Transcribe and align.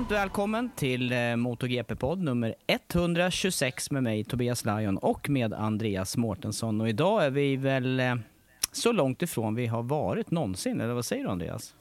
Varmt 0.00 0.12
välkommen 0.12 0.70
till 0.76 1.12
eh, 1.12 1.36
MotoGP-podd 1.36 2.22
nummer 2.22 2.54
126 2.66 3.90
med 3.90 4.02
mig 4.02 4.24
Tobias 4.24 4.64
Lajon 4.64 4.98
och 4.98 5.30
med 5.30 5.54
Andreas 5.54 6.16
Mårtensson. 6.16 6.80
Och 6.80 6.88
idag 6.88 7.24
är 7.24 7.30
vi 7.30 7.56
väl 7.56 8.00
eh, 8.00 8.14
så 8.72 8.92
långt 8.92 9.22
ifrån 9.22 9.54
vi 9.54 9.66
har 9.66 9.82
varit 9.82 10.30
någonsin, 10.30 10.80
eller 10.80 10.94
vad 10.94 11.04
säger 11.04 11.24
du 11.24 11.30
Andreas? 11.30 11.74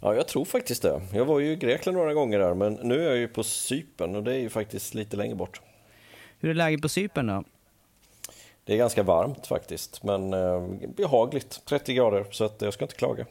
Ja, 0.00 0.14
jag 0.14 0.28
tror 0.28 0.44
faktiskt 0.44 0.82
det. 0.82 1.00
Jag 1.12 1.24
var 1.24 1.40
ju 1.40 1.52
i 1.52 1.56
Grekland 1.56 1.98
några 1.98 2.14
gånger 2.14 2.38
där, 2.38 2.54
men 2.54 2.74
nu 2.74 3.00
är 3.00 3.08
jag 3.08 3.16
ju 3.16 3.28
på 3.28 3.42
Cypern 3.44 4.16
och 4.16 4.22
det 4.22 4.34
är 4.34 4.38
ju 4.38 4.50
faktiskt 4.50 4.94
lite 4.94 5.16
längre 5.16 5.34
bort. 5.34 5.60
Hur 6.40 6.50
är 6.50 6.54
läget 6.54 6.82
på 6.82 6.88
Cypern 6.88 7.26
då? 7.26 7.44
Det 8.64 8.72
är 8.72 8.76
ganska 8.76 9.02
varmt 9.02 9.46
faktiskt, 9.46 10.02
men 10.02 10.32
eh, 10.32 10.68
behagligt. 10.96 11.62
30 11.64 11.94
grader, 11.94 12.26
så 12.30 12.44
att 12.44 12.62
jag 12.62 12.74
ska 12.74 12.84
inte 12.84 12.96
klaga. 12.96 13.26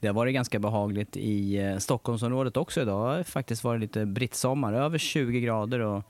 Det 0.00 0.06
har 0.06 0.14
varit 0.14 0.34
ganska 0.34 0.58
behagligt 0.58 1.16
i 1.16 1.56
eh, 1.56 1.78
Stockholmsområdet 1.78 2.56
också 2.56 2.80
idag. 2.80 3.10
Det 3.10 3.16
har 3.16 3.22
faktiskt 3.22 3.64
varit 3.64 3.80
lite 3.80 4.06
brittsommar, 4.06 4.72
över 4.72 4.98
20 4.98 5.40
grader 5.40 5.80
och 5.80 6.02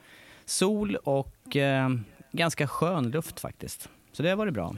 sol 0.44 0.96
och 0.96 1.56
eh, 1.56 1.88
ganska 2.32 2.68
skön 2.68 3.10
luft 3.10 3.40
faktiskt. 3.40 3.88
Så 4.12 4.22
det 4.22 4.28
har 4.28 4.36
varit 4.36 4.54
bra. 4.54 4.74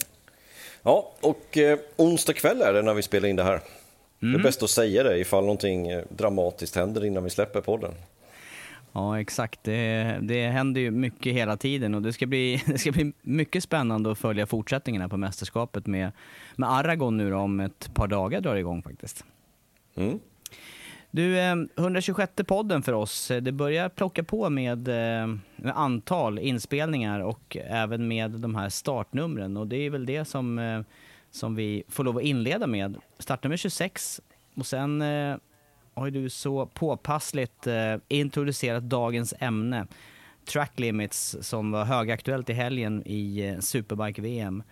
Ja, 0.83 1.13
och 1.21 1.59
eh, 1.59 1.79
onsdag 1.97 2.33
kväll 2.33 2.63
är 2.63 2.73
det 2.73 2.83
när 2.83 2.95
vi 2.95 3.03
spelar 3.03 3.29
in 3.29 3.37
det 3.37 3.45
här. 3.45 3.61
Det 4.21 4.27
är 4.27 4.39
bäst 4.39 4.63
att 4.63 4.71
säga 4.71 5.03
det 5.03 5.19
ifall 5.19 5.43
någonting 5.43 5.89
eh, 5.89 6.05
dramatiskt 6.09 6.77
händer 6.77 7.05
innan 7.05 7.25
vi 7.25 7.31
släpper 7.31 7.61
podden. 7.61 7.95
Ja, 8.93 9.21
exakt. 9.21 9.61
Det, 9.63 10.19
det 10.23 10.49
händer 10.49 10.81
ju 10.81 10.91
mycket 10.91 11.33
hela 11.33 11.57
tiden 11.57 11.95
och 11.95 12.03
det 12.03 12.13
ska, 12.13 12.27
bli, 12.27 12.63
det 12.67 12.79
ska 12.79 12.93
bli 12.93 13.13
mycket 13.23 13.63
spännande 13.63 14.13
att 14.13 14.19
följa 14.19 14.47
fortsättningen 14.47 15.03
här 15.03 15.09
på 15.09 15.17
mästerskapet 15.17 15.87
med, 15.87 16.13
med 16.57 16.71
Aragon 16.71 17.17
nu 17.17 17.31
då, 17.31 17.37
om 17.37 17.61
ett 17.61 17.95
par 17.95 18.07
dagar 18.07 18.41
drar 18.41 18.55
det 18.55 18.61
igång 18.61 18.83
faktiskt. 18.83 19.25
Mm. 19.95 20.19
Du, 21.11 21.39
eh, 21.39 21.57
126 21.77 22.33
podden 22.47 22.83
för 22.83 22.93
oss. 22.93 23.33
Det 23.43 23.53
börjar 23.53 23.89
plocka 23.89 24.25
på 24.25 24.51
med, 24.51 24.89
eh, 24.89 25.27
med 25.57 25.73
antal 25.77 26.39
inspelningar 26.39 27.21
och 27.21 27.57
även 27.67 28.09
med 28.09 28.31
de 28.31 28.55
här 28.55 28.69
startnumren 28.69 29.57
och 29.57 29.67
det 29.67 29.77
är 29.77 29.91
väl 29.91 30.07
det 30.07 30.25
som, 30.25 30.59
eh, 30.59 30.81
som 31.31 31.55
vi 31.55 31.83
får 31.89 32.05
lov 32.05 32.17
att 32.17 32.23
inleda 32.23 32.67
med. 32.67 32.97
Startnummer 33.19 33.57
26 33.57 34.21
och 34.55 34.67
sen 34.67 35.03
eh, 35.03 35.37
har 35.99 36.07
ju 36.07 36.11
du 36.23 36.31
så 36.31 36.67
påpassligt 36.67 37.67
eh, 37.67 37.95
introducerat 38.09 38.83
dagens 38.83 39.35
ämne. 39.39 39.87
Track 40.45 40.79
limits 40.79 41.37
som 41.41 41.71
var 41.71 41.85
högaktuellt 41.85 42.51
i 42.51 42.53
helgen 42.53 43.03
i 43.07 43.49
eh, 43.49 43.59
Superbike-VM. 43.59 44.63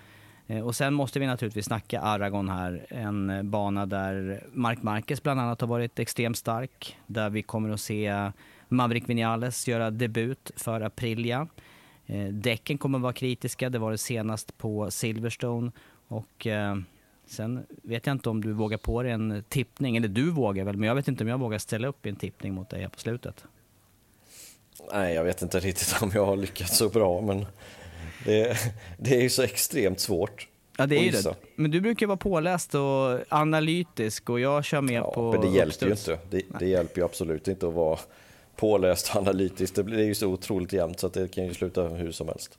Eh, 0.47 0.61
och 0.61 0.77
sen 0.77 0.95
måste 0.95 1.19
vi 1.19 1.27
naturligtvis 1.27 1.67
snacka 1.67 2.01
Aragon 2.01 2.49
här, 2.49 2.87
en 2.89 3.31
eh, 3.31 3.43
bana 3.43 3.87
där 3.87 4.45
Mark 4.53 4.83
Marquez 4.83 5.23
bland 5.23 5.41
annat 5.41 5.61
har 5.61 5.69
varit 5.69 5.99
extremt 5.99 6.37
stark. 6.37 6.97
Där 7.07 7.31
vi 7.31 7.43
kommer 7.43 7.71
att 7.71 7.81
se 7.81 8.31
Maverick 8.69 9.09
Vinales 9.09 9.69
göra 9.69 9.91
debut 9.91 10.51
för 10.57 10.81
Aprilia. 10.81 11.49
Eh, 12.07 12.27
däcken 12.27 12.79
kommer 12.79 12.99
att 12.99 13.03
vara 13.03 13.13
kritiska, 13.13 13.71
det 13.71 13.79
var 13.79 13.91
det 13.91 13.99
senast 13.99 14.59
på 14.59 14.91
Silverstone. 14.91 15.73
Och 16.09 16.47
eh, 16.47 16.77
sen 17.27 17.67
vet 17.83 18.07
jag 18.07 18.15
inte 18.15 18.29
om 18.31 18.41
du 18.45 18.53
vågar 18.53 18.79
på 18.79 19.03
dig 19.03 19.13
en 19.13 19.45
tippning, 19.49 19.97
eller 19.97 20.09
du 20.09 20.31
vågar 20.31 20.65
väl, 20.65 20.77
men 20.77 20.89
jag 20.89 20.95
vet 20.95 21.09
inte 21.09 21.25
om 21.25 21.29
jag 21.29 21.39
vågar 21.39 21.59
ställa 21.59 21.89
upp 21.89 22.07
i 22.07 22.09
en 22.09 22.17
tippning 22.17 22.55
mot 22.55 22.71
dig 22.71 22.81
här 22.81 22.89
på 22.89 22.99
slutet. 22.99 23.45
Nej, 24.93 25.15
jag 25.15 25.25
vet 25.25 25.43
inte 25.43 25.61
riktigt 25.61 26.03
om 26.03 26.11
jag 26.15 26.27
har 26.27 26.37
lyckats 26.37 26.77
så 26.77 26.89
bra, 26.89 27.21
men 27.21 27.47
det, 28.25 28.57
det 28.99 29.17
är 29.17 29.23
ju 29.23 29.31
så 29.31 29.43
extremt 29.43 30.01
svårt. 30.01 30.49
Ja, 30.79 30.87
det 30.87 30.97
är 30.97 31.03
ju 31.03 31.11
det. 31.11 31.35
Men 31.55 31.71
du 31.71 31.81
brukar 31.81 32.07
vara 32.07 32.17
påläst 32.17 32.75
och 32.75 33.19
analytisk 33.29 34.31
och 34.31 34.41
jag 34.41 34.65
kör 34.65 34.81
mer 34.81 34.95
Ja, 34.95 35.13
på 35.15 35.33
men 35.33 35.41
det 35.41 35.57
hjälper 35.59 35.87
ju 35.87 35.93
uppstuds. 35.93 36.23
inte. 36.25 36.37
Det, 36.37 36.59
det 36.59 36.67
hjälper 36.67 37.01
ju 37.01 37.05
absolut 37.05 37.49
inte 37.49 37.69
att 37.69 37.75
vara 37.75 37.99
påläst 38.57 39.11
och 39.11 39.17
analytisk. 39.17 39.75
Det 39.75 39.83
blir 39.85 39.97
det 39.97 40.03
är 40.03 40.07
ju 40.07 40.15
så 40.15 40.27
otroligt 40.29 40.73
jämnt 40.73 41.01
så 41.01 41.07
att 41.07 41.13
det 41.13 41.29
kan 41.29 41.45
ju 41.47 41.55
sluta 41.55 41.83
hur 41.89 42.13
som 42.13 42.29
helst. 42.29 42.59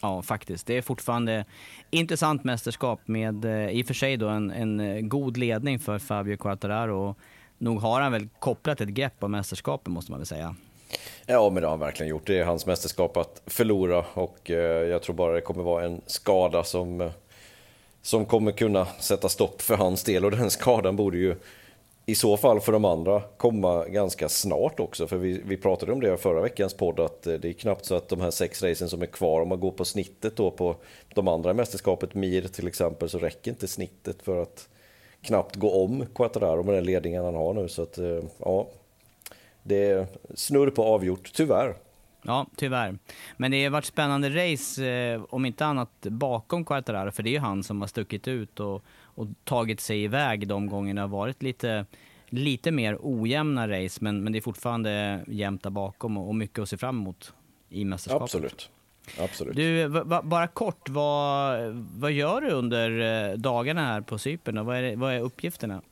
Ja, 0.00 0.22
faktiskt. 0.22 0.66
Det 0.66 0.76
är 0.76 0.82
fortfarande 0.82 1.44
intressant 1.90 2.44
mästerskap 2.44 3.00
med 3.04 3.44
eh, 3.44 3.70
i 3.70 3.82
och 3.82 3.86
för 3.86 3.94
sig 3.94 4.16
då 4.16 4.28
en, 4.28 4.50
en 4.50 4.80
eh, 4.80 5.00
god 5.00 5.36
ledning 5.36 5.78
för 5.78 5.98
Fabio 5.98 6.36
Quartararo. 6.36 7.08
Och 7.08 7.18
nog 7.58 7.80
har 7.80 8.00
han 8.00 8.12
väl 8.12 8.28
kopplat 8.38 8.80
ett 8.80 8.88
grepp 8.88 9.22
om 9.24 9.30
mästerskapet 9.30 9.88
måste 9.88 10.12
man 10.12 10.20
väl 10.20 10.26
säga. 10.26 10.54
Ja, 11.26 11.50
men 11.50 11.60
det 11.60 11.66
har 11.66 11.72
han 11.72 11.80
verkligen 11.80 12.10
gjort. 12.10 12.26
Det 12.26 12.38
är 12.38 12.44
hans 12.44 12.66
mästerskap 12.66 13.16
att 13.16 13.42
förlora 13.46 14.04
och 14.14 14.50
eh, 14.50 14.88
jag 14.88 15.02
tror 15.02 15.14
bara 15.14 15.34
det 15.34 15.40
kommer 15.40 15.62
vara 15.62 15.84
en 15.84 16.00
skada 16.06 16.64
som, 16.64 17.10
som 18.02 18.26
kommer 18.26 18.52
kunna 18.52 18.86
sätta 18.86 19.28
stopp 19.28 19.62
för 19.62 19.76
hans 19.76 20.04
del 20.04 20.24
och 20.24 20.30
den 20.30 20.50
skadan 20.50 20.96
borde 20.96 21.18
ju 21.18 21.36
i 22.08 22.14
så 22.14 22.36
fall 22.36 22.60
för 22.60 22.72
de 22.72 22.84
andra 22.84 23.22
komma 23.36 23.84
ganska 23.84 24.28
snart 24.28 24.80
också. 24.80 25.06
För 25.06 25.16
vi, 25.16 25.42
vi 25.46 25.56
pratade 25.56 25.92
om 25.92 26.00
det 26.00 26.14
i 26.14 26.16
förra 26.16 26.40
veckans 26.40 26.74
podd 26.74 27.00
att 27.00 27.26
eh, 27.26 27.34
det 27.34 27.48
är 27.48 27.52
knappt 27.52 27.84
så 27.84 27.94
att 27.94 28.08
de 28.08 28.20
här 28.20 28.30
sex 28.30 28.62
racen 28.62 28.88
som 28.88 29.02
är 29.02 29.06
kvar, 29.06 29.40
om 29.40 29.48
man 29.48 29.60
går 29.60 29.70
på 29.70 29.84
snittet 29.84 30.36
då 30.36 30.50
på 30.50 30.76
de 31.14 31.28
andra 31.28 31.50
i 31.50 31.54
mästerskapet, 31.54 32.14
Mir 32.14 32.42
till 32.42 32.66
exempel, 32.66 33.08
så 33.08 33.18
räcker 33.18 33.50
inte 33.50 33.68
snittet 33.68 34.22
för 34.22 34.42
att 34.42 34.68
knappt 35.22 35.56
gå 35.56 35.84
om 35.84 36.06
Quattararo 36.14 36.62
med 36.62 36.74
den 36.74 36.84
ledningen 36.84 37.24
han 37.24 37.34
har 37.34 37.54
nu. 37.54 37.68
Så 37.68 37.82
att 37.82 37.98
eh, 37.98 38.20
ja, 38.38 38.68
det 39.62 39.84
är 39.84 40.06
snurr 40.34 40.70
på 40.70 40.84
avgjort, 40.84 41.30
tyvärr. 41.34 41.74
Ja, 42.22 42.46
tyvärr. 42.56 42.98
Men 43.36 43.50
det 43.50 43.64
har 43.64 43.70
varit 43.70 43.84
spännande 43.84 44.28
race, 44.28 44.86
eh, 44.86 45.22
om 45.30 45.46
inte 45.46 45.66
annat 45.66 46.00
bakom 46.00 46.64
Quattararo, 46.64 47.10
för 47.10 47.22
det 47.22 47.30
är 47.30 47.32
ju 47.32 47.38
han 47.38 47.62
som 47.62 47.80
har 47.80 47.88
stuckit 47.88 48.28
ut 48.28 48.60
och, 48.60 48.84
och 49.02 49.26
tagit 49.44 49.80
sig 49.80 50.02
iväg 50.02 50.48
de 50.48 50.66
gångerna. 50.66 51.00
Det 51.00 51.08
har 51.08 51.18
varit 51.18 51.42
lite, 51.42 51.86
lite 52.28 52.70
mer 52.70 52.98
ojämna 53.00 53.68
race, 53.68 53.98
men, 54.00 54.24
men 54.24 54.32
det 54.32 54.38
är 54.38 54.40
fortfarande 54.40 55.24
jämnt 55.26 55.62
där 55.62 55.70
bakom 55.70 56.16
och, 56.16 56.28
och 56.28 56.34
mycket 56.34 56.58
att 56.58 56.68
se 56.68 56.76
fram 56.76 56.98
emot 56.98 57.32
i 57.68 57.84
mästerskapet. 57.84 58.22
Absolut. 58.22 58.70
Absolut. 59.18 59.56
Du, 59.56 59.88
bara 60.22 60.46
kort, 60.46 60.88
vad, 60.88 61.60
vad 61.96 62.12
gör 62.12 62.40
du 62.40 62.50
under 62.50 63.00
eh, 63.30 63.36
dagarna 63.36 63.86
här 63.86 64.00
på 64.00 64.18
Cypern? 64.18 64.66
Vad 64.66 64.76
är, 64.76 64.96
vad 64.96 65.14
är 65.14 65.20
uppgifterna? 65.20 65.82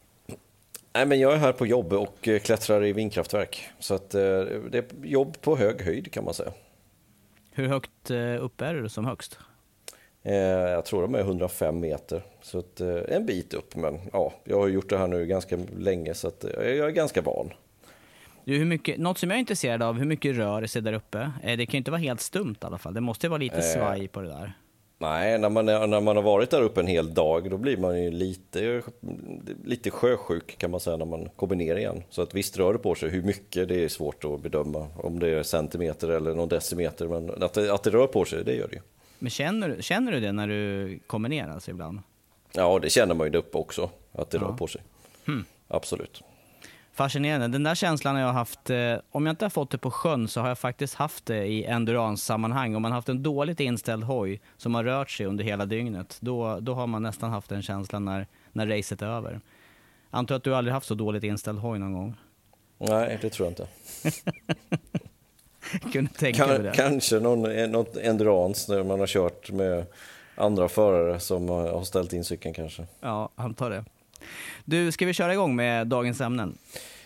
Nej, 0.92 1.06
men 1.06 1.20
jag 1.20 1.32
är 1.32 1.36
här 1.36 1.52
på 1.52 1.66
jobb 1.66 1.92
och 1.92 2.28
eh, 2.28 2.38
klättrar 2.38 2.84
i 2.84 2.92
vindkraftverk. 2.92 3.68
Så 3.78 3.94
att, 3.94 4.14
eh, 4.14 4.20
det 4.70 4.74
är 4.78 4.84
jobb 5.02 5.40
på 5.40 5.56
hög 5.56 5.82
höjd 5.82 6.12
kan 6.12 6.24
man 6.24 6.34
säga. 6.34 6.52
Hur 7.50 7.68
högt 7.68 8.10
upp 8.40 8.60
är 8.60 8.74
du 8.74 8.88
som 8.88 9.04
högst? 9.04 9.38
Eh, 10.26 10.34
jag 10.70 10.84
tror 10.84 11.02
de 11.02 11.14
är 11.14 11.20
105 11.20 11.80
meter, 11.80 12.22
så 12.42 12.58
att, 12.58 12.80
eh, 12.80 12.96
en 13.08 13.26
bit 13.26 13.54
upp. 13.54 13.76
Men 13.76 13.98
ja, 14.12 14.32
jag 14.44 14.60
har 14.60 14.68
gjort 14.68 14.88
det 14.88 14.98
här 14.98 15.06
nu 15.06 15.26
ganska 15.26 15.58
länge 15.78 16.14
så 16.14 16.28
att, 16.28 16.44
eh, 16.44 16.50
jag 16.50 16.88
är 16.88 16.90
ganska 16.90 17.22
van. 17.22 17.50
Du, 18.44 18.58
hur 18.58 18.64
mycket, 18.64 18.98
något 18.98 19.18
som 19.18 19.30
jag 19.30 19.36
är 19.36 19.40
intresserad 19.40 19.82
av, 19.82 19.98
hur 19.98 20.06
mycket 20.06 20.36
rör 20.36 20.66
sig 20.66 20.82
där 20.82 20.92
uppe? 20.92 21.30
Eh, 21.42 21.56
det 21.56 21.66
kan 21.66 21.72
ju 21.72 21.78
inte 21.78 21.90
vara 21.90 22.00
helt 22.00 22.20
stumt 22.20 22.56
i 22.62 22.66
alla 22.66 22.78
fall. 22.78 22.94
Det 22.94 23.00
måste 23.00 23.26
ju 23.26 23.28
vara 23.28 23.38
lite 23.38 23.62
svaj 23.62 24.08
på 24.08 24.20
det 24.20 24.28
där. 24.28 24.52
Nej, 24.98 25.38
när 25.38 25.50
man, 25.50 25.68
är, 25.68 25.86
när 25.86 26.00
man 26.00 26.16
har 26.16 26.22
varit 26.22 26.50
där 26.50 26.62
uppe 26.62 26.80
en 26.80 26.86
hel 26.86 27.14
dag 27.14 27.50
då 27.50 27.56
blir 27.56 27.76
man 27.76 28.02
ju 28.02 28.10
lite, 28.10 28.82
lite 29.64 29.90
sjösjuk 29.90 30.58
kan 30.58 30.70
man 30.70 30.80
säga 30.80 30.96
när 30.96 31.06
man 31.06 31.28
kommer 31.36 31.56
ner 31.56 31.76
igen. 31.76 32.02
Så 32.10 32.22
att 32.22 32.34
visst 32.34 32.58
rör 32.58 32.72
det 32.72 32.78
på 32.78 32.94
sig, 32.94 33.10
hur 33.10 33.22
mycket 33.22 33.68
det 33.68 33.84
är 33.84 33.88
svårt 33.88 34.24
att 34.24 34.40
bedöma. 34.40 34.86
Om 34.96 35.18
det 35.18 35.28
är 35.28 35.42
centimeter 35.42 36.08
eller 36.08 36.34
någon 36.34 36.48
decimeter, 36.48 37.08
men 37.08 37.42
att 37.42 37.52
det, 37.52 37.74
att 37.74 37.82
det 37.82 37.90
rör 37.90 38.06
på 38.06 38.24
sig, 38.24 38.44
det 38.44 38.54
gör 38.54 38.68
det 38.68 38.74
ju. 38.74 38.82
Men 39.18 39.30
känner, 39.30 39.82
känner 39.82 40.12
du 40.12 40.20
det 40.20 40.32
när 40.32 40.48
du 40.48 40.98
kommer 41.06 41.28
ner 41.28 41.48
alltså 41.48 41.70
ibland? 41.70 42.00
Ja, 42.52 42.78
det 42.78 42.90
känner 42.90 43.14
man 43.14 43.26
ju 43.26 43.30
där 43.30 43.38
uppe 43.38 43.58
också, 43.58 43.90
att 44.12 44.30
det 44.30 44.38
ja. 44.38 44.44
rör 44.44 44.52
på 44.52 44.66
sig. 44.66 44.82
Hmm. 45.26 45.44
Absolut. 45.68 46.22
Fascinerande. 46.96 47.48
Den 47.48 47.62
där 47.62 47.74
känslan 47.74 48.14
har 48.14 48.22
jag 48.22 48.32
haft, 48.32 48.70
eh, 48.70 48.96
om 49.10 49.26
jag 49.26 49.32
inte 49.32 49.44
har 49.44 49.50
fått 49.50 49.70
det 49.70 49.78
på 49.78 49.90
sjön 49.90 50.28
så 50.28 50.40
har 50.40 50.48
jag 50.48 50.58
faktiskt 50.58 50.94
haft 50.94 51.26
det 51.26 51.46
i 51.46 51.64
endurance-sammanhang. 51.64 52.74
Om 52.74 52.82
man 52.82 52.90
har 52.90 52.96
haft 52.96 53.08
en 53.08 53.22
dåligt 53.22 53.60
inställd 53.60 54.04
hoj 54.04 54.40
som 54.56 54.74
har 54.74 54.84
rört 54.84 55.10
sig 55.10 55.26
under 55.26 55.44
hela 55.44 55.66
dygnet, 55.66 56.18
då, 56.20 56.60
då 56.60 56.74
har 56.74 56.86
man 56.86 57.02
nästan 57.02 57.30
haft 57.30 57.48
den 57.48 57.62
känslan 57.62 58.04
när, 58.04 58.26
när 58.52 58.66
racet 58.66 59.02
är 59.02 59.06
över. 59.06 59.40
Antar 60.10 60.34
att 60.34 60.44
du 60.44 60.54
aldrig 60.54 60.74
haft 60.74 60.86
så 60.86 60.94
dåligt 60.94 61.24
inställd 61.24 61.58
hoj 61.58 61.78
någon 61.78 61.92
gång? 61.92 62.14
Nej, 62.78 63.18
det 63.22 63.30
tror 63.30 63.46
jag 63.46 63.52
inte. 63.52 63.68
Kunde 65.92 66.10
tänka 66.10 66.46
mig 66.46 66.58
det. 66.58 66.72
Kanske 66.74 67.20
någon, 67.20 67.70
något 67.70 67.96
endurance 67.96 68.74
när 68.74 68.84
man 68.84 69.00
har 69.00 69.06
kört 69.06 69.50
med 69.50 69.84
andra 70.34 70.68
förare 70.68 71.20
som 71.20 71.48
har 71.48 71.84
ställt 71.84 72.12
in 72.12 72.24
cykeln 72.24 72.54
kanske. 72.54 72.86
Ja, 73.00 73.30
antar 73.36 73.70
det. 73.70 73.84
Du, 74.64 74.92
ska 74.92 75.06
vi 75.06 75.12
köra 75.12 75.32
igång 75.32 75.56
med 75.56 75.86
dagens 75.86 76.20
ämnen? 76.20 76.58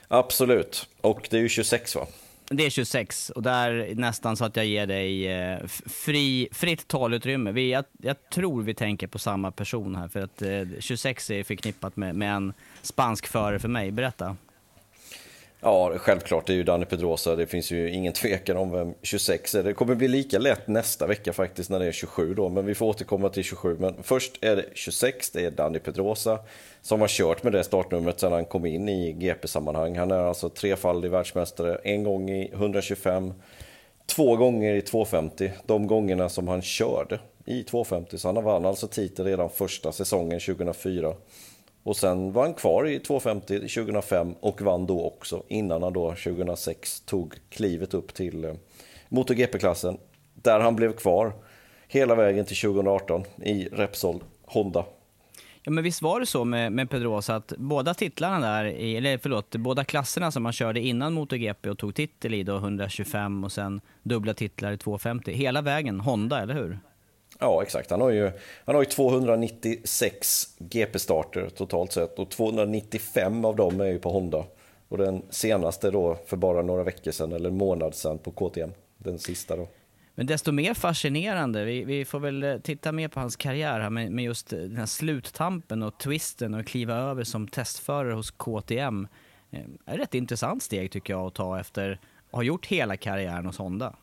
Absolut. 0.09 0.89
Och 1.01 1.29
det 1.31 1.37
är 1.37 1.41
ju 1.41 1.49
26 1.49 1.97
va? 1.97 2.07
Det 2.53 2.67
är 2.67 2.71
26 2.71 3.31
och 3.31 3.43
där 3.43 3.95
nästan 3.95 4.37
så 4.37 4.45
att 4.45 4.57
jag 4.57 4.67
ger 4.67 4.87
dig 4.87 5.29
eh, 5.29 5.59
fri, 5.87 6.49
fritt 6.53 6.89
talutrymme. 6.89 7.53
Vi, 7.53 7.71
jag, 7.71 7.85
jag, 8.03 8.31
tror 8.31 8.63
vi 8.63 8.75
tänker 8.75 9.07
på 9.07 9.19
samma 9.19 9.51
person 9.51 9.95
här 9.95 10.09
för 10.09 10.21
att 10.21 10.83
26 10.85 11.31
eh, 11.31 11.39
är 11.39 11.45
förknippat 11.45 11.97
med, 11.97 12.15
med 12.15 12.35
en 12.35 12.53
spansk 12.83 13.27
förare 13.27 13.59
för 13.59 13.69
mig. 13.69 13.91
Berätta. 13.91 14.37
Ja, 15.63 15.93
självklart, 15.97 16.47
det 16.47 16.53
är 16.53 16.57
ju 16.57 16.63
Danny 16.63 16.85
Pedrosa. 16.85 17.37
Det 17.37 17.47
finns 17.47 17.71
ju 17.71 17.91
ingen 17.91 18.13
tvekan 18.13 18.57
om 18.57 18.71
vem 18.71 18.95
26 19.03 19.55
är. 19.55 19.63
Det 19.63 19.73
kommer 19.73 19.95
bli 19.95 20.09
lika 20.09 20.39
lätt 20.39 20.69
nästa 20.69 21.07
vecka 21.07 21.33
faktiskt 21.33 21.71
när 21.71 21.79
det 21.79 21.87
är 21.87 21.93
27 21.93 22.35
då, 22.35 22.49
men 22.49 22.67
vi 22.67 22.75
får 22.75 22.87
återkomma 22.87 23.29
till 23.29 23.45
27. 23.45 23.77
Men 23.81 24.03
först 24.03 24.45
är 24.45 24.57
det 24.57 24.65
26, 24.75 25.31
det 25.31 25.45
är 25.45 25.51
Danny 25.51 25.79
Pedrosa 25.79 26.39
som 26.83 27.01
har 27.01 27.09
kört 27.09 27.43
med 27.43 27.53
det 27.53 27.65
startnumret 27.65 28.21
sedan 28.21 28.33
han 28.33 28.45
kom 28.45 28.67
in 28.67 28.89
i 28.89 29.13
GP-sammanhang. 29.13 29.99
Han 29.99 30.11
är 30.11 30.19
alltså 30.19 30.49
trefaldig 30.49 31.11
världsmästare, 31.11 31.81
en 31.85 32.05
gång 32.05 32.31
i 32.31 32.51
125, 32.53 33.33
två 34.07 34.37
gånger 34.37 34.75
i 34.75 34.83
250, 34.83 35.53
de 35.67 35.87
gångerna 35.87 36.29
som 36.29 36.49
han 36.49 36.63
körde 36.63 37.21
i 37.45 37.63
250. 37.63 38.19
Så 38.19 38.29
han 38.29 38.45
vann 38.45 38.67
alltså 38.67 38.87
titeln 38.87 39.29
redan 39.29 39.51
första 39.51 39.93
säsongen 39.93 40.41
2004. 40.41 41.15
Och 41.83 41.97
sen 41.97 42.33
var 42.33 42.43
han 42.43 42.55
kvar 42.55 42.87
i 42.87 42.99
250 42.99 43.59
2005 43.59 44.35
och 44.41 44.63
vann 44.63 44.87
då 44.87 45.05
också 45.05 45.43
innan 45.49 45.83
han 45.83 45.93
då 45.93 46.09
2006 46.11 47.01
tog 47.01 47.35
klivet 47.49 47.95
upp 47.95 48.15
till 48.15 48.45
eh, 48.45 48.55
MotoGP-klassen. 49.09 49.99
Där 50.35 50.61
han 50.61 50.77
blev 50.77 50.93
kvar 50.93 51.33
hela 51.89 52.15
vägen 52.15 52.45
till 52.45 52.57
2018 52.57 53.25
i 53.45 53.69
Repsol 53.73 54.23
Honda. 54.45 54.85
Ja, 55.63 55.71
men 55.71 55.85
visst 55.85 56.03
var 56.03 56.21
det 56.21 56.27
så 56.27 56.45
med, 56.45 56.73
med 56.73 56.91
Pedrosa 56.91 57.37
att 57.37 57.53
båda 57.59 57.95
titlarna 57.95 58.41
där, 58.41 58.65
i, 58.65 58.97
eller 58.97 59.19
förlåt, 59.19 59.57
båda 59.57 59.85
klasserna 59.85 60.31
som 60.31 60.45
han 60.45 60.53
körde 60.53 60.81
innan 60.81 61.13
MotoGP 61.13 61.71
och 61.71 61.79
tog 61.79 61.95
titel 61.95 62.35
i 62.35 62.43
då 62.43 62.57
125 62.57 63.45
och 63.45 63.53
sen 63.53 63.81
dubbla 64.03 64.35
titlar 64.35 64.73
i 64.73 64.79
250, 64.79 65.33
hela 65.33 65.63
vägen 65.63 66.01
Honda, 66.01 66.43
eller 66.43 66.55
hur? 66.55 66.79
Ja, 67.41 67.63
exakt. 67.63 67.91
Han 67.91 68.01
har 68.01 68.11
ju, 68.11 68.31
han 68.65 68.75
har 68.75 68.83
ju 68.83 68.89
296 68.89 70.49
GP-starter 70.59 71.49
totalt 71.49 71.93
sett 71.93 72.19
och 72.19 72.31
295 72.31 73.45
av 73.45 73.57
dem 73.57 73.81
är 73.81 73.87
ju 73.87 73.99
på 73.99 74.11
Honda. 74.11 74.45
Och 74.89 74.99
den 74.99 75.23
senaste 75.31 75.91
då 75.91 76.19
för 76.27 76.37
bara 76.37 76.63
några 76.63 76.83
veckor 76.83 77.11
sedan, 77.11 77.33
eller 77.33 77.49
en 77.49 77.57
månad 77.57 77.95
sedan, 77.95 78.19
på 78.19 78.31
KTM. 78.31 78.73
Den 78.99 79.19
sista 79.19 79.57
då. 79.57 79.69
Men 80.15 80.27
desto 80.27 80.53
mer 80.53 80.75
fascinerande, 80.75 81.65
vi, 81.65 81.85
vi 81.85 82.05
får 82.05 82.21
väl 82.21 82.43
eh, 82.43 82.59
titta 82.59 82.93
mer 82.93 83.09
på 83.09 83.21
hans 83.21 83.37
karriär 83.37 83.81
här 83.81 83.91
med, 83.91 84.13
med 84.13 84.25
just 84.25 84.51
den 84.51 84.77
här 84.77 84.87
sluttampen 84.87 85.83
och 85.83 85.99
twisten 85.99 86.55
och 86.55 86.67
kliva 86.67 86.95
över 86.95 87.25
som 87.25 87.49
testförare 87.49 88.13
hos 88.13 88.31
KTM. 88.31 89.09
Det 89.51 89.57
eh, 89.57 89.63
är 89.87 89.95
ett 89.95 90.01
rätt 90.01 90.15
intressant 90.15 90.63
steg 90.63 90.91
tycker 90.91 91.13
jag 91.13 91.27
att 91.27 91.35
ta 91.35 91.61
efter 91.61 91.93
att 92.31 92.37
ha 92.37 92.43
gjort 92.43 92.67
hela 92.67 92.97
karriären 92.97 93.47
hos 93.47 93.59
Honda. 93.59 93.97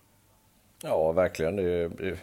Ja, 0.84 1.12
verkligen. 1.12 1.56
Det, 1.56 1.88
det, 1.88 2.18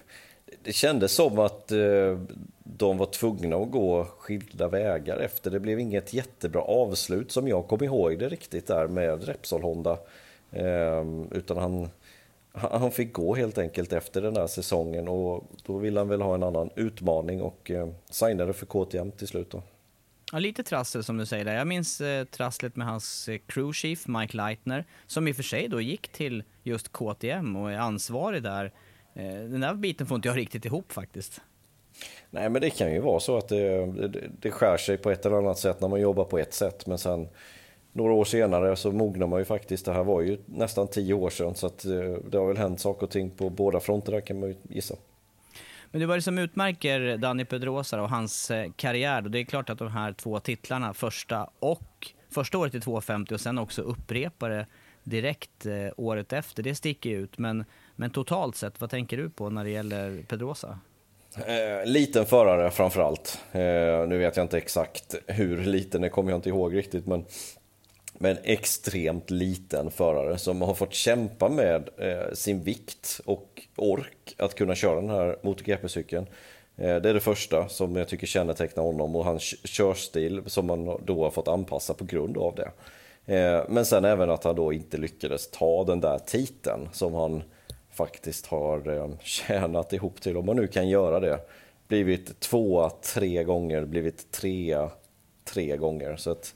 det 0.63 0.73
kändes 0.73 1.13
som 1.13 1.39
att 1.39 1.73
eh, 1.73 2.19
de 2.65 2.99
var 2.99 3.07
tvungna 3.07 3.57
att 3.57 3.71
gå 3.71 4.05
skilda 4.05 4.69
vägar 4.69 5.17
efter. 5.17 5.51
Det 5.51 5.61
blev 5.61 5.81
inget 5.81 6.15
jättebra 6.15 6.63
avslut 6.63 7.33
som 7.33 7.49
jag 7.49 7.69
kom 7.69 7.85
ihåg 7.85 8.19
det 8.19 8.29
riktigt 8.29 8.67
där 8.67 8.89
med 8.89 9.25
Repsol 9.25 9.63
Honda. 9.63 9.99
Eh, 10.51 11.05
utan 11.31 11.57
han, 11.57 11.89
han 12.53 12.91
fick 12.91 13.13
gå 13.13 13.35
helt 13.35 13.59
enkelt 13.59 13.93
efter 13.93 14.23
den 14.23 14.35
där 14.35 14.47
säsongen 14.47 15.09
och 15.09 15.45
då 15.67 15.79
ville 15.79 16.01
han 16.01 16.09
väl 16.09 16.23
ha 16.23 16.35
en 16.35 16.43
annan 16.43 16.71
utmaning 16.77 17.43
och 17.43 17.71
eh, 17.71 17.89
signade 18.11 18.53
för 18.53 18.67
KTM 18.67 19.13
till 19.13 19.29
slut. 19.29 19.51
Då. 19.51 19.63
Ja, 20.33 20.39
lite 20.39 20.63
trassel 20.63 21.05
som 21.05 21.17
du 21.17 21.27
säger 21.27 21.45
där. 21.45 21.55
Jag 21.55 21.67
minns 21.67 22.01
eh, 22.01 22.25
trasslet 22.25 22.77
med 22.77 22.87
hans 22.87 23.29
eh, 23.29 23.39
crew 23.47 23.73
chief 23.73 24.07
Mike 24.07 24.37
Leitner 24.37 24.85
som 25.07 25.29
i 25.29 25.33
och 25.33 25.37
för 25.37 25.43
sig 25.43 25.69
då 25.69 25.81
gick 25.81 26.09
till 26.09 26.45
just 26.63 26.93
KTM 26.93 27.57
och 27.57 27.73
är 27.73 27.79
ansvarig 27.79 28.43
där 28.43 28.65
Eh, 28.65 28.71
den 29.23 29.61
där 29.61 29.75
biten 29.75 30.07
får 30.07 30.15
inte 30.15 30.29
jag 30.29 30.37
riktigt 30.37 30.65
ihop 30.65 30.93
faktiskt. 30.93 31.41
Nej, 32.31 32.49
men 32.49 32.63
det 32.63 32.71
kan 32.71 32.93
ju 32.93 33.01
vara 33.01 33.21
så 33.21 33.37
att 33.37 33.49
det, 33.49 33.87
det, 33.87 34.31
det 34.41 34.51
skär 34.51 34.77
sig 34.77 34.97
på 34.97 35.11
ett 35.11 35.27
eller 35.27 35.37
annat 35.37 35.59
sätt 35.59 35.81
när 35.81 35.89
man 35.89 36.01
jobbar 36.01 36.25
på 36.25 36.39
ett 36.39 36.55
sätt, 36.55 36.87
men 36.87 36.99
sen 36.99 37.29
några 37.93 38.13
år 38.13 38.25
senare 38.25 38.77
så 38.77 38.93
mognar 38.93 39.27
man 39.27 39.39
ju 39.39 39.45
faktiskt. 39.45 39.85
Det 39.85 39.93
här 39.93 40.05
var 40.05 40.21
ju 40.21 40.39
nästan 40.47 40.89
tio 40.89 41.15
år 41.15 41.31
sedan, 41.31 41.55
så 41.55 41.67
att 41.67 41.85
eh, 41.85 41.91
det 42.31 42.39
har 42.39 42.47
väl 42.47 42.57
hänt 42.57 42.81
saker 42.81 43.07
och 43.07 43.11
ting 43.11 43.31
på 43.31 43.51
båda 43.51 43.81
fronterna 43.81 44.21
kan 44.21 44.41
man 44.41 44.49
ju 44.49 44.55
gissa. 44.69 44.95
Men 45.91 46.01
det 46.01 46.07
var 46.07 46.15
det 46.15 46.23
som 46.23 46.39
utmärker 46.39 47.17
Dani 47.17 47.45
Pedrosa 47.45 48.03
och 48.03 48.09
hans 48.09 48.51
eh, 48.51 48.71
karriär. 48.77 49.23
Det 49.23 49.39
är 49.39 49.45
klart 49.45 49.71
att 49.71 49.79
de 49.79 49.89
här 49.89 50.13
två 50.13 50.41
titlarna, 50.41 50.95
första 50.95 51.51
och 51.59 52.13
första 52.31 52.59
året 52.59 52.75
i 52.75 52.81
250 52.81 53.35
och 53.35 53.41
sen 53.41 53.59
också 53.59 53.83
upprepare 53.83 54.67
direkt 55.03 55.67
året 55.97 56.33
efter, 56.33 56.63
det 56.63 56.75
sticker 56.75 57.11
ut. 57.11 57.39
Men 57.39 57.65
men 57.97 58.11
totalt 58.11 58.57
sett, 58.57 58.81
vad 58.81 58.91
tänker 58.91 59.17
du 59.17 59.31
på 59.31 59.51
när 59.51 59.65
det 59.65 59.71
gäller 59.71 60.25
Pedrosa? 60.29 60.79
Eh, 61.37 61.87
liten 61.87 62.27
förare 62.27 62.71
framför 62.71 63.03
allt. 63.03 63.41
Eh, 63.53 64.09
nu 64.09 64.19
vet 64.19 64.37
jag 64.37 64.45
inte 64.45 64.59
exakt 64.59 65.15
hur 65.27 65.65
liten, 65.65 66.01
det 66.01 66.09
kommer 66.09 66.31
jag 66.31 66.39
inte 66.39 66.49
ihåg 66.49 66.77
riktigt. 66.77 67.07
Men, 67.07 67.25
men 68.19 68.37
extremt 68.43 69.31
liten 69.31 69.91
förare 69.91 70.39
som 70.39 70.63
har 70.63 70.75
fått 70.75 70.95
kämpa 70.95 71.49
med 71.49 71.89
eh, 71.99 72.33
sin 72.33 72.63
vikt 72.63 73.21
och 73.25 73.63
ork 73.77 74.35
att 74.39 74.55
kunna 74.55 74.75
köra 74.75 75.01
den 75.01 75.11
här 75.11 75.37
MotoGP-cykeln. 75.43 76.27
Eh, 76.77 76.97
det 76.97 77.09
är 77.11 77.15
det 77.15 77.21
första 77.21 77.69
som 77.69 77.97
jag 77.97 78.09
tycker 78.09 78.27
kännetecknar 78.27 78.83
honom 78.83 79.17
och 79.17 79.25
hans 79.25 79.67
körstil 79.67 80.43
som 80.47 80.67
man 80.67 80.99
då 81.05 81.25
har 81.25 81.31
fått 81.31 81.49
anpassa 81.49 81.95
på 81.95 82.05
grund 82.05 82.37
av 82.39 82.55
det. 82.55 82.71
Eh, 83.35 83.65
men 83.69 83.85
sen 83.85 84.05
även 84.05 84.31
att 84.31 84.45
han 84.45 84.57
då 84.57 84.73
inte 84.73 84.97
lyckades 84.97 85.51
ta 85.51 85.85
den 85.85 86.01
där 86.01 86.19
titeln 86.19 86.89
som 86.93 87.15
han 87.15 87.43
faktiskt 87.95 88.47
har 88.47 88.89
eh, 88.89 89.19
tjänat 89.23 89.93
ihop 89.93 90.21
till, 90.21 90.37
om 90.37 90.47
man 90.47 90.57
nu 90.57 90.67
kan 90.67 90.89
göra 90.89 91.21
det. 91.21 91.41
Blivit 91.89 92.41
tvåa 92.41 92.91
tre 92.91 93.45
gånger, 93.45 93.85
blivit 93.85 94.33
trea 94.33 94.91
tre 95.45 95.77
gånger. 95.77 96.17
Så 96.17 96.31
att 96.31 96.55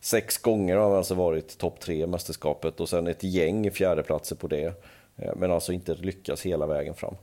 sex 0.00 0.38
gånger 0.38 0.76
har 0.76 0.88
han 0.88 0.96
alltså 0.98 1.14
varit 1.14 1.58
topp 1.58 1.80
tre 1.80 2.02
i 2.02 2.06
mästerskapet 2.06 2.80
och 2.80 2.88
sen 2.88 3.06
ett 3.06 3.22
gäng 3.22 3.70
fjärdeplatser 3.70 4.36
på 4.36 4.48
det. 4.48 4.84
Eh, 5.16 5.32
men 5.36 5.52
alltså 5.52 5.72
inte 5.72 5.94
lyckats 5.94 6.42
hela 6.42 6.66
vägen 6.66 6.94
fram. 6.94 7.14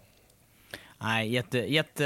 Nej, 1.01 1.29
jätte, 1.29 1.57
jätte, 1.57 2.03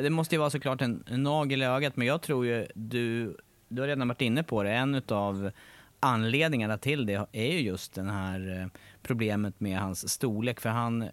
det 0.00 0.10
måste 0.10 0.34
ju 0.34 0.38
vara 0.38 0.50
såklart 0.50 0.82
en, 0.82 1.04
nagel 1.08 1.62
i 1.62 1.64
ögat, 1.64 1.96
men 1.96 2.06
jag 2.06 2.22
tror 2.22 2.46
ju 2.46 2.66
du, 2.74 3.36
du 3.68 3.82
har 3.82 3.88
redan 3.88 4.08
varit 4.08 4.20
inne 4.20 4.42
på 4.42 4.62
det, 4.62 4.72
en 4.72 4.94
utav 4.94 5.50
anledningarna 6.06 6.78
till 6.78 7.06
det 7.06 7.26
är 7.32 7.52
ju 7.52 7.60
just 7.60 7.94
den 7.94 8.08
här 8.08 8.60
eh, 8.60 8.80
problemet 9.02 9.60
med 9.60 9.78
hans 9.78 10.08
storlek. 10.08 10.60
För 10.60 10.68
han, 10.68 11.08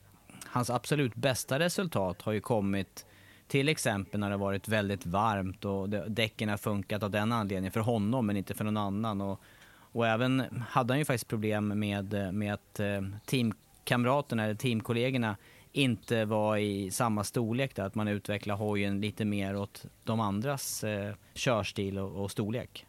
hans 0.45 0.69
absolut 0.69 1.15
bästa 1.15 1.59
resultat 1.59 2.21
har 2.21 2.31
ju 2.31 2.41
kommit 2.41 3.05
till 3.47 3.69
exempel 3.69 4.19
när 4.19 4.29
det 4.29 4.37
varit 4.37 4.67
väldigt 4.67 5.05
varmt 5.05 5.65
och 5.65 5.89
däcken 5.89 6.49
har 6.49 6.57
funkat 6.57 7.03
av 7.03 7.11
den 7.11 7.31
anledningen 7.31 7.71
för 7.71 7.79
honom 7.79 8.25
men 8.25 8.37
inte 8.37 8.53
för 8.53 8.63
någon 8.63 8.77
annan. 8.77 9.21
Och, 9.21 9.41
och 9.75 10.07
även 10.07 10.63
hade 10.69 10.93
han 10.93 10.99
ju 10.99 11.05
faktiskt 11.05 11.27
problem 11.27 11.67
med, 11.67 12.13
eh, 12.13 12.31
med 12.31 12.53
att 12.53 12.79
eh, 12.79 13.01
teamkamraterna 13.25 14.43
eller 14.43 14.55
teamkollegorna 14.55 15.37
inte 15.71 16.25
var 16.25 16.57
i 16.57 16.91
samma 16.91 17.23
storlek 17.23 17.75
där, 17.75 17.83
att 17.83 17.95
man 17.95 18.07
utvecklar 18.07 18.55
hojen 18.55 19.01
lite 19.01 19.25
mer 19.25 19.55
åt 19.55 19.85
de 20.03 20.19
andras 20.19 20.83
eh, 20.83 21.13
körstil 21.33 21.97
och, 21.97 22.23
och 22.23 22.31
storlek. 22.31 22.85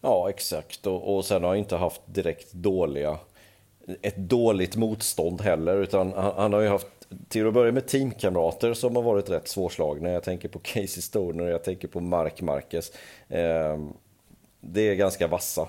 Ja, 0.00 0.30
exakt. 0.30 0.86
Och, 0.86 1.16
och 1.16 1.24
sen 1.24 1.42
har 1.42 1.48
han 1.48 1.58
inte 1.58 1.76
haft 1.76 2.00
direkt 2.06 2.52
dåliga, 2.52 3.18
ett 4.02 4.16
dåligt 4.16 4.76
motstånd 4.76 5.40
heller, 5.40 5.76
utan 5.76 6.12
han, 6.12 6.32
han 6.36 6.52
har 6.52 6.60
ju 6.60 6.68
haft 6.68 6.86
till 7.28 7.46
att 7.46 7.54
börja 7.54 7.72
med 7.72 7.86
teamkamrater 7.86 8.74
som 8.74 8.96
har 8.96 9.02
varit 9.02 9.30
rätt 9.30 9.48
svårslagna. 9.48 10.10
Jag 10.10 10.22
tänker 10.22 10.48
på 10.48 10.58
Casey 10.62 11.02
Stoner, 11.02 11.44
jag 11.44 11.64
tänker 11.64 11.88
på 11.88 12.00
Mark 12.00 12.42
Marquez. 12.42 12.92
Eh, 13.28 13.78
det 14.60 14.80
är 14.80 14.94
ganska 14.94 15.26
vassa 15.26 15.68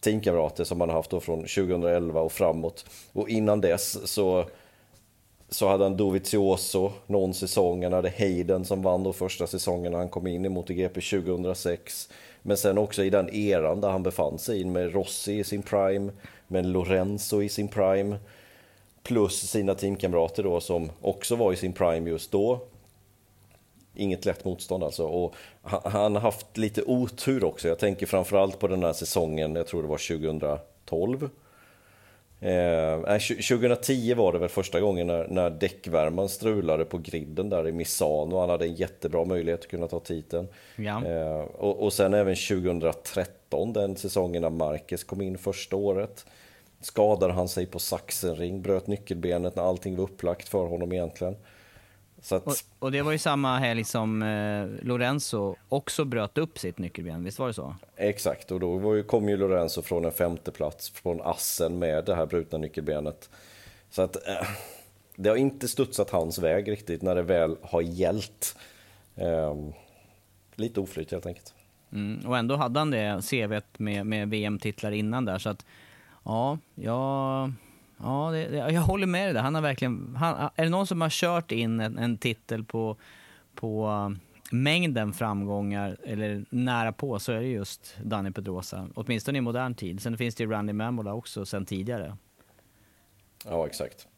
teamkamrater 0.00 0.64
som 0.64 0.80
han 0.80 0.88
har 0.88 0.96
haft 0.96 1.10
då 1.10 1.20
från 1.20 1.38
2011 1.38 2.20
och 2.20 2.32
framåt. 2.32 2.84
Och 3.12 3.28
innan 3.28 3.60
dess 3.60 4.10
så, 4.12 4.44
så 5.48 5.68
hade 5.68 5.84
han 5.84 5.96
Dovizioso 5.96 6.92
någon 7.06 7.34
säsong, 7.34 7.84
han 7.84 7.92
hade 7.92 8.12
Hayden 8.18 8.64
som 8.64 8.82
vann 8.82 9.02
då 9.02 9.12
första 9.12 9.46
säsongen 9.46 9.92
när 9.92 9.98
han 9.98 10.08
kom 10.08 10.26
in 10.26 10.44
i 10.44 10.48
MotoGP 10.48 11.00
2006. 11.00 12.08
Men 12.46 12.56
sen 12.56 12.78
också 12.78 13.04
i 13.04 13.10
den 13.10 13.34
eran 13.34 13.80
där 13.80 13.88
han 13.88 14.02
befann 14.02 14.38
sig 14.38 14.64
med 14.64 14.94
Rossi 14.94 15.38
i 15.38 15.44
sin 15.44 15.62
prime, 15.62 16.12
med 16.48 16.66
Lorenzo 16.66 17.42
i 17.42 17.48
sin 17.48 17.68
prime, 17.68 18.18
plus 19.02 19.50
sina 19.50 19.74
teamkamrater 19.74 20.42
då 20.42 20.60
som 20.60 20.90
också 21.00 21.36
var 21.36 21.52
i 21.52 21.56
sin 21.56 21.72
prime 21.72 22.10
just 22.10 22.32
då. 22.32 22.60
Inget 23.94 24.24
lätt 24.24 24.44
motstånd 24.44 24.84
alltså. 24.84 25.06
Och 25.06 25.34
han 25.62 26.14
har 26.14 26.22
haft 26.22 26.56
lite 26.56 26.82
otur 26.82 27.44
också. 27.44 27.68
Jag 27.68 27.78
tänker 27.78 28.06
framförallt 28.06 28.58
på 28.58 28.68
den 28.68 28.82
här 28.82 28.92
säsongen, 28.92 29.56
jag 29.56 29.66
tror 29.66 29.82
det 29.82 29.88
var 29.88 30.18
2012. 30.18 31.30
Eh, 32.40 33.18
2010 33.18 34.14
var 34.14 34.32
det 34.32 34.38
väl 34.38 34.48
första 34.48 34.80
gången 34.80 35.06
när, 35.06 35.28
när 35.28 35.50
däckvärman 35.50 36.28
strulade 36.28 36.84
på 36.84 36.98
griden 36.98 37.50
där 37.50 37.68
i 37.68 37.72
Misano. 37.72 38.38
Han 38.38 38.50
hade 38.50 38.64
en 38.64 38.74
jättebra 38.74 39.24
möjlighet 39.24 39.60
att 39.60 39.68
kunna 39.68 39.88
ta 39.88 40.00
titeln. 40.00 40.48
Ja. 40.76 41.06
Eh, 41.06 41.40
och, 41.40 41.82
och 41.82 41.92
sen 41.92 42.14
även 42.14 42.36
2013, 42.36 43.72
den 43.72 43.96
säsongen 43.96 44.42
när 44.42 44.50
Marquez 44.50 45.04
kom 45.04 45.20
in 45.20 45.38
första 45.38 45.76
året. 45.76 46.26
Skadade 46.80 47.32
han 47.32 47.48
sig 47.48 47.66
på 47.66 47.78
Sachsenring, 47.78 48.62
bröt 48.62 48.86
nyckelbenet 48.86 49.56
när 49.56 49.62
allting 49.62 49.96
var 49.96 50.04
upplagt 50.04 50.48
för 50.48 50.66
honom 50.66 50.92
egentligen. 50.92 51.36
Att... 52.30 52.46
Och, 52.46 52.54
och, 52.78 52.92
det 52.92 53.02
var 53.02 53.12
ju 53.12 53.18
samma 53.18 53.58
helg 53.58 53.84
som 53.84 54.22
eh, 54.22 54.66
Lorenzo 54.86 55.56
också 55.68 56.04
bröt 56.04 56.38
upp 56.38 56.58
sitt 56.58 56.78
nyckelben, 56.78 57.24
visst 57.24 57.38
var 57.38 57.46
det 57.46 57.54
så? 57.54 57.76
Exakt, 57.96 58.50
och 58.50 58.60
då 58.60 58.96
ju, 58.96 59.02
kom 59.02 59.28
ju 59.28 59.36
Lorenzo 59.36 59.82
från 59.82 60.04
en 60.04 60.12
femte 60.12 60.50
plats 60.50 60.90
från 60.90 61.20
assen 61.22 61.78
med 61.78 62.04
det 62.04 62.14
här 62.14 62.26
brutna 62.26 62.58
nyckelbenet. 62.58 63.30
Så 63.90 64.02
att 64.02 64.28
eh, 64.28 64.48
det 65.16 65.28
har 65.28 65.36
inte 65.36 65.68
studsat 65.68 66.10
hans 66.10 66.38
väg 66.38 66.70
riktigt 66.70 67.02
när 67.02 67.14
det 67.14 67.22
väl 67.22 67.56
har 67.62 67.80
gällt. 67.80 68.56
Eh, 69.14 69.54
lite 70.54 70.80
oflyt 70.80 71.10
helt 71.10 71.26
enkelt. 71.26 71.54
Mm, 71.92 72.26
och 72.26 72.38
ändå 72.38 72.56
hade 72.56 72.78
han 72.78 72.90
det 72.90 73.22
CVt 73.30 73.78
med, 73.78 74.06
med 74.06 74.28
VM-titlar 74.28 74.92
innan 74.92 75.24
där, 75.24 75.38
så 75.38 75.48
att 75.48 75.66
ja, 76.24 76.58
jag 76.74 77.52
Ja, 78.02 78.30
det, 78.32 78.48
det, 78.48 78.56
jag 78.56 78.80
håller 78.80 79.06
med 79.06 79.26
dig 79.26 79.34
där. 79.34 79.40
Han 79.40 79.54
har 79.54 79.62
verkligen, 79.62 80.16
han, 80.16 80.50
är 80.56 80.64
det 80.64 80.70
någon 80.70 80.86
som 80.86 81.00
har 81.00 81.10
kört 81.10 81.52
in 81.52 81.80
en, 81.80 81.98
en 81.98 82.18
titel 82.18 82.64
på, 82.64 82.96
på 83.54 83.86
eh, 83.86 84.18
mängden 84.50 85.12
framgångar, 85.12 85.96
eller 86.04 86.44
nära 86.50 86.92
på, 86.92 87.18
så 87.18 87.32
är 87.32 87.40
det 87.40 87.46
just 87.46 87.96
Danny 88.02 88.30
Pedrosa. 88.30 88.88
Åtminstone 88.94 89.38
i 89.38 89.40
modern 89.40 89.74
tid. 89.74 90.02
Sen 90.02 90.18
finns 90.18 90.34
det 90.34 90.44
ju 90.44 90.50
Randy 90.50 90.72
Mamola 90.72 91.14
också 91.14 91.46
sen 91.46 91.64
tidigare. 91.64 92.16
Ja, 93.44 93.66
exakt. 93.66 94.08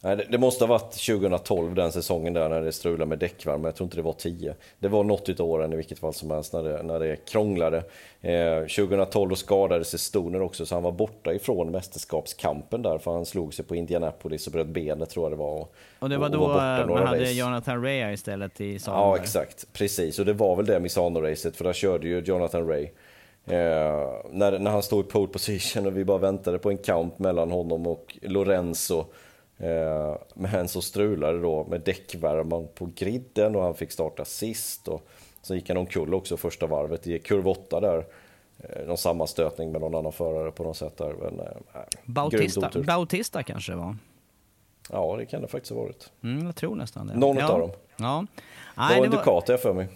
Nej, 0.00 0.26
det, 0.30 0.38
måste 0.38 0.64
ha 0.64 0.68
varit 0.68 1.06
2012, 1.06 1.74
den 1.74 1.92
säsongen 1.92 2.32
där 2.32 2.48
när 2.48 2.60
det 2.60 2.72
strulade 2.72 3.06
med 3.06 3.18
däckvärme. 3.18 3.68
Jag 3.68 3.74
tror 3.74 3.84
inte 3.84 3.96
det 3.96 4.02
var 4.02 4.12
10. 4.12 4.54
Det 4.78 4.88
var 4.88 5.04
något 5.04 5.28
utav 5.28 5.46
åren 5.46 5.72
i 5.72 5.76
vilket 5.76 5.98
fall 5.98 6.14
som 6.14 6.30
helst 6.30 6.52
när 6.52 6.62
det, 6.62 6.82
när 6.82 6.98
det 6.98 7.16
krånglade. 7.16 7.82
Eh, 8.20 8.60
2012 8.60 9.34
skadade 9.34 9.84
sig 9.84 9.98
Stoner 9.98 10.42
också 10.42 10.66
så 10.66 10.74
han 10.74 10.82
var 10.82 10.92
borta 10.92 11.34
ifrån 11.34 11.70
mästerskapskampen 11.70 12.82
där 12.82 12.98
för 12.98 13.12
han 13.12 13.26
slog 13.26 13.54
sig 13.54 13.64
på 13.64 13.76
Indianapolis 13.76 14.46
och 14.46 14.52
bröt 14.52 14.66
benet 14.66 15.10
tror 15.10 15.24
jag 15.24 15.32
det 15.32 15.36
var. 15.36 15.60
Och, 15.60 15.74
och 15.98 16.08
det 16.08 16.18
var 16.18 16.28
då 16.28 16.38
var 16.38 16.86
man 16.86 17.06
hade 17.06 17.22
race. 17.22 17.32
Jonathan 17.32 17.82
Ray 17.82 18.12
istället 18.12 18.60
i 18.60 18.72
Misano? 18.72 18.96
Ja 18.96 19.16
exakt, 19.16 19.72
precis. 19.72 20.18
Och 20.18 20.24
det 20.24 20.32
var 20.32 20.56
väl 20.56 20.66
det 20.66 20.80
Misano-racet 20.80 21.56
för 21.56 21.64
där 21.64 21.72
körde 21.72 22.08
ju 22.08 22.20
Jonathan 22.20 22.68
Ray. 22.68 22.84
Eh, 23.46 24.10
när, 24.30 24.58
när 24.58 24.70
han 24.70 24.82
stod 24.82 25.04
i 25.04 25.08
pole 25.08 25.28
position 25.28 25.86
och 25.86 25.96
vi 25.96 26.04
bara 26.04 26.18
väntade 26.18 26.58
på 26.58 26.70
en 26.70 26.78
kamp 26.78 27.18
mellan 27.18 27.50
honom 27.50 27.86
och 27.86 28.18
Lorenzo 28.22 29.00
Eh, 29.00 29.04
men 30.34 30.68
så 30.68 30.82
strulade 30.82 31.32
det 31.32 31.42
då 31.42 31.64
med 31.64 31.80
däckvärman 31.80 32.68
på 32.74 32.90
griden 32.94 33.56
och 33.56 33.62
han 33.62 33.74
fick 33.74 33.92
starta 33.92 34.24
sist. 34.24 34.88
Och 34.88 35.08
sen 35.42 35.56
gick 35.56 35.68
han 35.68 35.76
omkull 35.76 36.14
också 36.14 36.36
första 36.36 36.66
varvet 36.66 37.06
i 37.06 37.18
kurva 37.18 37.50
8 37.50 37.80
där. 37.80 38.06
Eh, 38.58 38.86
någon 38.86 38.98
sammanstötning 38.98 39.72
med 39.72 39.80
någon 39.80 39.94
annan 39.94 40.12
förare 40.12 40.50
på 40.50 40.64
något 40.64 40.76
sätt 40.76 40.96
där. 40.96 41.12
Men, 41.12 41.40
eh, 41.40 41.82
Bautista, 42.04 42.70
Bautista 42.86 43.42
kanske 43.42 43.72
det 43.72 43.76
var? 43.76 43.96
Ja, 44.90 45.16
det 45.16 45.26
kan 45.26 45.42
det 45.42 45.48
faktiskt 45.48 45.72
ha 45.72 45.82
varit. 45.82 46.12
Mm, 46.22 46.46
jag 46.46 46.56
tror 46.56 46.76
nästan 46.76 47.06
det. 47.06 47.16
Någon 47.16 47.36
ja. 47.36 47.52
av 47.52 47.60
dem. 47.60 47.70
Ja. 47.96 48.26
det 48.74 48.98
var 48.98 49.04
en 49.04 49.10
Ducati 49.10 49.56
för 49.56 49.74
mig. 49.74 49.88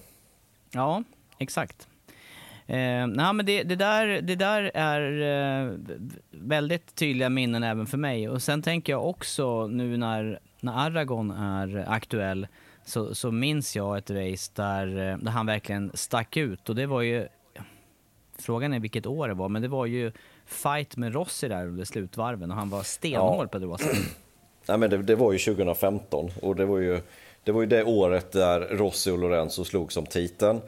Ja, 0.71 1.03
exakt. 1.39 1.89
Eh, 2.73 3.07
nej, 3.07 3.33
men 3.33 3.47
det, 3.47 3.63
det, 3.63 3.77
där, 3.77 4.21
det 4.23 4.35
där 4.35 4.71
är 4.75 5.23
eh, 5.63 5.73
väldigt 6.31 6.95
tydliga 6.95 7.29
minnen 7.29 7.63
även 7.63 7.87
för 7.87 7.99
mig. 7.99 8.29
Och 8.29 8.43
sen 8.43 8.63
tänker 8.63 8.93
jag 8.93 9.07
också 9.09 9.67
nu 9.67 9.97
när, 9.97 10.41
när 10.61 10.87
Aragon 10.87 11.31
är 11.31 11.85
aktuell 11.89 12.47
så, 12.85 13.15
så 13.15 13.31
minns 13.31 13.77
jag 13.77 13.99
ett 13.99 14.11
race 14.11 14.53
där, 14.55 14.87
eh, 14.87 15.19
där 15.19 15.31
han 15.31 15.47
verkligen 15.47 15.91
stack 15.95 16.37
ut. 16.37 16.69
Och 16.69 16.75
det 16.75 16.87
var 16.87 17.01
ju, 17.03 17.29
frågan 18.39 18.73
är 18.73 18.81
vilket 18.81 19.07
år 19.07 19.29
det 19.29 19.35
var, 19.35 19.49
men 19.49 19.63
det 19.63 19.69
var 19.69 19.87
ju 19.87 20.13
fight 20.47 20.97
med 20.97 21.15
Rossi 21.15 21.49
där 21.49 21.67
under 21.67 21.85
slutvarven 21.85 22.51
och 22.51 22.57
han 22.57 22.71
var 22.71 22.83
stenhård 22.83 23.45
ja. 23.45 23.49
Pedrosa. 23.49 23.89
Nej, 24.67 24.79
men 24.79 24.91
det, 24.91 24.97
det, 24.97 25.15
var 25.15 25.33
ju 25.33 25.39
2015 25.39 26.31
och 26.43 26.57
det 26.57 26.65
var 26.65 26.79
ju, 26.79 27.01
det 27.45 27.53
var 27.53 27.61
ju 27.61 27.67
det 27.67 27.85
året 27.85 28.33
där 28.33 28.61
Rossi 28.61 29.11
och 29.11 29.19
Lorenzo 29.19 29.65
slog 29.65 29.93
som 29.93 30.07
titeln. 30.07 30.61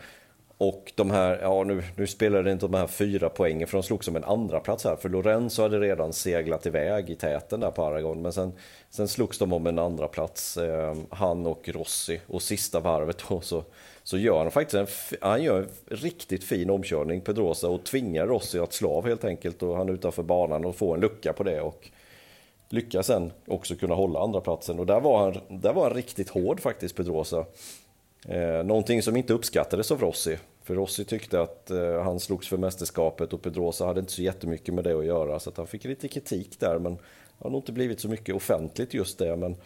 Och 0.59 0.93
de 0.95 1.11
här, 1.11 1.39
ja 1.43 1.65
nu, 1.65 1.83
nu 1.97 2.07
spelade 2.07 2.53
inte 2.53 2.67
de 2.67 2.75
här 2.75 2.87
fyra 2.87 3.29
poängen 3.29 3.69
för 3.69 3.79
de 3.79 3.83
slog 3.83 4.05
som 4.05 4.17
en 4.17 4.25
andra 4.25 4.61
plats 4.61 4.85
här. 4.85 4.97
För 4.97 5.09
Lorenzo 5.09 5.63
hade 5.63 5.81
redan 5.81 6.13
seglat 6.13 6.67
iväg 6.67 7.11
i 7.11 7.15
täten 7.15 7.61
där 7.61 7.71
på 7.71 7.85
Aragon. 7.85 8.23
Men 8.23 8.33
sen, 8.33 8.53
sen 8.91 9.09
slogs 9.09 9.39
de 9.39 9.53
om 9.53 9.67
en 9.67 9.79
andra 9.79 10.09
plats 10.09 10.57
eh, 10.57 10.95
han 11.11 11.47
och 11.47 11.69
Rossi. 11.69 12.21
Och 12.27 12.43
sista 12.43 12.81
varvet 12.81 13.25
då 13.29 13.41
så, 13.41 13.65
så 14.03 14.19
gör 14.19 14.39
han 14.39 14.51
faktiskt 14.51 14.75
en, 14.75 15.19
han 15.21 15.43
gör 15.43 15.59
en 15.63 15.69
riktigt 15.97 16.45
fin 16.45 16.71
omkörning, 16.71 17.21
Pedrosa, 17.21 17.69
och 17.69 17.85
tvingar 17.85 18.27
Rossi 18.27 18.59
att 18.59 18.73
slå 18.73 18.93
av 18.93 19.07
helt 19.07 19.25
enkelt. 19.25 19.63
Och 19.63 19.77
han 19.77 19.89
är 19.89 19.93
utanför 19.93 20.23
banan 20.23 20.65
och 20.65 20.77
får 20.77 20.95
en 20.95 21.01
lucka 21.01 21.33
på 21.33 21.43
det. 21.43 21.61
Och 21.61 21.91
lyckas 22.69 23.07
sen 23.07 23.33
också 23.47 23.77
kunna 23.77 23.95
hålla 23.95 24.21
andra 24.21 24.41
platsen. 24.41 24.79
Och 24.79 24.87
där 24.87 25.01
var 25.01 25.23
han, 25.23 25.61
där 25.61 25.73
var 25.73 25.83
han 25.83 25.95
riktigt 25.95 26.31
hård 26.31 26.61
faktiskt, 26.61 26.97
Pedrosa. 26.97 27.45
Eh, 28.29 28.65
någonting 28.65 29.03
som 29.03 29.17
inte 29.17 29.33
uppskattades 29.33 29.91
av 29.91 30.01
Rossi. 30.01 30.39
För 30.63 30.75
Rossi 30.75 31.05
tyckte 31.05 31.41
att 31.41 31.71
eh, 31.71 32.03
han 32.03 32.21
slogs 32.21 32.49
för 32.49 32.57
mästerskapet 32.57 33.33
och 33.33 33.43
Pedrosa 33.43 33.87
hade 33.87 34.01
inte 34.01 34.13
så 34.13 34.23
jättemycket 34.23 34.75
med 34.75 34.85
det 34.85 34.99
att 34.99 35.05
göra. 35.05 35.41
Så 35.41 35.51
att 35.51 35.57
han 35.57 35.67
fick 35.67 35.85
lite 35.85 36.09
kritik 36.09 36.61
där. 36.61 36.79
Men 36.79 36.95
det 36.95 37.01
har 37.39 37.51
nog 37.51 37.59
inte 37.59 37.73
blivit 37.73 38.01
så 38.01 38.09
mycket 38.09 38.35
offentligt 38.35 38.95
just 38.95 39.19
det. 39.19 39.37
Men, 39.37 39.57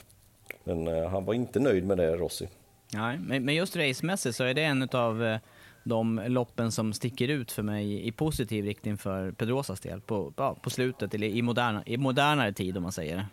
men 0.64 0.88
eh, 0.88 1.08
han 1.08 1.24
var 1.24 1.34
inte 1.34 1.60
nöjd 1.60 1.84
med 1.84 1.96
det, 1.96 2.16
Rossi. 2.16 2.48
Nej, 2.92 3.18
men 3.18 3.54
just 3.54 3.76
racemässigt 3.76 4.36
så 4.36 4.44
är 4.44 4.54
det 4.54 4.62
en 4.62 4.88
av 4.92 5.24
eh, 5.24 5.38
de 5.84 6.22
loppen 6.26 6.72
som 6.72 6.92
sticker 6.92 7.28
ut 7.28 7.52
för 7.52 7.62
mig 7.62 8.08
i 8.08 8.12
positiv 8.12 8.64
riktning 8.64 8.98
för 8.98 9.32
Pedrosas 9.32 9.80
del. 9.80 10.00
På, 10.00 10.32
på 10.62 10.70
slutet, 10.70 11.14
eller 11.14 11.26
i, 11.26 11.42
moderna, 11.42 11.82
i 11.86 11.96
modernare 11.96 12.52
tid 12.52 12.76
om 12.76 12.82
man 12.82 12.92
säger 12.92 13.16
det. 13.16 13.26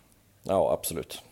Ja, 0.44 0.74
absolut. 0.74 1.24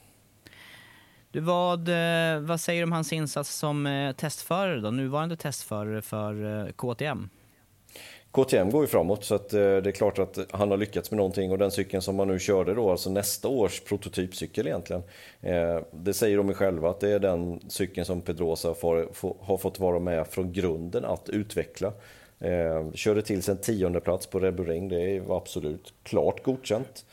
Du, 1.33 1.39
vad, 1.39 1.89
eh, 1.89 2.39
vad 2.39 2.59
säger 2.59 2.81
du 2.81 2.83
om 2.83 2.91
hans 2.91 3.13
insats 3.13 3.55
som 3.55 3.85
eh, 3.85 4.15
testförare 4.15 4.79
då? 4.79 4.91
Nuvarande 4.91 5.35
testförare 5.35 6.01
för 6.01 6.65
eh, 6.65 6.71
KTM? 6.71 7.29
KTM 8.31 8.69
går 8.69 8.81
ju 8.81 8.87
framåt 8.87 9.23
så 9.23 9.35
att 9.35 9.49
det 9.49 9.87
är 9.87 9.91
klart 9.91 10.19
att 10.19 10.37
han 10.51 10.71
har 10.71 10.77
lyckats 10.77 11.11
med 11.11 11.17
någonting 11.17 11.51
och 11.51 11.57
den 11.57 11.71
cykeln 11.71 12.01
som 12.01 12.15
man 12.15 12.27
nu 12.27 12.39
körde 12.39 12.73
då, 12.73 12.91
alltså 12.91 13.09
nästa 13.09 13.47
års 13.47 13.79
prototypcykel 13.81 14.67
egentligen. 14.67 15.03
Det 15.91 16.13
säger 16.13 16.37
de 16.37 16.53
själva 16.53 16.89
att 16.89 16.99
det 16.99 17.09
är 17.09 17.19
den 17.19 17.59
cykeln 17.67 18.05
som 18.05 18.21
Pedrosa 18.21 18.73
får, 18.73 19.09
får, 19.13 19.35
har 19.41 19.57
fått 19.57 19.79
vara 19.79 19.99
med 19.99 20.27
från 20.27 20.53
grunden 20.53 21.05
att 21.05 21.29
utveckla. 21.29 21.93
Körde 22.93 23.21
till 23.21 23.43
sig 23.43 23.51
en 23.51 23.61
tionde 23.61 23.99
plats 23.99 24.27
på 24.27 24.39
Red 24.39 24.55
Bull 24.55 24.67
Ring, 24.67 24.89
det 24.89 25.19
var 25.19 25.37
absolut 25.37 25.93
klart 26.03 26.43
godkänt 26.43 27.05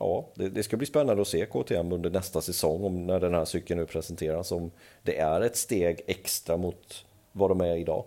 ja, 0.00 0.28
det, 0.34 0.48
det, 0.48 0.62
ska 0.62 0.76
bli 0.76 0.86
spännande 0.86 1.22
att 1.22 1.28
se 1.28 1.46
KTM 1.46 1.92
under 1.92 2.10
nästa 2.10 2.40
säsong, 2.40 2.84
om, 2.84 3.06
när 3.06 3.20
den 3.20 3.34
här 3.34 3.44
cykeln 3.44 3.80
nu 3.80 3.86
presenteras, 3.86 4.52
om 4.52 4.70
det 5.02 5.18
är 5.18 5.40
ett 5.40 5.56
steg 5.56 6.00
extra 6.06 6.56
mot 6.56 7.04
vad 7.32 7.50
de 7.50 7.60
är 7.60 7.76
idag. 7.76 8.04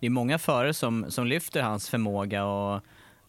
Det 0.00 0.06
är 0.06 0.10
många 0.10 0.38
förare 0.38 0.74
som, 0.74 1.10
som 1.10 1.26
lyfter 1.26 1.62
hans 1.62 1.88
förmåga 1.88 2.44
och 2.44 2.80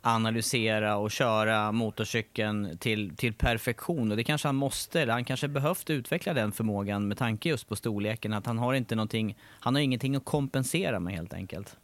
analysera 0.01 0.97
och 0.97 1.11
köra 1.11 1.71
motorcykeln 1.71 2.77
till, 2.77 3.15
till 3.15 3.33
perfektion. 3.33 4.11
Och 4.11 4.17
det 4.17 4.23
kanske 4.23 4.47
han 4.47 4.55
måste, 4.55 5.11
han 5.11 5.25
kanske 5.25 5.47
behövt 5.47 5.89
utveckla 5.89 6.33
den 6.33 6.51
förmågan 6.51 7.07
med 7.07 7.17
tanke 7.17 7.49
just 7.49 7.69
på 7.69 7.75
storleken. 7.75 8.33
Att 8.33 8.45
han 8.45 8.57
har 8.57 8.73
inte 8.73 8.95
någonting, 8.95 9.37
han 9.41 9.75
har 9.75 9.81
ingenting 9.81 10.15
att 10.15 10.25
kompensera 10.25 10.99
med 10.99 11.13
helt 11.13 11.33
enkelt. 11.33 11.77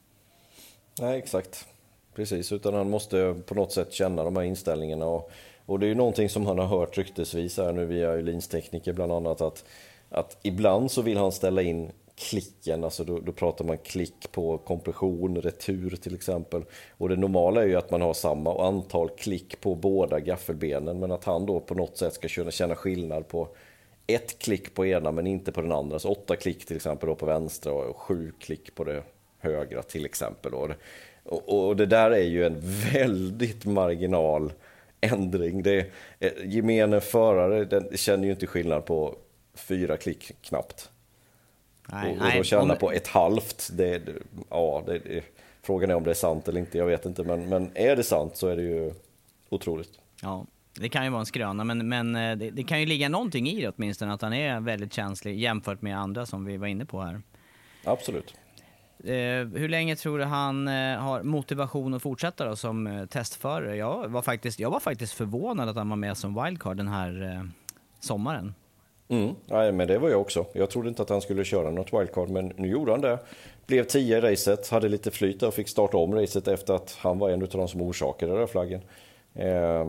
Nej, 1.00 1.18
exakt. 1.18 1.68
Precis, 2.16 2.52
utan 2.52 2.74
han 2.74 2.90
måste 2.90 3.36
på 3.46 3.56
något 3.56 3.72
sätt 3.72 3.94
känna 3.94 4.24
de 4.24 4.36
här 4.36 4.44
inställningarna. 4.44 5.06
Och, 5.06 5.32
och 5.66 5.80
det 5.80 5.86
är 5.86 5.88
ju 5.88 5.96
någonting 5.96 6.30
som 6.30 6.46
han 6.46 6.60
har 6.60 6.66
hört 6.66 6.98
ryktesvis 6.98 7.58
här 7.58 7.72
nu 7.72 7.86
via 7.86 8.16
linstekniker 8.16 8.94
bland 8.94 9.12
annat. 9.12 9.42
Att, 9.42 9.66
att 10.10 10.38
ibland 10.42 10.92
så 10.92 11.02
vill 11.02 11.18
han 11.18 11.32
ställa 11.32 11.62
in 11.62 11.92
klicken, 12.16 12.84
alltså 12.84 13.04
då, 13.04 13.20
då, 13.20 13.32
pratar 13.32 13.66
man 13.66 13.78
klick 13.78 14.32
på 14.32 14.58
kompression, 14.58 15.42
retur 15.42 15.96
till 15.96 16.16
exempel. 16.16 16.64
Och 16.98 17.10
det 17.10 17.16
normala 17.16 17.64
är 17.64 17.68
ju 17.68 17.76
att 17.76 17.92
man 17.92 18.02
har 18.02 18.14
samma 18.14 18.68
antal 18.68 19.10
klick 19.10 19.62
på 19.62 19.76
båda 19.76 20.20
gaffelbenen, 20.20 21.00
men 21.00 21.12
att 21.12 21.24
han 21.24 21.46
då 21.46 21.60
på 21.60 21.76
något 21.76 21.98
sätt 21.98 22.14
ska 22.14 22.28
kunna 22.28 22.52
känna 22.52 22.76
skillnad 22.76 23.28
på 23.28 23.48
ett 24.08 24.40
klick 24.40 24.74
på 24.74 24.86
ena 24.86 25.12
men 25.12 25.28
inte 25.28 25.52
på 25.52 25.62
den 25.62 25.72
andra. 25.72 26.00
Så 26.00 26.12
åtta 26.12 26.36
klick 26.36 26.66
till 26.66 26.76
exempel 26.76 27.10
då 27.10 27.16
på 27.16 27.26
vänstra 27.26 27.74
och 27.74 27.98
sju 27.98 28.32
klick 28.40 28.76
på 28.76 28.84
det 28.84 29.04
högra 29.40 29.82
till 29.82 30.06
exempel. 30.06 30.52
Då. 30.52 30.70
Och, 31.24 31.68
och 31.68 31.76
det 31.76 31.86
där 31.86 32.12
är 32.12 32.24
ju 32.24 32.46
en 32.46 32.62
väldigt 32.94 33.66
marginal 33.66 34.52
ändring. 35.02 35.64
Det, 35.64 35.92
gemene 36.46 37.02
förare 37.02 37.66
den 37.66 37.98
känner 37.98 38.26
ju 38.26 38.32
inte 38.32 38.48
skillnad 38.48 38.86
på 38.86 39.16
fyra 39.54 39.98
klick 39.98 40.32
knappt. 40.42 40.90
Nej, 41.92 42.18
och, 42.20 42.26
och 42.26 42.32
då 42.38 42.44
känna 42.44 42.74
om... 42.74 42.80
på 42.80 42.92
ett 42.92 43.08
halvt, 43.08 43.70
det, 43.74 44.02
ja, 44.50 44.84
det, 44.86 45.00
det, 45.00 45.24
frågan 45.62 45.90
är 45.90 45.96
om 45.96 46.04
det 46.04 46.10
är 46.10 46.14
sant 46.14 46.48
eller 46.48 46.60
inte, 46.60 46.78
jag 46.78 46.86
vet 46.86 47.06
inte. 47.06 47.24
Men, 47.24 47.50
men 47.50 47.72
är 47.74 47.96
det 47.96 48.04
sant 48.04 48.38
så 48.38 48.48
är 48.48 48.56
det 48.56 48.62
ju 48.62 48.94
otroligt. 49.50 49.92
Ja, 50.22 50.46
det 50.80 50.90
kan 50.90 51.04
ju 51.04 51.10
vara 51.10 51.20
en 51.20 51.26
skröna, 51.26 51.64
men, 51.64 51.90
men 51.90 52.16
eh, 52.16 52.38
det, 52.38 52.50
det, 52.50 52.64
kan 52.64 52.80
ju 52.80 52.86
ligga 52.86 53.10
någonting 53.10 53.50
i 53.50 53.62
det 53.62 53.74
åtminstone, 53.78 54.14
att 54.14 54.22
han 54.22 54.34
är 54.34 54.60
väldigt 54.60 54.94
känslig 54.94 55.40
jämfört 55.40 55.82
med 55.82 56.00
andra 56.00 56.26
som 56.26 56.46
vi 56.46 56.58
var 56.58 56.68
inne 56.68 56.86
på 56.86 57.02
här. 57.02 57.22
Absolut. 57.84 58.36
Eh, 59.04 59.48
hur 59.60 59.70
länge 59.70 59.96
tror 59.96 60.20
du 60.20 60.24
han 60.24 60.68
eh, 60.68 60.98
har 60.98 61.24
motivation 61.24 61.94
att 61.94 62.02
fortsätta 62.02 62.46
då 62.46 62.56
som 62.56 62.88
eh, 62.88 63.06
testförare? 63.06 63.76
Jag 63.76 64.08
var, 64.08 64.22
faktiskt, 64.22 64.60
jag 64.60 64.72
var 64.72 64.80
faktiskt 64.80 65.14
förvånad 65.14 65.70
att 65.70 65.76
han 65.76 65.90
var 65.90 65.96
med 65.96 66.18
som 66.18 66.44
wildcard 66.44 66.78
den 66.78 66.88
här 66.88 67.24
eh, 67.24 67.44
sommaren. 68.00 68.54
Mm, 69.08 69.36
nej, 69.46 69.72
men 69.72 69.88
det 69.88 69.98
var 69.98 70.10
jag 70.10 70.22
också. 70.22 70.46
Jag 70.54 70.70
trodde 70.70 70.90
inte 70.90 71.02
att 71.02 71.10
han 71.10 71.22
skulle 71.22 71.44
köra 71.44 71.72
något 71.72 71.94
wildcard, 71.94 72.30
men 72.30 72.54
nu 72.56 72.68
gjorde 72.68 72.92
han 72.92 73.02
det. 73.02 73.20
Blev 73.68 73.84
10 73.84 74.18
i 74.18 74.22
racet, 74.22 74.70
hade 74.70 74.90
lite 74.90 75.12
flyt 75.12 75.44
och 75.44 75.54
fick 75.54 75.70
starta 75.70 75.98
om 75.98 76.16
racet 76.16 76.48
efter 76.48 76.74
att 76.74 76.98
han 77.00 77.20
var 77.20 77.30
en 77.30 77.42
av 77.42 77.48
de 77.48 77.68
som 77.68 77.82
orsakade 77.82 78.38
den 78.38 78.48
flaggen. 78.48 78.82
Eh, 79.34 79.88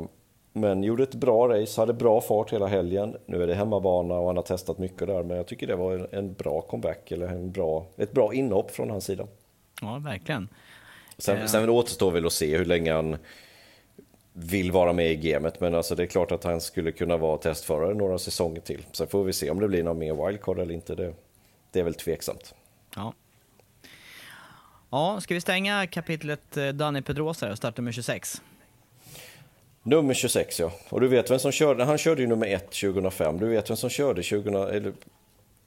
men 0.56 0.82
gjorde 0.82 1.02
ett 1.02 1.14
bra 1.14 1.48
race, 1.48 1.80
hade 1.80 1.92
bra 1.92 2.20
fart 2.20 2.52
hela 2.52 2.66
helgen. 2.66 3.16
Nu 3.26 3.42
är 3.42 3.46
det 3.46 3.54
hemmabana 3.54 4.14
och 4.14 4.26
han 4.26 4.36
har 4.36 4.42
testat 4.42 4.78
mycket 4.78 5.06
där, 5.06 5.22
men 5.22 5.36
jag 5.36 5.46
tycker 5.46 5.66
det 5.66 5.76
var 5.76 5.92
en, 5.92 6.06
en 6.10 6.34
bra 6.34 6.60
comeback, 6.60 7.12
eller 7.12 7.28
en 7.28 7.52
bra, 7.52 7.86
ett 7.96 8.12
bra 8.12 8.34
inhopp 8.34 8.70
från 8.70 8.90
hans 8.90 9.04
sida. 9.04 9.26
Ja, 9.80 9.98
verkligen. 10.04 10.48
Sen, 11.18 11.38
eh. 11.38 11.46
sen 11.46 11.68
återstår 11.68 12.10
väl 12.10 12.26
att 12.26 12.32
se 12.32 12.56
hur 12.56 12.64
länge 12.64 12.92
han 12.92 13.16
vill 14.32 14.72
vara 14.72 14.92
med 14.92 15.12
i 15.12 15.16
gamet, 15.16 15.60
men 15.60 15.74
alltså 15.74 15.94
det 15.94 16.02
är 16.02 16.06
klart 16.06 16.32
att 16.32 16.44
han 16.44 16.60
skulle 16.60 16.92
kunna 16.92 17.16
vara 17.16 17.38
testförare 17.38 17.94
några 17.94 18.18
säsonger 18.18 18.60
till. 18.60 18.86
Sen 18.92 19.06
får 19.06 19.24
vi 19.24 19.32
se 19.32 19.50
om 19.50 19.60
det 19.60 19.68
blir 19.68 19.82
någon 19.82 19.98
mer 19.98 20.26
wildcard 20.26 20.58
eller 20.58 20.74
inte. 20.74 20.94
Det, 20.94 21.14
det 21.72 21.80
är 21.80 21.84
väl 21.84 21.94
tveksamt. 21.94 22.54
Ja. 22.96 23.12
Ja, 24.90 25.20
ska 25.20 25.34
vi 25.34 25.40
stänga 25.40 25.86
kapitlet 25.86 26.56
eh, 26.56 26.68
Danny 26.68 27.02
Pedrosa 27.02 27.50
och 27.50 27.56
starta 27.56 27.82
med 27.82 27.94
26? 27.94 28.42
Nummer 29.86 30.14
26 30.14 30.60
ja. 30.60 30.72
Och 30.88 31.00
du 31.00 31.08
vet 31.08 31.30
vem 31.30 31.38
som 31.38 31.52
körde, 31.52 31.84
han 31.84 31.98
körde 31.98 32.22
ju 32.22 32.28
nummer 32.28 32.46
1 32.46 32.70
2005. 32.70 33.38
Du 33.38 33.48
vet 33.48 33.70
vem 33.70 33.76
som 33.76 33.90
körde 33.90 34.22
2000, 34.22 34.54
eller 34.54 34.92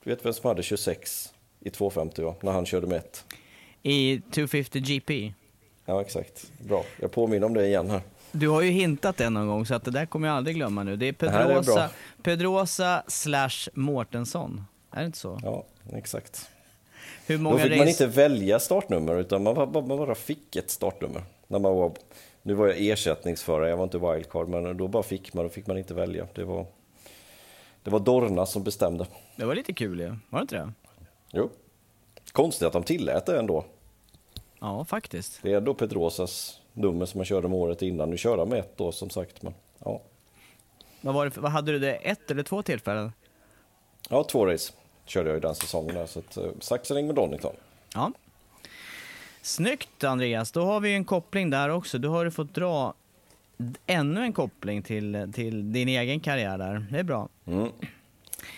du 0.04 0.10
vet 0.10 0.26
vem 0.26 0.34
som 0.34 0.48
hade 0.48 0.64
26 0.64 1.34
i 1.60 1.70
250 1.70 2.22
va? 2.22 2.36
När 2.41 2.52
han 2.52 2.65
körde 2.65 2.88
med 2.88 2.98
1. 2.98 3.26
I 3.84 4.22
250 4.32 4.80
GP? 4.80 5.34
Ja 5.86 6.02
exakt. 6.02 6.52
Bra. 6.60 6.86
Jag 7.00 7.12
påminner 7.12 7.48
om 7.48 7.54
det 7.54 7.67
igen 7.67 7.89
här. 7.89 8.02
Du 8.32 8.48
har 8.48 8.62
ju 8.62 8.72
hintat 8.72 9.17
det 9.17 9.30
någon 9.30 9.48
gång 9.48 9.65
så 9.65 9.76
att 9.76 9.84
det 9.84 9.91
där 9.91 10.06
kommer 10.06 10.28
jag 10.28 10.38
aldrig 10.38 10.56
glömma 10.56 10.84
nu. 10.84 10.96
Det 10.96 11.08
är 11.08 11.13
Pedrosa, 11.13 11.76
det 11.76 11.82
är 11.82 11.89
Pedrosa 12.24 13.04
slash 13.08 13.70
Mårtensson. 13.74 14.63
Är 14.91 15.00
det 15.00 15.06
inte 15.06 15.17
så? 15.17 15.39
Ja, 15.43 15.63
exakt. 15.93 16.50
Hur 17.26 17.38
många 17.38 17.56
Då 17.56 17.62
fick 17.62 17.72
race... 17.72 17.80
man 17.80 17.88
inte 17.88 18.08
välja 18.08 18.60
startnummer 18.60 19.15
utan 19.20 19.43
man, 19.43 19.56
bara, 19.56 19.65
man 19.65 19.98
bara 19.98 20.15
fick 20.15 20.56
ett 20.56 20.70
startnummer. 20.70 21.24
När 21.48 21.60
man 21.60 21.76
var, 21.76 21.91
nu 22.50 22.56
var 22.56 22.68
jag 22.68 22.78
ersättningsförare, 22.80 23.70
jag 23.70 23.78
var 23.78 23.84
inte 23.84 23.98
wildcard, 23.98 24.48
men 24.48 24.78
då 24.78 24.88
bara 24.88 25.04
fick 25.04 25.34
man, 25.34 25.44
då 25.44 25.50
fick 25.50 25.68
man 25.68 25.78
inte 25.78 25.94
välja. 25.94 26.28
Det 26.36 26.44
var, 26.44 26.66
det 27.84 27.90
var 27.92 28.00
Dorna 28.00 28.46
som 28.46 28.64
bestämde. 28.64 29.08
Det 29.36 29.46
var 29.46 29.56
lite 29.56 29.74
kul 29.74 30.00
ju, 30.00 30.16
var 30.30 30.40
det 30.40 30.42
inte 30.42 30.56
det? 30.56 30.72
Jo. 31.32 31.50
Konstigt 32.32 32.68
att 32.68 32.74
de 32.74 32.84
tillät 32.84 33.26
det 33.26 33.40
ändå. 33.40 33.66
Ja, 34.60 34.86
faktiskt. 34.86 35.40
Det 35.42 35.54
är 35.54 35.58
ändå 35.58 35.74
Pedrosas 35.74 36.62
nummer 36.74 37.06
som 37.06 37.20
han 37.20 37.26
körde 37.26 37.48
med 37.48 37.58
året 37.58 37.82
innan. 37.82 38.10
Nu 38.10 38.18
kör 38.18 38.38
han 38.38 38.50
med 38.50 38.60
ett 38.60 38.78
då 38.78 38.92
som 38.92 39.10
sagt. 39.10 39.42
Men, 39.42 39.54
ja. 39.80 40.02
vad, 41.02 41.14
var 41.14 41.26
det 41.26 41.38
vad 41.38 41.52
hade 41.52 41.72
du 41.72 41.80
det, 41.80 41.96
ett 41.96 42.32
eller 42.32 42.44
två 42.44 42.62
tillfällen? 42.62 43.12
Ja, 44.10 44.24
två 44.24 44.46
race 44.46 44.74
körde 45.06 45.30
jag 45.30 45.38
i 45.38 45.42
den 45.42 45.56
säsongen 45.56 45.96
där. 45.96 46.06
Så 46.06 46.20
att, 46.20 46.38
uh, 46.38 46.52
Saxering 46.60 47.08
med 47.08 47.16
Donington. 47.16 47.56
Ja. 47.94 48.12
Snyggt 49.41 50.04
Andreas, 50.04 50.52
då 50.52 50.63
har 50.63 50.80
vi 50.80 50.93
en 50.93 51.06
koppling 51.06 51.49
där 51.49 51.69
också. 51.69 51.97
Du 51.97 52.08
har 52.08 52.30
fått 52.30 52.54
dra 52.54 52.93
ännu 53.88 54.21
en 54.21 54.34
koppling 54.34 54.82
till, 54.82 55.32
till 55.34 55.73
din 55.73 55.88
egen 55.88 56.19
karriär 56.19 56.58
där. 56.58 56.86
Det 56.91 56.99
är 56.99 57.04
bra. 57.04 57.30
Mm. 57.47 57.69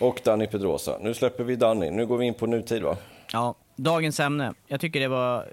Och 0.00 0.20
Danny 0.24 0.46
Pedrosa. 0.46 0.98
Nu 1.00 1.14
släpper 1.14 1.44
vi 1.44 1.56
Danny. 1.56 1.90
Nu 1.90 2.06
går 2.06 2.18
vi 2.18 2.26
in 2.26 2.34
på 2.34 2.46
nutid 2.46 2.82
va? 2.82 2.96
Ja, 3.32 3.54
dagens 3.76 4.20
ämne. 4.20 4.54
Jag 4.66 4.80
tycker 4.80 5.00
det 5.00 5.08
var 5.08 5.46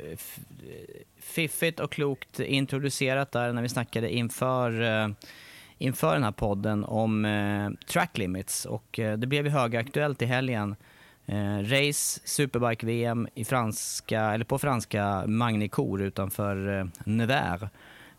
fiffigt 1.20 1.80
och 1.80 1.92
klokt 1.92 2.40
introducerat 2.40 3.32
där 3.32 3.54
när 3.54 3.62
vi 3.62 3.70
snackade 3.70 4.14
inför, 4.14 4.82
uh, 4.82 5.10
inför 5.78 6.14
den 6.14 6.24
här 6.24 6.32
podden 6.32 6.84
om 6.84 7.26
uh, 7.26 7.72
track 7.88 8.18
limits. 8.18 8.66
Och 8.66 9.00
uh, 9.00 9.14
det 9.14 9.28
blev 9.28 9.46
ju 9.46 9.52
högaktuellt 9.52 10.22
i 10.22 10.26
helgen. 10.26 10.76
Eh, 11.32 11.64
race, 11.64 12.20
Superbike-VM 12.26 13.28
i 13.36 13.46
franska, 13.46 14.22
eller 14.22 14.46
på 14.46 14.60
franska 14.60 15.24
Magnicour 15.28 16.02
utanför 16.02 16.80
eh, 16.80 16.86
Nevers. 17.04 17.62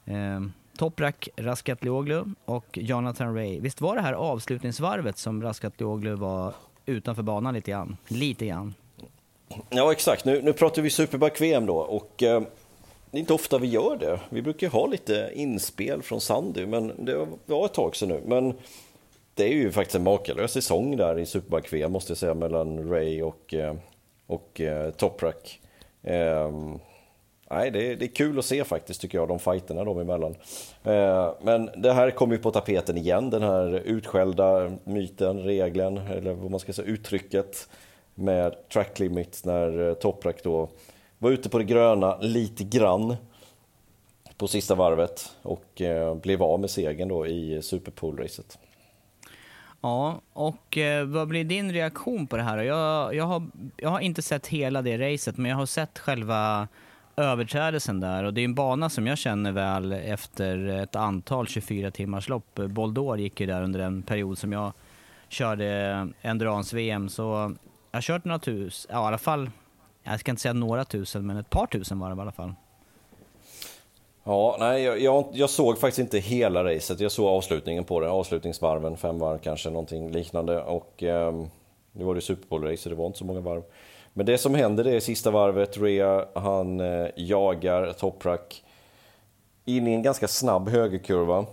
Eh, 0.04 0.40
Toprak 0.78 1.28
Raskatlioglu 1.36 2.24
och 2.44 2.78
Jonathan 2.78 3.34
Ray. 3.34 3.60
Visst 3.60 3.80
var 3.80 3.96
det 3.96 4.02
här 4.02 4.12
avslutningsvarvet 4.12 5.18
som 5.18 5.42
Raskatlioglu 5.42 6.14
var 6.14 6.54
utanför 6.86 7.22
banan 7.22 7.54
lite 7.54 7.70
grann? 7.70 7.96
Lite 8.08 8.46
grann. 8.46 8.74
Ja 9.68 9.92
exakt, 9.92 10.24
nu, 10.24 10.42
nu 10.42 10.52
pratar 10.52 10.82
vi 10.82 10.90
Superbike-VM 10.90 11.66
då 11.66 11.76
och 11.76 12.22
eh, 12.22 12.42
det 13.10 13.18
är 13.18 13.20
inte 13.20 13.34
ofta 13.34 13.58
vi 13.58 13.66
gör 13.66 13.96
det. 13.96 14.20
Vi 14.28 14.42
brukar 14.42 14.68
ha 14.68 14.86
lite 14.86 15.30
inspel 15.34 16.02
från 16.02 16.20
Sandy, 16.20 16.66
men 16.66 16.92
det 16.98 17.26
var 17.46 17.64
ett 17.64 17.74
tag 17.74 17.96
sedan 17.96 18.08
nu. 18.08 18.22
Men 18.26 18.54
det 19.40 19.46
är 19.46 19.54
ju 19.54 19.72
faktiskt 19.72 19.94
en 19.94 20.02
makalös 20.02 20.52
säsong 20.52 20.96
där 20.96 21.18
i 21.18 21.26
Superbike 21.26 21.68
VM 21.76 21.92
måste 21.92 22.10
jag 22.10 22.18
säga 22.18 22.34
mellan 22.34 22.90
Ray 22.90 23.22
och, 23.22 23.54
eh, 23.54 23.74
och 24.26 24.60
eh, 24.60 24.90
Toprak. 24.90 25.60
Eh, 26.02 26.50
nej, 27.50 27.70
det 27.70 27.92
är, 27.92 27.96
det 27.96 28.04
är 28.04 28.14
kul 28.14 28.38
att 28.38 28.44
se 28.44 28.64
faktiskt 28.64 29.00
tycker 29.00 29.18
jag, 29.18 29.28
de 29.28 29.38
fighterna 29.38 29.84
de 29.84 29.98
emellan. 29.98 30.34
Eh, 30.84 31.32
men 31.42 31.70
det 31.76 31.92
här 31.92 32.10
kommer 32.10 32.34
ju 32.34 32.42
på 32.42 32.50
tapeten 32.50 32.96
igen, 32.96 33.30
den 33.30 33.42
här 33.42 33.74
utskällda 33.74 34.72
myten, 34.84 35.42
regeln, 35.42 35.96
eller 35.96 36.32
vad 36.32 36.50
man 36.50 36.60
ska 36.60 36.72
säga, 36.72 36.88
uttrycket 36.88 37.68
med 38.14 38.68
track 38.68 38.98
limit 38.98 39.42
när 39.44 39.88
eh, 39.88 39.94
Toprak 39.94 40.42
då 40.42 40.68
var 41.18 41.30
ute 41.30 41.48
på 41.48 41.58
det 41.58 41.64
gröna 41.64 42.18
lite 42.18 42.64
grann 42.64 43.16
på 44.36 44.48
sista 44.48 44.74
varvet 44.74 45.32
och 45.42 45.80
eh, 45.80 46.14
blev 46.14 46.42
av 46.42 46.60
med 46.60 46.70
segern 46.70 47.08
då 47.08 47.26
i 47.26 47.60
Superpool-racet. 47.60 48.58
Ja, 49.80 50.20
och 50.32 50.78
eh, 50.78 51.06
vad 51.06 51.28
blir 51.28 51.44
din 51.44 51.72
reaktion 51.72 52.26
på 52.26 52.36
det 52.36 52.42
här? 52.42 52.58
Jag, 52.58 53.14
jag, 53.14 53.24
har, 53.24 53.46
jag 53.76 53.90
har 53.90 54.00
inte 54.00 54.22
sett 54.22 54.46
hela 54.46 54.82
det 54.82 55.12
racet, 55.12 55.36
men 55.36 55.50
jag 55.50 55.56
har 55.56 55.66
sett 55.66 55.98
själva 55.98 56.68
överträdelsen 57.16 58.00
där 58.00 58.24
och 58.24 58.34
det 58.34 58.40
är 58.40 58.44
en 58.44 58.54
bana 58.54 58.90
som 58.90 59.06
jag 59.06 59.18
känner 59.18 59.52
väl 59.52 59.92
efter 59.92 60.66
ett 60.66 60.96
antal 60.96 61.46
24 61.46 61.90
timmars 61.90 62.28
lopp. 62.28 62.54
Boldor 62.54 63.18
gick 63.18 63.40
ju 63.40 63.46
där 63.46 63.62
under 63.62 63.80
en 63.80 64.02
period 64.02 64.38
som 64.38 64.52
jag 64.52 64.72
körde 65.28 66.08
Endurance-VM, 66.22 67.08
så 67.08 67.22
jag 67.90 67.96
har 67.96 68.02
kört 68.02 68.24
några 68.24 68.38
tusen, 68.38 68.90
ja, 68.94 69.04
i 69.04 69.06
alla 69.06 69.18
fall 69.18 69.50
jag 70.02 70.20
ska 70.20 70.30
inte 70.30 70.42
säga 70.42 70.52
några 70.52 70.84
tusen, 70.84 71.26
men 71.26 71.36
ett 71.36 71.50
par 71.50 71.66
tusen 71.66 71.98
var 71.98 72.10
det 72.10 72.16
i 72.16 72.20
alla 72.20 72.32
fall. 72.32 72.54
Ja, 74.24 74.56
nej, 74.58 74.82
jag, 74.82 75.00
jag, 75.00 75.24
jag, 75.32 75.50
såg 75.50 75.78
faktiskt 75.78 75.98
inte 75.98 76.18
hela 76.18 76.64
racet. 76.64 77.00
Jag 77.00 77.12
såg 77.12 77.26
avslutningen 77.26 77.84
på 77.84 78.00
det, 78.00 78.10
avslutningsvarven, 78.10 78.96
fem 78.96 79.18
varv 79.18 79.38
kanske, 79.38 79.70
någonting 79.70 80.10
liknande. 80.10 80.62
Och 80.62 81.02
eh, 81.02 81.34
nu 81.92 82.04
var 82.04 82.14
det 82.14 82.20
Super 82.20 82.48
Bowl-race, 82.48 82.76
så 82.76 82.88
det 82.88 82.94
var 82.94 83.06
inte 83.06 83.18
så 83.18 83.24
många 83.24 83.40
varv. 83.40 83.62
Men 84.12 84.26
det 84.26 84.38
som 84.38 84.54
händer 84.54 84.84
det 84.84 84.96
är 84.96 85.00
sista 85.00 85.30
varvet, 85.30 85.78
Rea, 85.78 86.26
han 86.34 86.80
eh, 86.80 87.08
jagar 87.16 87.92
Toprak 87.92 88.64
in 89.64 89.86
i 89.86 89.92
en 89.92 90.02
ganska 90.02 90.28
snabb 90.28 90.68
högerkurva. 90.68 91.46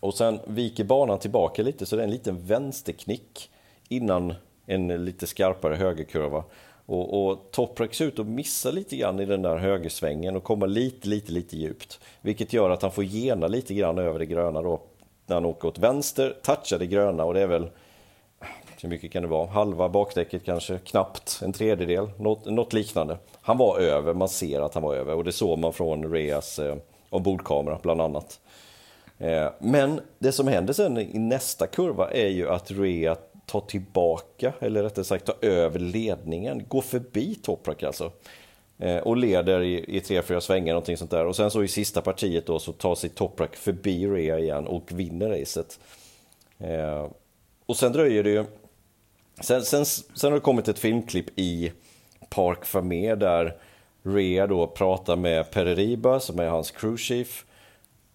Och 0.00 0.14
sen 0.14 0.40
viker 0.46 0.84
banan 0.84 1.18
tillbaka 1.18 1.62
lite 1.62 1.86
så 1.86 1.96
det 1.96 2.02
är 2.02 2.04
en 2.04 2.10
liten 2.10 2.46
vänsterknick 2.46 3.50
innan 3.88 4.34
en 4.66 5.04
lite 5.04 5.26
skarpare 5.26 5.74
högerkurva. 5.74 6.44
Och, 6.86 7.26
och 7.26 7.50
Toprak 7.50 7.94
ser 7.94 8.04
ut 8.04 8.18
att 8.18 8.26
missa 8.26 8.70
lite 8.70 8.96
grann 8.96 9.20
i 9.20 9.24
den 9.24 9.42
där 9.42 9.56
högersvängen 9.56 10.36
och 10.36 10.44
komma 10.44 10.66
lite, 10.66 11.08
lite, 11.08 11.32
lite 11.32 11.56
djupt. 11.56 12.00
Vilket 12.20 12.52
gör 12.52 12.70
att 12.70 12.82
han 12.82 12.92
får 12.92 13.04
gena 13.04 13.46
lite 13.46 13.74
grann 13.74 13.98
över 13.98 14.18
det 14.18 14.26
gröna 14.26 14.62
då. 14.62 14.80
När 15.26 15.36
han 15.36 15.44
åker 15.44 15.68
åt 15.68 15.78
vänster, 15.78 16.36
touchar 16.42 16.78
det 16.78 16.86
gröna 16.86 17.24
och 17.24 17.34
det 17.34 17.40
är 17.40 17.46
väl 17.46 17.68
hur 18.84 18.88
mycket 18.88 19.12
kan 19.12 19.22
det 19.22 19.28
vara? 19.28 19.46
Halva 19.46 19.88
bakdäcket 19.88 20.44
kanske, 20.44 20.78
knappt 20.78 21.40
en 21.44 21.52
tredjedel, 21.52 22.10
något, 22.18 22.44
något, 22.44 22.72
liknande. 22.72 23.18
Han 23.40 23.58
var 23.58 23.78
över, 23.78 24.14
man 24.14 24.28
ser 24.28 24.60
att 24.60 24.74
han 24.74 24.82
var 24.82 24.94
över 24.94 25.14
och 25.14 25.24
det 25.24 25.32
såg 25.32 25.58
man 25.58 25.72
från 25.72 26.12
Reas 26.12 26.58
eh, 26.58 26.76
ombordkamera 27.10 27.78
bland 27.82 28.00
annat. 28.00 28.40
Eh, 29.18 29.46
men 29.58 30.00
det 30.18 30.32
som 30.32 30.48
händer 30.48 30.72
sen 30.72 30.98
i 30.98 31.18
nästa 31.18 31.66
kurva 31.66 32.10
är 32.10 32.28
ju 32.28 32.48
att 32.48 32.70
Rea 32.70 33.16
ta 33.46 33.60
tillbaka, 33.60 34.52
eller 34.60 34.82
rättare 34.82 35.04
sagt 35.04 35.24
ta 35.24 35.34
över 35.40 35.78
ledningen, 35.78 36.64
gå 36.68 36.80
förbi 36.80 37.34
Toprak 37.34 37.82
alltså. 37.82 38.12
Eh, 38.78 38.96
och 38.96 39.16
leder 39.16 39.60
i, 39.60 39.96
i 39.96 40.00
tre, 40.00 40.22
fyra 40.22 40.40
svängar, 40.40 40.74
någonting 40.74 40.96
sånt 40.96 41.10
där. 41.10 41.26
Och 41.26 41.36
sen 41.36 41.50
så 41.50 41.62
i 41.62 41.68
sista 41.68 42.00
partiet 42.00 42.46
då 42.46 42.58
så 42.58 42.72
tar 42.72 42.94
sig 42.94 43.10
Toprak 43.10 43.56
förbi 43.56 44.06
Rea 44.06 44.38
igen 44.38 44.66
och 44.66 44.92
vinner 44.92 45.28
racet. 45.28 45.78
Eh, 46.58 47.06
och 47.66 47.76
sen 47.76 47.92
dröjer 47.92 48.22
det 48.22 48.30
ju... 48.30 48.44
Sen, 49.40 49.62
sen, 49.62 49.84
sen 49.84 50.08
har 50.22 50.32
det 50.32 50.40
kommit 50.40 50.68
ett 50.68 50.78
filmklipp 50.78 51.38
i 51.38 51.72
Park 52.28 52.64
Famer 52.64 53.16
där 53.16 53.56
Rea 54.02 54.46
då 54.46 54.66
pratar 54.66 55.16
med 55.16 55.50
Pereriba 55.50 56.20
som 56.20 56.38
är 56.38 56.46
hans 56.46 56.70
crewchief 56.70 57.44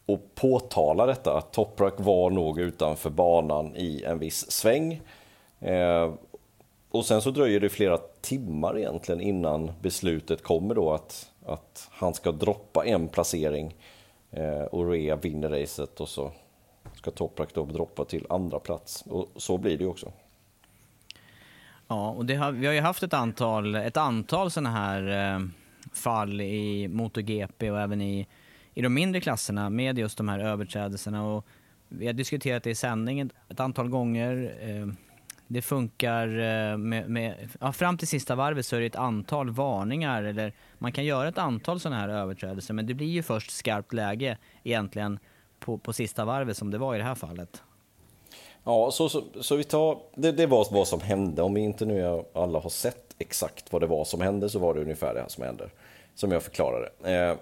och 0.06 0.36
påtalar 0.36 1.08
detta 1.08 1.38
att 1.38 1.54
Toprak 1.54 1.94
var 1.98 2.30
nog 2.30 2.60
utanför 2.60 3.10
banan 3.10 3.76
i 3.76 4.04
en 4.04 4.20
viss 4.20 4.52
sväng. 4.52 5.02
Eh, 5.60 6.14
och 6.90 7.06
sen 7.06 7.22
så 7.22 7.32
dröjer 7.32 7.60
det 7.60 7.70
flera 7.70 7.98
timmar 8.22 8.78
egentligen 8.78 9.22
innan 9.22 9.72
beslutet 9.82 10.44
kommer 10.44 10.76
då 10.76 10.94
att, 10.94 11.32
att 11.46 11.90
han 11.92 12.14
ska 12.14 12.32
droppa 12.32 12.86
en 12.86 13.08
placering 13.08 13.76
eh, 14.32 14.62
och 14.62 14.92
Rea 14.92 15.16
vinner 15.16 15.50
racet 15.50 16.02
och 16.02 16.10
så 16.10 16.32
ska 16.94 17.12
Toprak 17.12 17.54
då 17.54 17.66
droppa 17.66 18.06
till 18.06 18.26
andra 18.30 18.60
plats. 18.60 19.04
Och 19.10 19.28
så 19.36 19.58
blir 19.58 19.78
det 19.78 19.84
ju 19.84 19.90
också. 19.90 20.12
Ja, 21.88 22.10
och 22.10 22.30
har, 22.30 22.52
vi 22.52 22.68
har 22.68 22.74
ju 22.74 22.82
haft 22.82 23.04
ett 23.04 23.14
antal, 23.14 23.76
ett 23.76 23.98
antal 23.98 24.52
sådana 24.52 24.70
här 24.70 25.34
eh, 25.36 25.40
fall 25.94 26.42
i 26.42 26.88
MotoGP 26.88 27.72
och 27.72 27.80
även 27.80 28.02
i, 28.02 28.28
i 28.74 28.82
de 28.82 28.94
mindre 28.94 29.22
klasserna 29.22 29.70
med 29.70 30.00
just 30.00 30.18
de 30.18 30.30
här 30.30 30.40
överträdelserna. 30.40 31.28
Och 31.28 31.46
vi 31.88 32.06
har 32.06 32.14
diskuterat 32.14 32.64
det 32.64 32.70
i 32.70 32.76
sändningen 32.76 33.30
ett 33.50 33.60
antal 33.60 33.90
gånger. 33.90 34.58
Eh, 34.62 35.09
det 35.52 35.62
funkar 35.62 36.28
eh, 36.28 36.78
med, 36.78 37.10
med 37.10 37.50
ja, 37.60 37.72
fram 37.72 37.98
till 37.98 38.08
sista 38.08 38.36
varvet 38.36 38.66
så 38.66 38.76
är 38.76 38.80
det 38.80 38.86
ett 38.86 38.96
antal 38.96 39.50
varningar 39.50 40.24
eller 40.24 40.54
man 40.78 40.92
kan 40.92 41.06
göra 41.06 41.28
ett 41.28 41.38
antal 41.38 41.80
sådana 41.80 42.02
här 42.02 42.10
överträdelser 42.10 42.74
men 42.74 42.86
det 42.86 42.94
blir 42.94 43.08
ju 43.08 43.24
först 43.24 43.52
skarpt 43.52 43.94
läge 43.94 44.38
egentligen 44.64 45.20
på, 45.60 45.78
på 45.78 45.94
sista 45.94 46.26
varvet 46.26 46.58
som 46.58 46.72
det 46.72 46.78
var 46.78 46.96
i 46.96 46.98
det 46.98 47.04
här 47.04 47.16
fallet. 47.16 47.64
Ja, 48.64 48.92
så, 48.92 49.10
så, 49.10 49.24
så 49.42 49.56
vi 49.56 49.64
tar, 49.64 50.00
det, 50.16 50.32
det 50.32 50.46
var 50.46 50.68
vad 50.72 50.88
som 50.88 51.02
hände. 51.02 51.42
Om 51.42 51.54
vi 51.54 51.62
inte 51.62 51.86
nu 51.86 52.24
alla 52.34 52.60
har 52.60 52.70
sett 52.70 53.16
exakt 53.18 53.74
vad 53.74 53.82
det 53.82 53.88
var 53.88 54.06
som 54.06 54.22
hände 54.22 54.50
så 54.50 54.60
var 54.60 54.74
det 54.74 54.82
ungefär 54.82 55.14
det 55.14 55.22
här 55.22 55.28
som 55.28 55.44
hände. 55.44 55.70
Som 56.16 56.32
jag 56.32 56.44
förklarade. 56.44 56.90
Eh, 57.04 57.38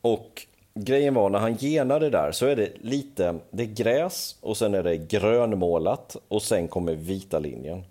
och 0.00 0.46
grejen 0.74 1.14
var 1.14 1.30
när 1.30 1.38
han 1.38 1.56
genade 1.56 2.10
där 2.10 2.32
så 2.32 2.46
är 2.46 2.56
det 2.56 2.72
lite, 2.80 3.38
det 3.50 3.62
är 3.62 3.66
gräs 3.66 4.36
och 4.40 4.56
sen 4.56 4.74
är 4.74 4.82
det 4.82 4.96
grönmålat 4.96 6.16
och 6.28 6.42
sen 6.42 6.68
kommer 6.68 6.94
vita 6.94 7.38
linjen. 7.38 7.84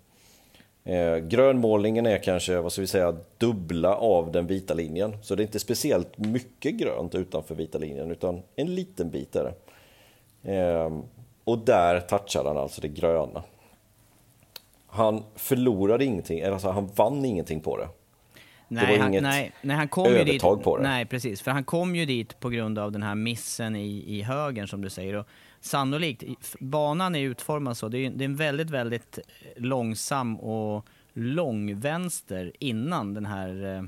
Eh, 0.84 1.16
grönmålningen 1.16 2.06
är 2.06 2.18
kanske, 2.18 2.60
vad 2.60 2.72
ska 2.72 2.80
vi 2.80 2.86
säga, 2.86 3.16
dubbla 3.38 3.96
av 3.96 4.32
den 4.32 4.46
vita 4.46 4.74
linjen. 4.74 5.16
Så 5.22 5.34
det 5.34 5.42
är 5.42 5.46
inte 5.46 5.58
speciellt 5.58 6.18
mycket 6.18 6.74
grönt 6.74 7.14
utanför 7.14 7.54
vita 7.54 7.78
linjen 7.78 8.10
utan 8.10 8.42
en 8.56 8.74
liten 8.74 9.10
bit 9.10 9.36
är 9.36 9.44
det. 9.44 10.54
Eh, 10.54 10.98
och 11.44 11.58
där 11.58 12.00
touchar 12.00 12.44
han 12.44 12.56
alltså 12.56 12.80
det 12.80 12.88
gröna. 12.88 13.42
Han 14.86 15.22
förlorade 15.34 16.04
ingenting, 16.04 16.42
alltså 16.42 16.68
han 16.68 16.86
vann 16.86 17.24
ingenting 17.24 17.60
på 17.60 17.76
det. 17.76 17.88
Nej, 18.68 18.86
det 18.86 18.92
var 18.92 18.98
han, 18.98 19.12
inget 19.12 19.22
nej, 19.22 19.52
nej, 19.62 19.76
han 19.76 19.88
kom 19.88 20.06
övertag 20.06 20.26
ju 20.26 20.32
dit, 20.32 20.64
på 20.64 20.76
det. 20.76 20.82
Nej, 20.82 21.06
precis. 21.06 21.42
För 21.42 21.50
han 21.50 21.64
kom 21.64 21.96
ju 21.96 22.06
dit 22.06 22.40
på 22.40 22.48
grund 22.48 22.78
av 22.78 22.92
den 22.92 23.02
här 23.02 23.14
missen 23.14 23.76
i, 23.76 24.18
i 24.18 24.22
högen 24.22 24.68
som 24.68 24.80
du 24.80 24.90
säger. 24.90 25.14
Och 25.14 25.28
sannolikt, 25.60 26.24
banan 26.60 27.14
är 27.14 27.20
utformad 27.20 27.76
så. 27.76 27.88
Det 27.88 27.98
är, 27.98 28.10
det 28.10 28.24
är 28.24 28.28
en 28.28 28.36
väldigt, 28.36 28.70
väldigt 28.70 29.18
långsam 29.56 30.40
och 30.40 30.86
lång 31.12 31.80
vänster 31.80 32.52
innan 32.58 33.14
den 33.14 33.26
här 33.26 33.76
eh, 33.76 33.82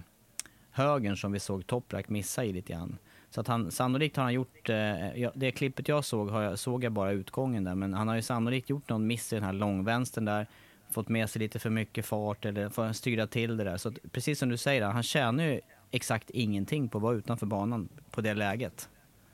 högen 0.71 1.17
som 1.17 1.33
vi 1.33 1.41
såg 1.41 1.67
Toprak 1.67 2.09
missa 2.09 2.45
i 2.45 2.53
lite 2.53 2.73
grann. 2.73 2.99
Så 3.31 3.41
att 3.41 3.49
han, 3.49 3.71
sannolikt 3.71 4.17
har 4.17 4.25
han 4.25 4.33
gjort, 4.33 4.69
eh, 4.69 5.31
det 5.35 5.51
klippet 5.51 5.89
jag 5.89 6.05
såg 6.05 6.31
har 6.31 6.43
jag, 6.43 6.59
såg 6.59 6.85
jag 6.85 6.93
bara 6.93 7.11
utgången 7.13 7.65
där, 7.65 7.75
men 7.75 7.95
han 7.95 8.09
har 8.09 8.15
ju 8.15 8.23
sannolikt 8.23 8.71
gjort 8.71 8.89
någon 8.89 9.07
miss 9.07 9.33
i 9.33 9.37
den 9.37 9.45
här 9.45 9.53
långvänstern 9.53 10.25
där, 10.25 10.47
fått 10.91 11.09
med 11.09 11.31
sig 11.31 11.41
lite 11.41 11.59
för 11.59 11.71
mycket 11.71 12.07
fart 12.07 12.45
eller 12.45 12.69
får 12.69 12.93
styra 12.93 13.27
till 13.27 13.57
det 13.57 13.65
där. 13.65 13.77
Så 13.77 13.89
att, 13.89 13.95
precis 14.13 14.39
som 14.39 14.49
du 14.49 14.57
säger, 14.57 14.83
han 14.83 15.03
tjänar 15.03 15.45
ju 15.45 15.61
exakt 15.91 16.31
ingenting 16.31 16.89
på 16.89 16.99
att 16.99 17.03
vara 17.03 17.17
utanför 17.17 17.47
banan 17.47 17.89
på 18.11 18.21
det 18.21 18.35
läget. 18.35 18.89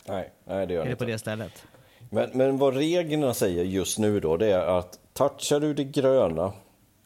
Nej, 0.09 0.31
nej 0.45 0.67
det 0.67 0.75
gör 0.75 0.81
Eller 0.81 0.91
inte. 0.91 1.05
på 1.05 1.11
det 1.11 1.19
stället. 1.19 1.67
Men, 2.11 2.31
men 2.33 2.59
vad 2.59 2.77
reglerna 2.77 3.35
säger 3.35 3.65
just 3.65 3.99
nu 3.99 4.21
då, 4.21 4.37
det 4.37 4.53
är 4.53 4.79
att 4.79 4.99
touchar 5.12 5.61
du 5.61 5.75
det 5.75 5.85
gröna 5.85 6.53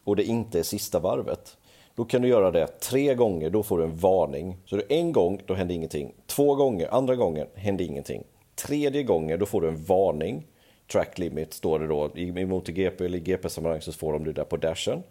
och 0.03 0.15
det 0.15 0.23
inte 0.23 0.59
är 0.59 0.63
sista 0.63 0.99
varvet, 0.99 1.57
då 1.95 2.05
kan 2.05 2.21
du 2.21 2.27
göra 2.27 2.51
det 2.51 2.67
tre 2.67 3.15
gånger, 3.15 3.49
då 3.49 3.63
får 3.63 3.77
du 3.77 3.83
en 3.83 3.95
varning. 3.95 4.57
Så 4.65 4.81
en 4.89 5.11
gång, 5.11 5.41
då 5.45 5.53
händer 5.53 5.75
ingenting. 5.75 6.13
Två 6.25 6.55
gånger, 6.55 6.93
andra 6.93 7.15
gången, 7.15 7.47
händer 7.55 7.85
ingenting. 7.85 8.23
Tredje 8.55 9.03
gången, 9.03 9.39
då 9.39 9.45
får 9.45 9.61
du 9.61 9.67
en 9.67 9.83
varning. 9.83 10.45
Track 10.91 11.17
limit 11.17 11.53
står 11.53 11.79
det 11.79 11.87
då. 11.87 12.11
I 12.15 12.45
MotoGP 12.45 13.05
eller 13.05 13.17
i 13.17 13.21
GP-sammanhang 13.21 13.81
så 13.81 13.91
får 13.91 14.13
de 14.13 14.23
det 14.23 14.33
där 14.33 14.43
på 14.43 14.57
dashen. 14.57 15.03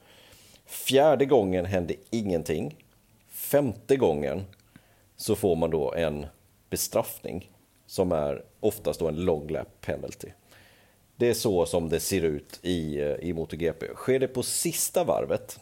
Fjärde 0.66 1.24
gången 1.24 1.64
hände 1.64 1.94
ingenting. 2.10 2.76
Femte 3.28 3.96
gången 3.96 4.44
så 5.16 5.36
får 5.36 5.56
man 5.56 5.70
då 5.70 5.94
en 5.94 6.26
bestraffning 6.70 7.50
som 7.86 8.12
är 8.12 8.44
oftast 8.60 9.00
då 9.00 9.08
en 9.08 9.24
long 9.24 9.48
lap 9.48 9.80
penalty. 9.80 10.28
Det 11.16 11.28
är 11.28 11.34
så 11.34 11.66
som 11.66 11.88
det 11.88 12.00
ser 12.00 12.22
ut 12.22 12.58
i, 12.62 13.00
eh, 13.00 13.14
i 13.14 13.32
MotoGP. 13.32 13.86
Sker 13.94 14.18
det 14.18 14.28
på 14.28 14.42
sista 14.42 15.04
varvet 15.04 15.60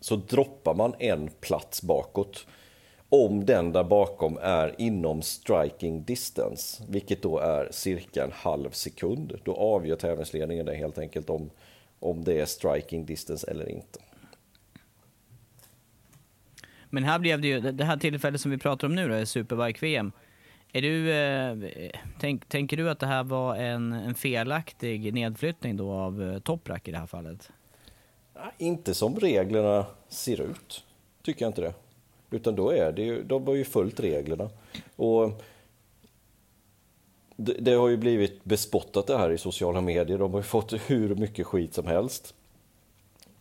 så 0.00 0.16
droppar 0.16 0.74
man 0.74 0.94
en 0.98 1.30
plats 1.40 1.82
bakåt 1.82 2.46
om 3.14 3.44
den 3.44 3.72
där 3.72 3.84
bakom 3.84 4.38
är 4.42 4.74
inom 4.78 5.22
striking 5.22 6.04
distance, 6.04 6.84
vilket 6.88 7.22
då 7.22 7.38
är 7.38 7.68
cirka 7.70 8.24
en 8.24 8.32
halv 8.32 8.70
sekund. 8.70 9.40
Då 9.44 9.54
avgör 9.54 9.96
tävlingsledningen 9.96 10.66
det 10.66 10.74
helt 10.74 10.98
enkelt 10.98 11.30
om, 11.30 11.50
om 12.00 12.24
det 12.24 12.40
är 12.40 12.46
striking 12.46 13.06
distance 13.06 13.50
eller 13.50 13.68
inte. 13.68 13.98
Men 16.90 17.04
här 17.04 17.18
blev 17.18 17.40
det 17.40 17.48
ju, 17.48 17.60
det 17.60 17.84
här 17.84 17.96
tillfället 17.96 18.40
som 18.40 18.50
vi 18.50 18.58
pratar 18.58 18.88
om 18.88 18.94
nu 18.94 19.08
då, 19.08 19.26
Superbike-VM. 19.26 20.12
Är 20.72 20.82
du, 20.82 21.12
eh, 21.12 21.90
tänk, 22.20 22.48
tänker 22.48 22.76
du 22.76 22.90
att 22.90 23.00
det 23.00 23.06
här 23.06 23.24
var 23.24 23.56
en, 23.56 23.92
en 23.92 24.14
felaktig 24.14 25.14
nedflyttning 25.14 25.76
då 25.76 25.92
av 25.92 26.22
eh, 26.22 26.38
Toprak 26.38 26.88
i 26.88 26.90
det 26.90 26.98
här 26.98 27.06
fallet? 27.06 27.50
Inte 28.58 28.94
som 28.94 29.16
reglerna 29.16 29.86
ser 30.08 30.40
ut, 30.40 30.84
tycker 31.22 31.44
jag 31.44 31.48
inte 31.48 31.60
det. 31.60 31.74
Utan 32.34 32.56
då 32.56 32.70
är 32.70 32.92
det 32.92 33.02
ju, 33.02 33.22
de 33.22 33.46
har 33.46 33.54
ju 33.54 33.64
följt 33.64 34.00
reglerna. 34.00 34.50
Och 34.96 35.42
det, 37.36 37.52
det, 37.52 37.72
har 37.72 37.88
ju 37.88 37.96
blivit 37.96 38.44
bespottat 38.44 39.06
det 39.06 39.18
här 39.18 39.30
i 39.30 39.38
sociala 39.38 39.80
medier. 39.80 40.18
De 40.18 40.32
har 40.32 40.40
ju 40.40 40.44
fått 40.44 40.72
hur 40.72 41.14
mycket 41.14 41.46
skit 41.46 41.74
som 41.74 41.86
helst. 41.86 42.34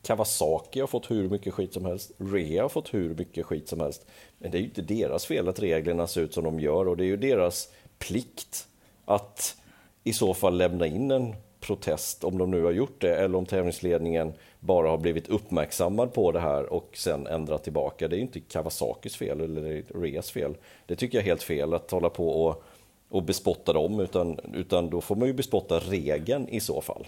Kawasaki 0.01 0.79
har 0.79 0.87
fått 0.87 1.11
hur 1.11 1.29
mycket 1.29 1.53
skit 1.53 1.73
som 1.73 1.85
helst. 1.85 2.11
Rea 2.17 2.61
har 2.61 2.69
fått 2.69 2.93
hur 2.93 3.15
mycket 3.15 3.45
skit 3.45 3.67
som 3.67 3.79
helst. 3.79 4.05
Men 4.37 4.51
det 4.51 4.57
är 4.57 4.59
ju 4.59 4.65
inte 4.65 4.81
deras 4.81 5.25
fel 5.25 5.47
att 5.47 5.59
reglerna 5.59 6.07
ser 6.07 6.21
ut 6.21 6.33
som 6.33 6.43
de 6.43 6.59
gör 6.59 6.87
och 6.87 6.97
det 6.97 7.03
är 7.03 7.07
ju 7.07 7.17
deras 7.17 7.69
plikt 7.99 8.67
att 9.05 9.57
i 10.03 10.13
så 10.13 10.33
fall 10.33 10.57
lämna 10.57 10.87
in 10.87 11.11
en 11.11 11.35
protest 11.59 12.23
om 12.23 12.37
de 12.37 12.51
nu 12.51 12.63
har 12.63 12.71
gjort 12.71 13.01
det 13.01 13.15
eller 13.15 13.37
om 13.37 13.45
tävlingsledningen 13.45 14.33
bara 14.65 14.89
har 14.89 14.97
blivit 14.97 15.29
uppmärksammad 15.29 16.13
på 16.13 16.31
det 16.31 16.39
här 16.39 16.73
och 16.73 16.89
sen 16.93 17.27
ändrat 17.27 17.63
tillbaka. 17.63 18.07
Det 18.07 18.15
är 18.15 18.17
ju 18.17 18.23
inte 18.23 18.39
Kawasakis 18.39 19.15
fel 19.15 19.41
eller 19.41 19.83
Reas 20.01 20.31
fel. 20.31 20.55
Det 20.85 20.95
tycker 20.95 21.17
jag 21.17 21.23
är 21.23 21.29
helt 21.29 21.43
fel 21.43 21.73
att 21.73 21.91
hålla 21.91 22.09
på 22.09 22.45
och, 22.45 22.63
och 23.09 23.23
bespotta 23.23 23.73
dem 23.73 23.99
utan, 23.99 24.39
utan 24.53 24.89
då 24.89 25.01
får 25.01 25.15
man 25.15 25.27
ju 25.27 25.33
bespotta 25.33 25.79
regeln 25.79 26.47
i 26.47 26.59
så 26.59 26.81
fall. 26.81 27.07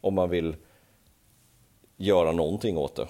Om 0.00 0.14
man 0.14 0.30
vill 0.30 0.56
göra 1.96 2.32
någonting 2.32 2.78
åt 2.78 2.96
det. 2.96 3.08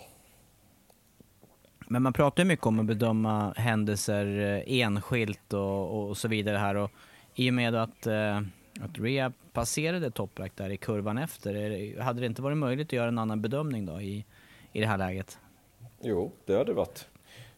Men 1.91 2.03
man 2.03 2.13
pratar 2.13 2.43
ju 2.43 2.49
mycket 2.49 2.67
om 2.67 2.81
att 2.81 2.87
bedöma 2.87 3.53
händelser 3.57 4.41
eh, 4.41 4.81
enskilt 4.81 5.53
och, 5.53 6.09
och 6.09 6.17
så 6.17 6.29
vidare 6.29 6.57
här. 6.57 6.75
Och 6.75 6.91
I 7.35 7.51
och 7.51 7.55
med 7.55 7.75
att, 7.75 8.07
eh, 8.07 8.41
att 8.83 8.99
Rea 8.99 9.33
passerade 9.53 10.11
Toprak 10.11 10.53
där 10.57 10.71
i 10.71 10.77
kurvan 10.77 11.19
efter, 11.19 12.01
hade 12.01 12.21
det 12.21 12.27
inte 12.27 12.43
varit 12.43 12.59
möjligt 12.59 12.89
att 12.89 12.93
göra 12.93 13.09
en 13.09 13.19
annan 13.19 13.43
bedömning 13.43 13.87
då 13.87 14.01
i, 14.01 14.25
i 14.73 14.81
det 14.81 14.87
här 14.87 14.99
läget? 14.99 15.39
Jo, 16.01 16.33
det 16.45 16.57
hade 16.57 16.73
varit. 16.73 17.09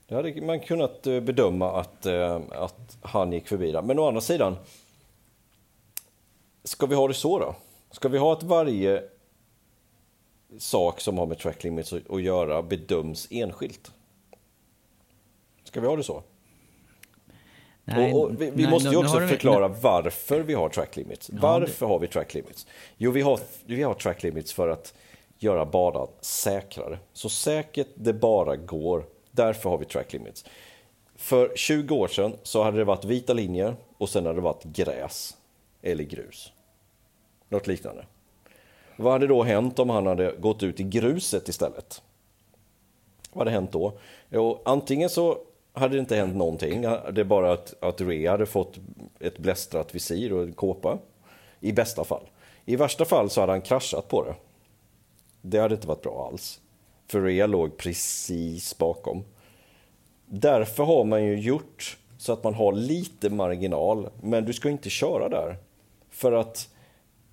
Det 0.07 0.15
hade 0.15 0.41
man 0.41 0.61
kunnat 0.61 1.07
eh, 1.07 1.21
bedöma 1.21 1.81
att, 1.81 2.07
eh, 2.07 2.41
att 2.51 2.99
han 3.03 3.33
gick 3.33 3.49
förbi 3.49 3.73
där. 3.73 3.83
Men 3.83 3.99
å 3.99 4.09
andra 4.09 4.21
sidan, 4.21 4.57
ska 6.65 6.87
vi 6.87 6.95
ha 6.95 7.09
det 7.09 7.15
så 7.15 7.39
då? 7.39 7.57
Ska 7.91 8.09
vi 8.09 8.19
ha 8.19 8.33
att 8.33 8.43
varje 8.43 9.03
sak 10.59 11.01
som 11.01 11.19
har 11.19 11.27
med 11.27 11.39
track 11.39 11.65
limits 11.65 11.93
att 11.93 12.23
göra 12.23 12.63
bedöms 12.63 13.29
enskilt? 13.31 13.93
Ska 15.65 15.81
vi 15.81 15.87
ha 15.87 15.97
det 15.97 16.03
så? 16.03 16.23
Nej, 17.85 18.13
och, 18.13 18.23
och 18.23 18.41
vi 18.43 18.51
vi 18.51 18.63
nej, 18.63 18.71
måste 18.71 18.89
ju 18.89 18.97
också 18.97 19.19
förklara 19.19 19.69
varför 19.69 20.41
vi 20.41 20.55
har 20.55 20.69
track 20.69 20.97
limits. 20.97 21.31
Varför 21.33 21.87
har 21.87 21.99
vi 21.99 22.09
track 22.09 22.35
limits? 22.35 22.67
Jo, 22.97 23.11
vi 23.11 23.21
har, 23.21 23.41
vi 23.65 23.83
har 23.83 23.95
track 23.95 24.23
limits 24.23 24.53
för 24.53 24.69
att 24.69 24.95
göra 25.39 25.67
banan 25.67 26.09
säkrare. 26.21 26.99
Så 27.13 27.29
säkert 27.29 27.89
det 27.95 28.13
bara 28.13 28.57
går. 28.57 29.05
Därför 29.31 29.71
har 29.71 29.79
vi 29.79 29.85
track 29.85 30.13
limits. 30.13 30.45
För 31.17 31.53
20 31.57 31.95
år 31.95 32.09
sedan 32.09 32.33
så 32.43 32.63
hade 32.63 32.79
det 32.79 32.85
varit 32.85 33.05
vita 33.05 33.33
linjer 33.33 33.77
och 33.99 34.09
sen 34.09 34.27
hade 34.27 34.39
det 34.39 34.43
varit 34.43 34.65
gräs 34.65 35.37
eller 35.83 36.05
grus. 36.05 36.53
Något 37.49 37.67
liknande. 37.67 38.05
Vad 38.97 39.13
hade 39.13 39.27
då 39.27 39.43
hänt 39.43 39.79
om 39.79 39.91
han 39.91 40.07
hade 40.07 40.33
gått 40.33 40.63
ut 40.63 40.81
i 40.81 40.83
gruset 40.83 41.49
istället? 41.49 42.03
Vad 43.33 43.41
hade 43.41 43.51
hänt 43.51 43.73
då? 43.73 43.93
Jo, 44.31 44.61
antingen 44.65 45.11
så 45.11 45.39
hade 45.73 45.95
det 45.95 46.01
inte 46.01 46.17
hänt 46.17 46.37
någonting. 46.37 46.83
Det 46.83 47.21
är 47.21 47.25
bara 47.25 47.53
att, 47.53 47.83
att 47.83 48.01
Rea 48.01 48.31
hade 48.31 48.47
fått 48.47 48.79
ett 49.21 49.39
blästrat 49.39 49.95
visir 49.95 50.33
och 50.33 50.43
en 50.43 50.53
kåpa. 50.53 50.99
I 51.61 51.73
bästa 51.73 52.05
fall. 52.05 52.29
I 52.65 52.77
värsta 52.77 53.05
fall 53.05 53.31
så 53.31 53.41
hade 53.41 53.53
han 53.53 53.63
kraschat 53.63 54.09
på 54.09 54.25
det. 54.25 54.35
Det 55.43 55.59
hade 55.59 55.75
inte 55.75 55.87
varit 55.87 56.03
bra 56.03 56.29
alls. 56.33 56.61
För 57.07 57.21
Rea 57.21 57.47
låg 57.47 57.77
precis 57.77 58.79
bakom. 58.79 59.25
Därför 60.27 60.85
har 60.85 61.05
man 61.05 61.25
ju 61.25 61.41
gjort 61.41 61.99
så 62.19 62.33
att 62.33 62.45
man 62.45 62.55
har 62.55 62.73
lite 62.73 63.31
marginal. 63.31 64.09
Men 64.23 64.45
du 64.45 64.53
ska 64.53 64.71
inte 64.71 64.91
köra 64.91 65.29
där. 65.29 65.57
För 66.11 66.33
att 66.33 66.69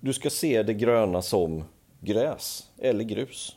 du 0.00 0.12
ska 0.12 0.30
se 0.30 0.62
det 0.62 0.74
gröna 0.74 1.22
som 1.22 1.64
gräs 2.00 2.70
eller 2.78 3.04
grus. 3.04 3.56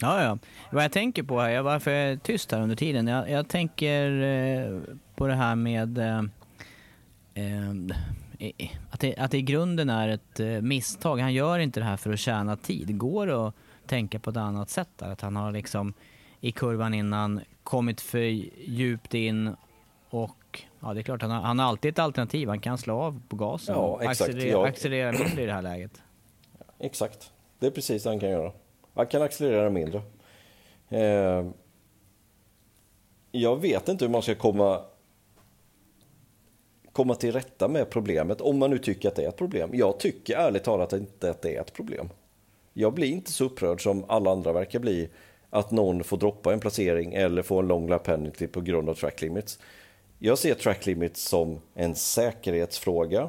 Ja, 0.00 0.22
ja. 0.22 0.38
Vad 0.72 0.84
jag 0.84 0.92
tänker 0.92 1.22
på 1.22 1.40
här, 1.40 1.50
jag- 1.50 1.62
varför 1.62 1.90
jag 1.90 2.12
är 2.12 2.16
tyst 2.16 2.52
här 2.52 2.60
under 2.60 2.76
tiden. 2.76 3.06
Jag, 3.06 3.30
jag 3.30 3.48
tänker 3.48 4.22
eh, 4.22 4.80
på 5.16 5.26
det 5.26 5.34
här 5.34 5.54
med 5.56 5.98
eh, 5.98 6.22
eh, 7.34 8.68
att, 8.90 9.00
det, 9.00 9.16
att 9.16 9.30
det 9.30 9.38
i 9.38 9.42
grunden 9.42 9.90
är 9.90 10.08
ett 10.08 10.40
eh, 10.40 10.46
misstag. 10.46 11.18
Han 11.20 11.34
gör 11.34 11.58
inte 11.58 11.80
det 11.80 11.84
här 11.86 11.96
för 11.96 12.12
att 12.12 12.18
tjäna 12.18 12.56
tid. 12.56 12.98
Går 12.98 13.26
det 13.26 13.46
att 13.46 13.54
tänka 13.86 14.18
på 14.18 14.30
ett 14.30 14.36
annat 14.36 14.70
sätt 14.70 14.88
där? 14.96 15.10
Att 15.10 15.20
han 15.20 15.36
har 15.36 15.52
liksom 15.52 15.92
i 16.40 16.52
kurvan 16.52 16.94
innan 16.94 17.40
kommit 17.62 18.00
för 18.00 18.18
djupt 18.68 19.14
in 19.14 19.56
och 20.10 20.62
ja, 20.80 20.94
det 20.94 21.00
är 21.00 21.02
klart, 21.02 21.22
han 21.22 21.30
har, 21.30 21.40
han 21.40 21.58
har 21.58 21.66
alltid 21.66 21.88
ett 21.92 21.98
alternativ. 21.98 22.48
Han 22.48 22.60
kan 22.60 22.78
slå 22.78 23.00
av 23.00 23.22
på 23.28 23.36
gasen 23.36 23.74
Ja, 23.74 23.80
och 23.80 24.02
exakt. 24.04 24.20
accelerera, 24.20 24.50
Ja. 24.52 24.66
accelerera 24.68 25.42
i 25.42 25.46
det 25.46 25.52
här 25.52 25.62
läget. 25.62 26.02
Exakt. 26.78 27.30
Det 27.58 27.66
är 27.66 27.70
precis 27.70 28.02
det 28.02 28.08
han 28.10 28.20
kan 28.20 28.30
göra. 28.30 28.52
Han 28.98 29.06
kan 29.06 29.22
accelerera 29.22 29.70
mindre. 29.70 30.02
Eh, 30.88 31.46
jag 33.30 33.60
vet 33.60 33.88
inte 33.88 34.04
hur 34.04 34.12
man 34.12 34.22
ska 34.22 34.34
komma, 34.34 34.82
komma 36.92 37.14
till 37.14 37.32
rätta 37.32 37.68
med 37.68 37.90
problemet, 37.90 38.40
om 38.40 38.58
man 38.58 38.70
nu 38.70 38.78
tycker 38.78 39.08
att 39.08 39.14
det 39.14 39.24
är 39.24 39.28
ett 39.28 39.36
problem. 39.36 39.70
Jag 39.72 40.00
tycker 40.00 40.36
ärligt 40.36 40.64
talat 40.64 40.92
inte 40.92 41.30
att 41.30 41.42
det 41.42 41.56
är 41.56 41.60
ett 41.60 41.72
problem. 41.72 42.08
Jag 42.72 42.94
blir 42.94 43.06
inte 43.06 43.32
så 43.32 43.44
upprörd 43.44 43.82
som 43.82 44.04
alla 44.08 44.30
andra 44.30 44.52
verkar 44.52 44.78
bli 44.78 45.08
att 45.50 45.70
någon 45.70 46.04
får 46.04 46.16
droppa 46.16 46.52
en 46.52 46.60
placering 46.60 47.14
eller 47.14 47.42
få 47.42 47.58
en 47.58 47.68
lång 47.68 47.88
lap 47.88 48.04
penalty 48.04 48.46
på 48.46 48.60
grund 48.60 48.88
av 48.88 48.94
track 48.94 49.22
limits. 49.22 49.58
Jag 50.18 50.38
ser 50.38 50.54
track 50.54 50.86
limits 50.86 51.28
som 51.28 51.60
en 51.74 51.94
säkerhetsfråga. 51.94 53.28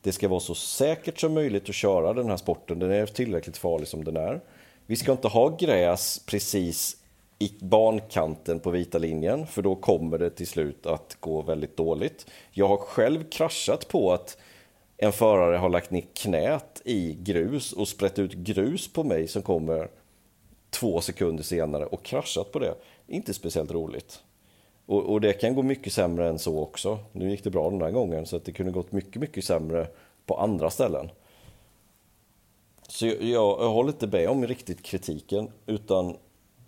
Det 0.00 0.12
ska 0.12 0.28
vara 0.28 0.40
så 0.40 0.54
säkert 0.54 1.20
som 1.20 1.34
möjligt 1.34 1.68
att 1.68 1.74
köra 1.74 2.12
den 2.12 2.28
här 2.28 2.36
sporten. 2.36 2.78
Den 2.78 2.90
är 2.90 3.06
tillräckligt 3.06 3.56
farlig 3.56 3.88
som 3.88 4.04
den 4.04 4.16
är. 4.16 4.40
Vi 4.86 4.96
ska 4.96 5.12
inte 5.12 5.28
ha 5.28 5.48
gräs 5.48 6.22
precis 6.26 6.96
i 7.38 7.52
bankanten 7.60 8.60
på 8.60 8.70
vita 8.70 8.98
linjen 8.98 9.46
för 9.46 9.62
då 9.62 9.74
kommer 9.74 10.18
det 10.18 10.30
till 10.30 10.46
slut 10.46 10.86
att 10.86 11.16
gå 11.20 11.42
väldigt 11.42 11.76
dåligt. 11.76 12.26
Jag 12.50 12.68
har 12.68 12.76
själv 12.76 13.30
kraschat 13.30 13.88
på 13.88 14.12
att 14.12 14.38
en 14.96 15.12
förare 15.12 15.56
har 15.56 15.68
lagt 15.68 15.90
ner 15.90 16.04
knät 16.14 16.82
i 16.84 17.18
grus 17.22 17.72
och 17.72 17.88
sprätt 17.88 18.18
ut 18.18 18.32
grus 18.32 18.92
på 18.92 19.04
mig 19.04 19.28
som 19.28 19.42
kommer 19.42 19.88
två 20.70 21.00
sekunder 21.00 21.44
senare 21.44 21.86
och 21.86 22.02
kraschat 22.02 22.52
på 22.52 22.58
det. 22.58 22.74
Inte 23.06 23.34
speciellt 23.34 23.70
roligt. 23.70 24.22
Och, 24.86 25.02
och 25.02 25.20
det 25.20 25.32
kan 25.32 25.54
gå 25.54 25.62
mycket 25.62 25.92
sämre 25.92 26.28
än 26.28 26.38
så 26.38 26.60
också. 26.60 26.98
Nu 27.12 27.30
gick 27.30 27.44
det 27.44 27.50
bra 27.50 27.70
den 27.70 27.82
här 27.82 27.90
gången 27.90 28.26
så 28.26 28.36
att 28.36 28.44
det 28.44 28.52
kunde 28.52 28.72
gått 28.72 28.92
mycket, 28.92 29.20
mycket 29.20 29.44
sämre 29.44 29.86
på 30.26 30.36
andra 30.36 30.70
ställen. 30.70 31.10
Så 32.88 33.06
jag, 33.06 33.22
jag, 33.22 33.60
jag 33.60 33.70
håller 33.70 33.92
inte 33.92 34.06
med 34.06 34.28
om 34.28 34.46
riktigt 34.46 34.82
kritiken 34.82 35.50
utan 35.66 36.16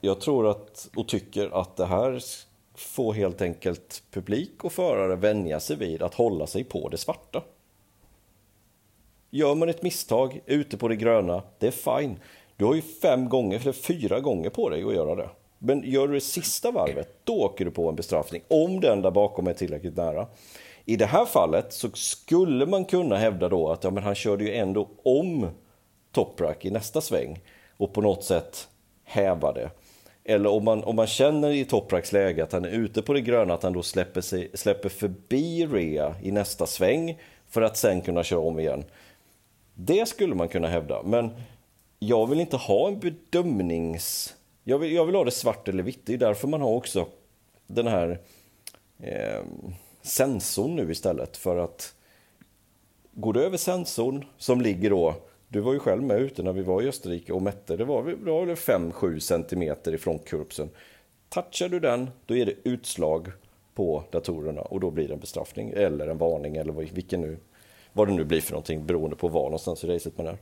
jag 0.00 0.20
tror 0.20 0.50
att 0.50 0.88
och 0.96 1.09
tycker 1.09 1.61
att 1.61 1.76
det 1.76 1.87
här 1.87 2.22
får 2.74 3.12
helt 3.12 3.42
enkelt 3.42 4.02
publik 4.11 4.64
och 4.64 4.72
förare 4.72 5.16
vänja 5.16 5.61
sig 5.61 5.76
vid 5.76 6.02
att 6.02 6.14
hålla 6.14 6.46
sig 6.46 6.64
på 6.64 6.88
det 6.88 6.98
svarta. 6.98 7.42
Gör 9.31 9.54
man 9.54 9.68
ett 9.68 9.83
misstag 9.83 10.40
ute 10.46 10.76
på 10.76 10.88
det 10.88 10.96
gröna, 10.96 11.42
det 11.59 11.66
är 11.66 12.00
fine. 12.00 12.18
Du 12.57 12.64
har 12.64 12.74
ju 12.74 12.83
fem 12.83 13.28
gånger, 13.28 13.61
eller 13.61 13.72
fyra 13.72 14.20
gånger 14.20 14.50
på 14.50 14.68
dig 14.68 14.85
att 14.85 14.94
göra 14.94 15.14
det. 15.14 15.28
Men 15.59 15.83
gör 15.85 16.09
du 16.09 16.14
det 16.14 16.20
sista 16.20 16.70
varvet, 16.70 17.09
då 17.24 17.42
åker 17.42 17.64
du 17.64 17.70
på 17.70 17.88
en 17.88 17.96
bestraffning. 17.96 18.42
Om 18.48 18.81
den 18.81 19.02
där 19.02 19.11
bakom 19.11 19.46
är 19.46 19.54
tillräckligt 19.54 19.96
nära. 19.96 20.26
I 20.85 20.96
det 20.96 21.07
här 21.07 21.24
fallet 21.24 21.72
så 21.72 21.90
skulle 21.94 22.66
man 22.66 22.85
kunna 22.85 23.16
hävda 23.16 23.48
då 23.48 23.70
att 23.70 23.85
ja, 23.85 23.90
men 23.90 24.02
han 24.02 24.14
körde 24.14 24.44
ju 24.44 24.54
ändå 24.54 24.88
om 25.02 25.46
Toprak 26.12 26.64
i 26.64 26.71
nästa 26.71 27.01
sväng 27.01 27.40
och 27.77 27.92
på 27.92 28.01
något 28.01 28.25
sätt 28.25 28.68
häva 29.05 29.53
det. 29.53 29.71
Eller 30.25 30.51
om 30.51 30.64
man, 30.64 30.85
om 30.85 30.97
man 30.97 31.07
känner 31.07 31.51
i 31.51 31.64
Topraks 31.64 32.12
läge 32.12 32.42
att 32.42 32.53
han 32.53 32.64
är 32.64 32.71
ute 32.71 33.03
på 33.03 33.12
det 33.12 33.21
gröna, 33.21 33.55
att 33.55 33.62
han 33.62 33.73
då 33.73 33.83
släpper, 33.83 34.21
sig, 34.21 34.51
släpper 34.55 34.88
förbi 34.88 35.66
Rea 35.66 36.14
i 36.23 36.31
nästa 36.31 36.66
sväng 36.66 37.18
för 37.49 37.62
att 37.62 37.77
sen 37.77 38.01
kunna 38.01 38.25
köra 38.25 38.40
om 38.40 38.59
igen. 38.59 38.85
Det 39.75 40.09
skulle 40.09 40.35
man 40.35 40.49
kunna 40.49 40.68
hävda, 40.68 41.03
men 41.03 41.31
jag 41.99 42.27
vill 42.27 42.40
inte 42.40 42.57
ha 42.57 42.88
en 42.88 42.99
bedömnings... 42.99 44.35
Jag 44.64 44.79
vill, 44.79 44.92
jag 44.92 45.07
vill 45.07 45.14
ha 45.14 45.25
det 45.25 45.31
svart 45.31 45.68
eller 45.68 45.83
vitt. 45.83 46.07
Det 46.07 46.14
är 46.14 46.18
därför 46.18 46.49
man 46.49 46.61
har 46.61 46.71
också 46.71 47.07
den 47.66 47.87
här 47.87 48.18
eh, 48.99 49.42
sensorn 50.03 50.77
nu 50.77 50.92
istället. 50.92 51.37
För 51.37 51.57
att 51.57 51.94
går 53.12 53.33
du 53.33 53.44
över 53.44 53.57
sensorn 53.57 54.25
som 54.38 54.61
ligger 54.61 54.90
då... 54.90 55.14
Du 55.49 55.61
var 55.61 55.73
ju 55.73 55.79
själv 55.79 56.03
med 56.03 56.21
ute 56.21 56.43
när 56.43 56.53
vi 56.53 56.63
var 56.63 56.83
i 56.83 56.89
Österrike 56.89 57.33
och 57.33 57.43
mätte. 57.43 57.77
Det 57.77 57.85
var, 57.85 58.03
väl 58.03 58.55
5-7 58.57 59.19
centimeter 59.19 59.95
ifrån 59.95 60.19
kurbsen. 60.19 60.71
Touchar 61.29 61.69
du 61.69 61.81
den, 61.81 62.11
då 62.27 62.37
är 62.37 62.47
det 62.47 62.55
utslag 62.65 63.33
på 63.75 64.05
datorerna 64.11 64.61
och 64.61 64.81
då 64.81 64.91
blir 64.91 65.09
det 65.09 65.15
en 65.15 65.21
bestraffning 65.21 65.71
eller 65.77 66.09
en 66.09 66.19
varning 66.19 66.57
eller 66.57 66.73
vad- 66.73 66.85
vilken 66.85 67.21
nu, 67.21 67.39
vad 67.93 68.09
det 68.09 68.13
nu 68.15 68.25
blir 68.25 68.41
för 68.41 68.53
någonting 68.53 68.87
beroende 68.87 69.17
på 69.17 69.29
var 69.29 69.43
någonstans 69.45 69.85
i 69.85 69.87
racet 69.87 70.19
man 70.19 70.27
är. 70.27 70.37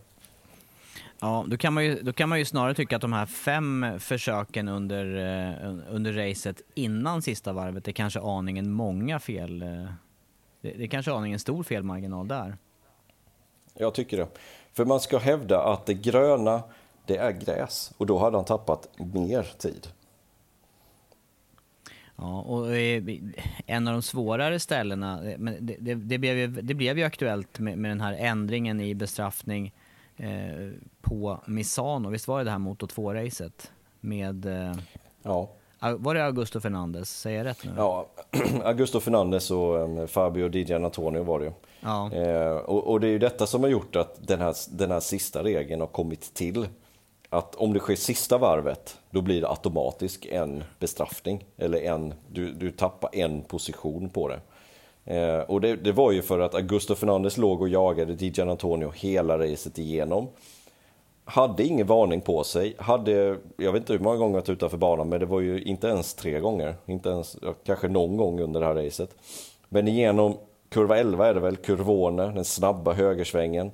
Ja, 1.21 1.45
då 1.49 1.57
kan, 1.57 1.73
man 1.75 1.85
ju, 1.85 2.03
då 2.03 2.13
kan 2.13 2.29
man 2.29 2.39
ju 2.39 2.45
snarare 2.45 2.75
tycka 2.75 2.97
att 2.97 3.03
de 3.03 3.13
här 3.13 3.27
fem 3.27 3.87
försöken 3.99 4.69
under, 4.69 5.17
eh, 5.17 5.75
under 5.91 6.13
racet 6.13 6.63
innan 6.75 7.23
sista 7.23 7.53
varvet 7.53 7.89
är 7.89 7.93
kanske 7.93 8.21
aningen 8.21 8.71
många 8.71 9.19
fel. 9.19 9.63
Eh, 9.63 9.69
det, 10.61 10.71
det 10.71 10.83
är 10.85 10.87
kanske 10.89 11.13
aningen 11.13 11.39
stor 11.39 11.63
felmarginal 11.63 12.29
där. 12.29 12.57
Jag 13.79 13.95
tycker 13.95 14.17
det. 14.17 14.27
För 14.73 14.85
man 14.85 15.01
ska 15.01 15.19
hävda 15.19 15.63
att 15.63 15.87
det 15.87 15.95
gröna, 15.95 16.63
det 17.07 17.17
är 17.17 17.33
gräs. 17.33 17.93
Och 17.97 18.07
då 18.07 18.19
hade 18.19 18.37
han 18.37 18.45
tappat 18.45 18.89
mer 18.99 19.43
tid. 19.59 19.89
Ja, 22.17 22.41
och 22.41 22.77
eh, 22.77 23.03
en 23.67 23.89
av 23.89 23.93
de 23.93 24.03
svårare 24.03 24.61
ställena, 24.61 25.31
eh, 25.31 25.39
men 25.39 25.57
det, 25.61 25.77
det, 25.81 25.95
det, 25.95 26.19
blev, 26.19 26.37
ju, 26.37 26.47
det 26.47 26.75
blev 26.75 26.99
ju 26.99 27.05
aktuellt 27.05 27.59
med, 27.59 27.79
med 27.79 27.91
den 27.91 28.01
här 28.01 28.13
ändringen 28.13 28.81
i 28.81 28.95
bestraffning 28.95 29.73
eh, 30.17 30.71
på 31.01 31.41
Misano. 31.47 32.09
Visst 32.09 32.29
var 32.29 32.39
det 32.39 32.45
det 32.45 32.51
här 32.51 32.59
Moto 32.59 32.87
2-racet? 32.87 33.71
Med, 34.01 34.47
eh, 34.47 34.77
Ja, 35.23 35.51
var 35.81 36.15
det 36.15 36.25
Augusto 36.25 36.61
Fernandes? 36.61 37.21
Säger 37.21 37.39
jag 37.39 37.47
rätt 37.47 37.65
nu? 37.65 37.73
ja 37.77 38.07
Augusto 38.65 39.01
Fernandes 39.01 39.51
och 39.51 39.75
um, 39.75 40.09
Fabio 40.09 40.49
Di 40.49 40.63
Giannantonio 40.63 41.23
var 41.23 41.39
det 41.39 41.45
ju. 41.45 41.53
Ja. 41.81 42.13
Eh, 42.13 42.57
och, 42.57 42.87
och 42.87 43.01
det 43.01 43.07
är 43.07 43.11
ju 43.11 43.19
detta 43.19 43.47
som 43.47 43.63
har 43.63 43.71
gjort 43.71 43.97
att 43.97 44.27
den 44.27 44.41
här, 44.41 44.55
den 44.71 44.91
här 44.91 45.01
sista 45.01 45.45
regeln 45.45 45.81
har 45.81 45.89
kommit 45.89 46.35
till. 46.35 46.69
att 47.31 47.55
om 47.55 47.73
det 47.73 47.81
sker 47.81 47.97
sista 47.97 48.39
varvet, 48.39 48.99
då 49.11 49.21
blir 49.21 49.41
det 49.41 49.49
automatiskt 49.49 50.27
en 50.27 50.65
bestraffning. 50.79 51.45
Eller 51.57 51.83
en, 51.83 52.15
du, 52.29 52.53
du 52.53 52.71
tappar 52.71 53.11
en 53.13 53.43
position 53.43 54.09
på 54.09 54.29
det. 54.29 54.41
Eh, 55.07 55.41
och 55.41 55.61
det, 55.61 55.77
det, 55.77 55.93
var 55.93 56.13
ju 56.13 56.23
för 56.23 56.41
att 56.41 56.55
Augusto 56.55 56.95
Fernandes 56.95 57.37
låg 57.37 57.63
och 57.63 57.69
jagade 57.69 58.15
Dijan 58.15 58.51
Antonio 58.51 58.93
hela 58.95 59.39
racet 59.39 59.79
igenom. 59.79 60.29
Hade 61.25 61.65
ingen 61.65 61.87
varning 61.87 62.21
på 62.21 62.45
sig, 62.45 62.75
hade, 62.79 63.39
jag 63.57 63.73
vet 63.73 63.81
inte 63.83 63.93
hur 63.93 64.01
många 64.01 64.17
gånger 64.17 64.35
varit 64.35 64.49
utanför 64.49 64.77
banan, 64.77 65.09
men 65.09 65.21
det 65.21 65.27
var 65.27 65.41
ju 65.41 65.63
inte 65.63 65.87
ens 65.87 66.15
tre 66.15 66.41
gånger. 66.41 66.75
Inte 66.87 67.09
ens, 67.09 67.37
kanske 67.65 67.89
någon 67.89 68.17
gång 68.17 68.41
under 68.41 68.61
det 68.61 68.67
här 68.67 68.75
racet. 68.75 69.15
Men 69.69 69.89
igenom 69.89 70.37
kurva 70.69 70.99
11 70.99 71.27
är 71.27 71.35
det 71.35 71.41
väl, 71.41 71.57
kurvone, 71.57 72.23
den 72.23 72.45
snabba 72.45 72.93
högersvängen, 72.93 73.71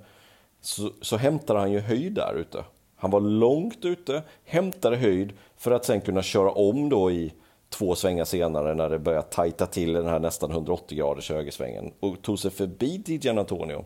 så, 0.61 0.91
så 1.01 1.17
hämtade 1.17 1.59
han 1.59 1.73
ju 1.73 1.81
höjd 1.81 2.13
där 2.13 2.35
ute. 2.35 2.65
Han 2.97 3.11
var 3.11 3.21
långt 3.21 3.85
ute, 3.85 4.23
hämtade 4.45 4.97
höjd 4.97 5.33
för 5.57 5.71
att 5.71 5.85
sen 5.85 6.01
kunna 6.01 6.23
köra 6.23 6.51
om 6.51 6.89
då 6.89 7.11
i 7.11 7.33
två 7.69 7.95
svängar 7.95 8.25
senare 8.25 8.75
när 8.75 8.89
det 8.91 8.99
börjar 8.99 9.23
tajta 9.23 9.67
till 9.67 9.93
den 9.93 10.07
här 10.07 10.19
nästan 10.19 10.51
180 10.51 10.99
graders 10.99 11.31
högersvängen 11.31 11.93
och 12.01 12.23
tog 12.23 12.39
sig 12.39 12.51
förbi 12.51 12.99
Dijan 12.99 13.39
Antonio 13.39 13.85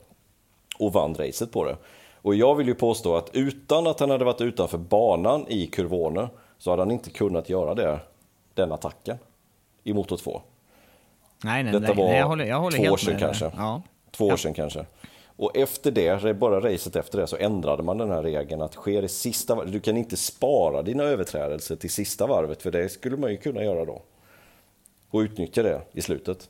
och 0.78 0.92
vann 0.92 1.14
racet 1.14 1.52
på 1.52 1.64
det. 1.64 1.76
Och 2.22 2.34
jag 2.34 2.54
vill 2.54 2.68
ju 2.68 2.74
påstå 2.74 3.16
att 3.16 3.30
utan 3.32 3.86
att 3.86 4.00
han 4.00 4.10
hade 4.10 4.24
varit 4.24 4.40
utanför 4.40 4.78
banan 4.78 5.48
i 5.48 5.66
kurvone 5.66 6.28
så 6.58 6.70
hade 6.70 6.82
han 6.82 6.90
inte 6.90 7.10
kunnat 7.10 7.48
göra 7.48 7.74
det, 7.74 8.00
den 8.54 8.72
attacken 8.72 9.18
i 9.84 9.92
motor 9.92 10.16
2. 10.16 10.40
Nej, 11.44 11.62
nej, 11.62 11.72
Detta 11.72 11.86
nej, 11.86 11.96
var 11.96 12.08
nej, 12.08 12.18
jag 12.18 12.26
håller, 12.26 12.44
jag 12.44 12.60
håller 12.60 12.78
två 12.78 12.92
år 12.92 12.96
sedan 12.96 13.18
kanske. 13.18 13.50
Ja. 13.56 13.82
Två 14.10 14.24
år 14.24 14.30
Ja. 14.32 14.36
sedan 14.36 14.54
kanske. 14.54 14.86
Och 15.38 15.56
efter 15.56 15.90
det, 15.90 16.34
bara 16.38 16.60
racet 16.60 16.96
efter 16.96 17.20
det, 17.20 17.26
så 17.26 17.36
ändrade 17.36 17.82
man 17.82 17.98
den 17.98 18.10
här 18.10 18.22
regeln 18.22 18.62
att 18.62 18.74
sker 18.74 19.02
det 19.02 19.08
sista 19.08 19.54
varvet, 19.54 19.72
du 19.72 19.80
kan 19.80 19.96
inte 19.96 20.16
spara 20.16 20.82
dina 20.82 21.02
överträdelser 21.04 21.76
till 21.76 21.90
sista 21.90 22.26
varvet, 22.26 22.62
för 22.62 22.70
det 22.70 22.88
skulle 22.88 23.16
man 23.16 23.30
ju 23.30 23.36
kunna 23.36 23.64
göra 23.64 23.84
då. 23.84 24.02
Och 25.10 25.18
utnyttja 25.18 25.62
det 25.62 25.80
i 25.92 26.00
slutet. 26.00 26.48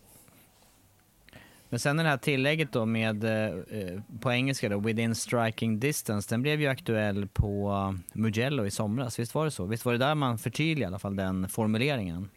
Men 1.68 1.80
sen 1.80 1.96
det 1.96 2.02
här 2.02 2.16
tillägget 2.16 2.72
då 2.72 2.84
med, 2.86 3.24
eh, 3.24 3.44
eh, 3.80 4.00
på 4.20 4.32
engelska 4.32 4.68
då, 4.68 4.78
within 4.78 5.14
striking 5.14 5.80
distance, 5.80 6.28
den 6.30 6.42
blev 6.42 6.60
ju 6.60 6.66
aktuell 6.66 7.28
på 7.32 7.94
Mugello 8.12 8.66
i 8.66 8.70
somras, 8.70 9.18
visst 9.18 9.34
var 9.34 9.44
det 9.44 9.50
så? 9.50 9.64
Visst 9.64 9.84
var 9.84 9.92
det 9.92 9.98
där 9.98 10.14
man 10.14 10.38
förtydligade 10.38 10.82
i 10.82 10.86
alla 10.86 10.98
fall 10.98 11.16
den 11.16 11.48
formuleringen? 11.48 12.28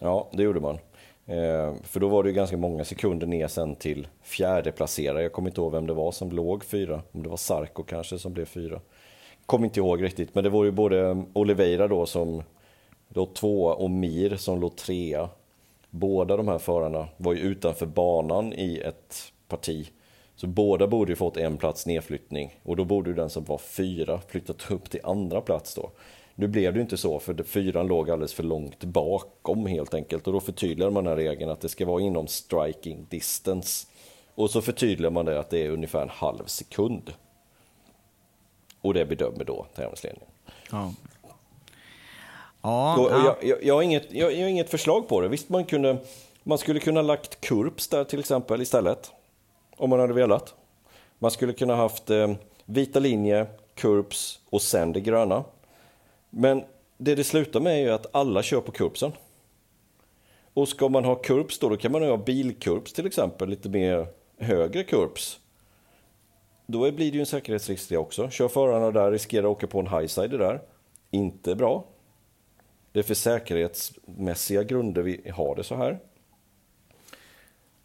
Ja, 0.00 0.30
det 0.32 0.42
gjorde 0.42 0.60
man. 0.60 0.78
Eh, 1.26 1.74
för 1.82 2.00
då 2.00 2.08
var 2.08 2.22
det 2.22 2.28
ju 2.28 2.34
ganska 2.34 2.56
många 2.56 2.84
sekunder 2.84 3.26
ner 3.26 3.48
sen 3.48 3.74
till 3.74 4.08
fjärde 4.22 4.72
placerare. 4.72 5.22
Jag 5.22 5.32
kommer 5.32 5.48
inte 5.48 5.60
ihåg 5.60 5.72
vem 5.72 5.86
det 5.86 5.94
var 5.94 6.12
som 6.12 6.30
låg 6.30 6.64
fyra. 6.64 7.02
Om 7.12 7.22
det 7.22 7.28
var 7.28 7.36
Sarko 7.36 7.82
kanske 7.82 8.18
som 8.18 8.32
blev 8.32 8.44
fyra. 8.44 8.80
Kommer 9.46 9.64
inte 9.64 9.80
ihåg 9.80 10.02
riktigt, 10.02 10.34
men 10.34 10.44
det 10.44 10.50
var 10.50 10.64
ju 10.64 10.70
både 10.70 11.24
Oliveira 11.32 11.88
då 11.88 12.06
som 12.06 12.42
låg 13.08 13.34
tvåa 13.34 13.74
och 13.74 13.90
Mir 13.90 14.36
som 14.36 14.60
låg 14.60 14.76
trea. 14.76 15.28
Båda 15.90 16.36
de 16.36 16.48
här 16.48 16.58
förarna 16.58 17.08
var 17.16 17.32
ju 17.32 17.40
utanför 17.40 17.86
banan 17.86 18.52
i 18.52 18.78
ett 18.78 19.32
parti. 19.48 19.90
Så 20.36 20.46
båda 20.46 20.86
borde 20.86 21.12
ju 21.12 21.16
fått 21.16 21.36
en 21.36 21.56
plats 21.56 21.86
nedflyttning 21.86 22.60
och 22.62 22.76
då 22.76 22.84
borde 22.84 23.10
ju 23.10 23.16
den 23.16 23.30
som 23.30 23.44
var 23.44 23.58
fyra 23.58 24.20
flyttat 24.28 24.70
upp 24.70 24.90
till 24.90 25.00
andra 25.04 25.40
plats 25.40 25.74
då. 25.74 25.90
Nu 26.38 26.48
blev 26.48 26.74
det 26.74 26.80
inte 26.80 26.96
så 26.96 27.18
för 27.18 27.42
fyran 27.42 27.86
låg 27.86 28.10
alldeles 28.10 28.34
för 28.34 28.42
långt 28.42 28.84
bakom 28.84 29.66
helt 29.66 29.94
enkelt 29.94 30.26
och 30.26 30.32
då 30.32 30.40
förtydligar 30.40 30.90
man 30.90 31.04
den 31.04 31.10
här 31.10 31.24
regeln 31.24 31.50
att 31.50 31.60
det 31.60 31.68
ska 31.68 31.86
vara 31.86 32.02
inom 32.02 32.26
striking 32.26 33.06
distance. 33.08 33.86
Och 34.34 34.50
så 34.50 34.62
förtydligar 34.62 35.10
man 35.10 35.24
det 35.24 35.40
att 35.40 35.50
det 35.50 35.66
är 35.66 35.70
ungefär 35.70 36.02
en 36.02 36.08
halv 36.08 36.44
sekund. 36.46 37.12
Och 38.80 38.94
det 38.94 39.04
bedömer 39.04 39.44
då 39.44 39.66
tävlingsledningen. 39.74 40.28
Ja. 40.70 40.92
Ja, 42.62 43.08
ja. 43.10 43.24
jag, 43.24 43.50
jag, 43.50 43.64
jag, 43.64 43.74
har 43.74 43.82
inget, 43.82 44.12
jag, 44.12 44.32
jag 44.32 44.40
har 44.40 44.48
inget 44.48 44.70
förslag 44.70 45.08
på 45.08 45.20
det. 45.20 45.28
Visst, 45.28 45.48
man, 45.48 45.64
kunde, 45.64 45.96
man 46.42 46.58
skulle 46.58 46.80
kunna 46.80 47.02
lagt 47.02 47.40
kurps 47.40 47.88
där 47.88 48.04
till 48.04 48.20
exempel 48.20 48.62
istället. 48.62 49.12
Om 49.76 49.90
man 49.90 50.00
hade 50.00 50.12
velat. 50.12 50.54
Man 51.18 51.30
skulle 51.30 51.52
kunna 51.52 51.76
haft 51.76 52.10
eh, 52.10 52.32
vita 52.64 52.98
linje, 52.98 53.46
kurps 53.74 54.40
och 54.50 54.62
sen 54.62 54.92
det 54.92 55.00
gröna. 55.00 55.44
Men 56.38 56.64
det 56.96 57.14
det 57.14 57.24
slutar 57.24 57.60
med 57.60 57.72
är 57.72 57.78
ju 57.78 57.90
att 57.90 58.14
alla 58.14 58.42
kör 58.42 58.60
på 58.60 58.72
kurbsen. 58.72 59.12
Och 60.54 60.68
ska 60.68 60.88
man 60.88 61.04
ha 61.04 61.14
kurbs 61.14 61.58
då, 61.58 61.68
då 61.68 61.76
kan 61.76 61.92
man 61.92 62.02
ha 62.02 62.16
bilkurbs 62.16 62.92
till 62.92 63.06
exempel, 63.06 63.48
lite 63.48 63.68
mer 63.68 64.06
högre 64.38 64.82
kurbs. 64.84 65.40
Då 66.66 66.92
blir 66.92 67.10
det 67.10 67.16
ju 67.16 67.20
en 67.20 67.26
säkerhetsrisk 67.26 67.88
det 67.88 67.96
också. 67.96 68.30
Kör 68.30 68.48
förarna 68.48 68.90
där, 68.90 69.10
riskerar 69.10 69.44
att 69.44 69.56
åka 69.56 69.66
på 69.66 69.80
en 69.80 69.86
highside 69.86 70.30
där. 70.30 70.60
Inte 71.10 71.54
bra. 71.54 71.84
Det 72.92 72.98
är 72.98 73.02
för 73.02 73.14
säkerhetsmässiga 73.14 74.62
grunder 74.62 75.02
vi 75.02 75.30
har 75.30 75.56
det 75.56 75.64
så 75.64 75.74
här. 75.74 75.98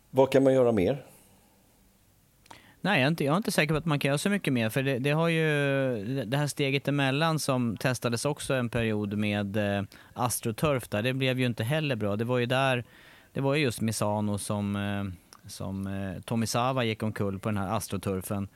Vad 0.10 0.32
kan 0.32 0.44
man 0.44 0.54
göra 0.54 0.72
mer? 0.72 1.06
Nej, 2.84 3.00
jag 3.00 3.04
är, 3.04 3.08
inte, 3.08 3.24
jag 3.24 3.34
är 3.34 3.38
inte 3.38 3.52
säker 3.52 3.74
på 3.74 3.78
att 3.78 3.86
man 3.86 4.00
kan 4.00 4.10
göra 4.10 4.18
så 4.18 4.30
mycket 4.30 4.54
mer. 4.54 4.70
För 4.70 4.84
det, 4.84 5.00
det 5.00 5.12
har 5.12 5.28
ju 5.28 5.46
det 6.26 6.38
här 6.38 6.48
steget 6.48 6.88
emellan 6.88 7.40
som 7.40 7.78
testades 7.78 8.26
också 8.26 8.54
en 8.54 8.70
period 8.70 9.18
med 9.18 9.58
eh, 9.58 9.84
AstroTurf 10.14 10.88
där. 10.90 11.02
Det 11.02 11.14
blev 11.14 11.40
ju 11.40 11.46
inte 11.46 11.64
heller 11.64 11.96
bra. 11.96 12.16
Det 12.16 12.26
var 12.26 12.38
ju 12.38 12.46
där, 12.46 12.84
det 13.34 13.42
var 13.42 13.56
ju 13.56 13.64
just 13.64 13.82
Misano 13.82 14.38
som, 14.38 14.76
eh, 14.76 15.04
som 15.50 15.88
eh, 15.88 16.22
Tomisawa 16.22 16.84
gick 16.84 17.04
omkull 17.04 17.40
på 17.40 17.50
den 17.50 17.58
här 17.58 17.78
AstroTurfen. 17.78 18.48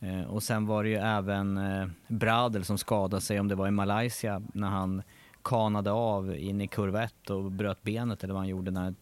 Eh, 0.00 0.22
och 0.22 0.42
sen 0.42 0.66
var 0.66 0.84
det 0.84 0.88
ju 0.88 0.96
även 0.96 1.56
eh, 1.56 1.86
Bradel 2.08 2.64
som 2.64 2.78
skadade 2.78 3.20
sig, 3.20 3.40
om 3.40 3.48
det 3.48 3.54
var 3.54 3.68
i 3.68 3.70
Malaysia, 3.70 4.42
när 4.54 4.68
han 4.68 5.02
kanade 5.44 5.90
av 5.90 6.36
in 6.36 6.60
i 6.60 6.66
kurva 6.66 7.02
1 7.02 7.30
och 7.30 7.52
bröt 7.52 7.82
benet 7.82 8.24
eller 8.24 8.34
vad 8.34 8.40
han 8.40 8.48
gjorde 8.48 8.70
när, 8.70 8.94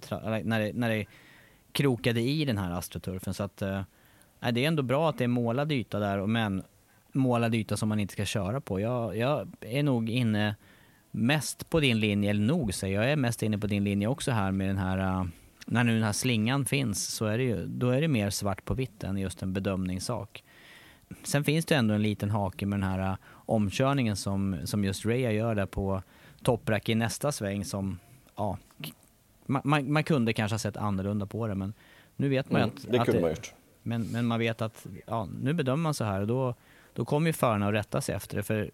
när, 0.45 0.61
det, 0.61 0.73
när 0.75 0.91
det 0.91 1.07
krokade 1.73 2.21
i 2.21 2.45
den 2.45 2.59
här 2.59 2.73
AstroTurfen. 2.73 3.35
Så 3.35 3.43
att, 3.43 3.63
eh, 3.63 3.83
det 4.53 4.65
är 4.65 4.69
ändå 4.69 4.83
bra 4.83 5.09
att 5.11 5.19
det 5.19 5.25
är 5.25 5.29
målad 5.29 5.73
yta 5.73 5.99
där, 5.99 6.19
och- 6.19 6.29
men 6.29 6.63
målad 7.13 7.55
yta 7.55 7.77
som 7.77 7.89
man 7.89 8.01
inte 8.01 8.13
ska 8.13 8.25
köra 8.25 8.61
på. 8.61 8.81
Jag, 8.81 9.17
jag 9.17 9.49
är 9.61 9.83
nog 9.83 10.11
inne 10.11 10.57
mest 11.11 11.71
på 11.71 11.81
din 11.81 12.01
linje, 12.01 12.31
eller 12.31 12.45
nog 12.47 12.75
säger 12.75 12.95
jag, 12.97 13.05
jag 13.05 13.13
är 13.13 13.17
mest 13.17 13.43
inne 13.43 13.59
på 13.59 13.67
din 13.67 13.85
linje 13.85 14.07
också 14.09 14.31
här 14.31 14.53
med 14.53 14.69
den 14.69 14.79
här, 14.79 14.99
äh, 14.99 15.25
när 15.67 15.85
nu 15.85 15.95
den 15.95 16.03
här 16.03 16.13
slingan 16.13 16.65
finns 16.65 17.07
så 17.07 17.27
är 17.27 17.39
det 17.39 17.45
ju, 17.45 17.67
då 17.67 17.91
är 17.91 18.01
det 18.01 18.09
mer 18.09 18.31
svart 18.31 18.65
på 18.65 18.75
vitt 18.75 19.05
än 19.05 19.17
just 19.19 19.43
en 19.43 19.53
bedömningssak. 19.53 20.45
Sen 21.23 21.45
finns 21.45 21.65
det 21.65 21.75
ändå 21.75 21.95
en 21.95 22.03
liten 22.03 22.31
hake 22.31 22.67
med 22.67 22.81
den 22.81 22.89
här 22.89 23.11
äh, 23.11 23.17
omkörningen 23.33 24.17
som, 24.17 24.57
som 24.65 24.85
just 24.85 25.07
Raya 25.07 25.33
gör 25.33 25.55
där 25.55 25.67
på 25.67 26.03
topprack 26.43 26.89
i 26.89 26.95
nästa 26.95 27.33
sväng 27.33 27.65
som, 27.65 27.99
ja, 28.37 28.59
man, 29.47 29.63
man, 29.65 29.93
man 29.93 30.05
kunde 30.05 30.33
kanske 30.33 30.55
ha 30.55 30.59
sett 30.59 30.77
annorlunda 30.77 31.27
på 31.27 31.47
det 31.47 31.55
men 31.55 31.73
nu 32.17 32.29
vet 32.29 32.51
man 32.51 32.61
Mm, 32.63 32.75
att, 32.77 32.93
det 32.93 32.99
att 33.01 33.07
kunde 33.07 33.21
man 33.21 33.31
gjort 33.31 33.55
men, 33.85 34.03
men 34.03 34.27
man 34.27 34.39
vet 34.39 34.63
att 34.63 34.87
ja, 35.07 35.29
nu 35.41 35.53
bedömer 35.53 35.83
man 35.83 35.95
så 35.95 36.05
här 36.05 36.21
och 36.21 36.27
då, 36.27 36.55
då 36.93 37.05
kommer 37.05 37.27
ju 37.27 37.33
förarna 37.33 37.69
att 37.69 37.75
rätta 37.75 38.01
sig 38.01 38.15
efter 38.15 38.37
det. 38.37 38.43
För 38.43 38.71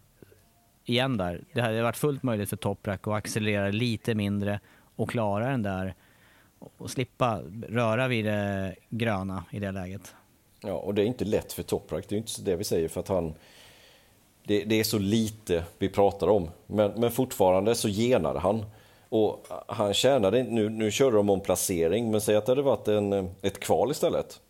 igen 0.84 1.16
där, 1.16 1.44
det 1.52 1.60
hade 1.60 1.82
varit 1.82 1.96
fullt 1.96 2.22
möjligt 2.22 2.50
för 2.50 2.56
Toprak 2.56 3.06
att 3.06 3.14
accelerera 3.14 3.68
lite 3.70 4.14
mindre 4.14 4.60
och 4.96 5.10
klara 5.10 5.48
den 5.48 5.62
där 5.62 5.94
och 6.78 6.90
slippa 6.90 7.40
röra 7.68 8.08
vid 8.08 8.24
det 8.24 8.76
gröna 8.88 9.44
i 9.50 9.58
det 9.58 9.72
läget. 9.72 10.14
Ja, 10.60 10.72
och 10.72 10.94
det 10.94 11.02
är 11.02 11.06
inte 11.06 11.24
lätt 11.24 11.52
för 11.52 11.62
Toprak, 11.62 12.04
det 12.08 12.14
är 12.14 12.16
inte 12.16 12.42
det 12.42 12.56
vi 12.56 12.64
säger 12.64 12.88
för 12.88 13.00
att 13.00 13.08
han... 13.08 13.34
Det, 14.44 14.64
det 14.64 14.80
är 14.80 14.84
så 14.84 14.98
lite 14.98 15.64
vi 15.78 15.88
pratar 15.88 16.26
om, 16.26 16.50
men, 16.66 16.90
men 16.90 17.10
fortfarande 17.10 17.74
så 17.74 17.88
genade 17.88 18.38
han. 18.38 18.64
Och 19.08 19.46
han 19.66 19.94
tjänade 19.94 20.40
inte, 20.40 20.52
nu, 20.52 20.68
nu 20.68 20.90
körde 20.90 21.16
de 21.16 21.30
om 21.30 21.40
placering, 21.40 22.10
men 22.10 22.20
säg 22.20 22.36
att 22.36 22.46
det 22.46 22.52
hade 22.52 22.62
varit 22.62 22.88
en, 22.88 23.12
ett 23.42 23.60
kval 23.60 23.90
istället. 23.90 24.40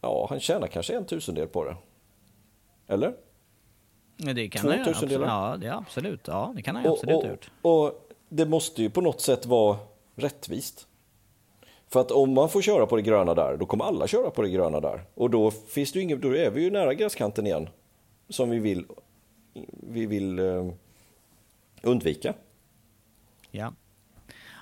Ja, 0.00 0.26
han 0.30 0.40
tjänar 0.40 0.66
kanske 0.66 0.96
en 0.96 1.04
tusendel 1.04 1.48
på 1.48 1.64
det. 1.64 1.76
Eller? 2.86 3.14
Det 4.16 4.48
kan 4.48 4.62
Två 4.62 4.68
han 4.68 5.10
göra. 5.10 5.26
Ja, 5.26 5.56
det 5.60 5.68
absolut. 5.68 6.20
Ja, 6.26 6.52
det 6.56 6.62
kan 6.62 6.74
han 6.74 6.84
ju 6.84 6.90
absolut 6.90 7.16
och, 7.16 7.28
gjort. 7.28 7.50
och, 7.62 7.86
och 7.86 8.08
det 8.28 8.46
måste 8.46 8.82
ju 8.82 8.90
på 8.90 9.00
något 9.00 9.20
sätt 9.20 9.46
vara 9.46 9.78
rättvist. 10.14 10.86
För 11.88 12.00
att 12.00 12.10
om 12.10 12.34
man 12.34 12.48
får 12.48 12.62
köra 12.62 12.86
på 12.86 12.96
det 12.96 13.02
gröna 13.02 13.34
där, 13.34 13.56
då 13.56 13.66
kommer 13.66 13.84
alla 13.84 14.06
köra 14.06 14.30
på 14.30 14.42
det 14.42 14.48
gröna 14.48 14.80
där. 14.80 15.04
Och 15.14 15.30
då 15.30 15.50
finns 15.50 15.92
det 15.92 15.98
ju 15.98 16.02
inget, 16.02 16.22
då 16.22 16.36
är 16.36 16.50
vi 16.50 16.62
ju 16.62 16.70
nära 16.70 16.94
gräskanten 16.94 17.46
igen. 17.46 17.68
Som 18.28 18.50
vi 18.50 18.58
vill, 18.58 18.86
vi 19.70 20.06
vill 20.06 20.38
eh, 20.38 20.72
undvika. 21.82 22.34
Ja. 23.50 23.72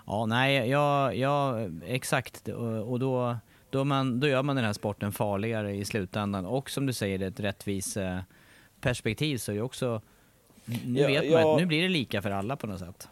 Ja, 0.07 0.27
nej, 0.27 0.69
ja, 0.69 1.13
ja 1.13 1.61
exakt. 1.87 2.49
Och, 2.49 2.91
och 2.93 2.99
då, 2.99 3.37
då, 3.77 3.85
man, 3.85 4.21
då 4.21 4.29
gör 4.29 4.43
man 4.43 4.57
den 4.57 4.65
här 4.65 4.73
sporten 4.73 5.13
farligare 5.13 5.75
i 5.75 5.85
slutändan. 5.85 6.47
Och 6.47 6.71
som 6.71 6.87
du 6.87 6.93
säger, 6.93 7.23
ett 7.23 7.41
rättvis 7.41 7.97
eh, 7.97 8.19
perspektiv 8.81 9.39
så 9.39 9.53
är 9.53 9.57
det 9.57 9.63
också... 9.63 10.01
Nu 10.65 11.01
Ja, 11.01 11.07
vet 11.07 11.33
man 11.33 11.41
ja. 11.41 11.53
att 11.55 11.61
nu 11.61 11.67
blir 11.67 11.83
det 11.83 11.89
lika 11.89 12.23
för 12.23 12.31
alla 12.31 12.57
på 12.57 12.67
något 12.67 12.79
sätt. 12.79 13.09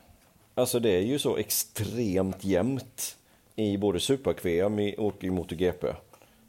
Alltså 0.54 0.80
det 0.80 0.90
är 0.96 1.00
ju 1.00 1.18
så 1.18 1.36
extremt 1.36 2.44
jämnt 2.44 3.16
i 3.56 3.76
både 3.76 4.00
Super-VM 4.00 4.92
och 4.98 5.24
i 5.24 5.30
MotoGP. 5.30 5.86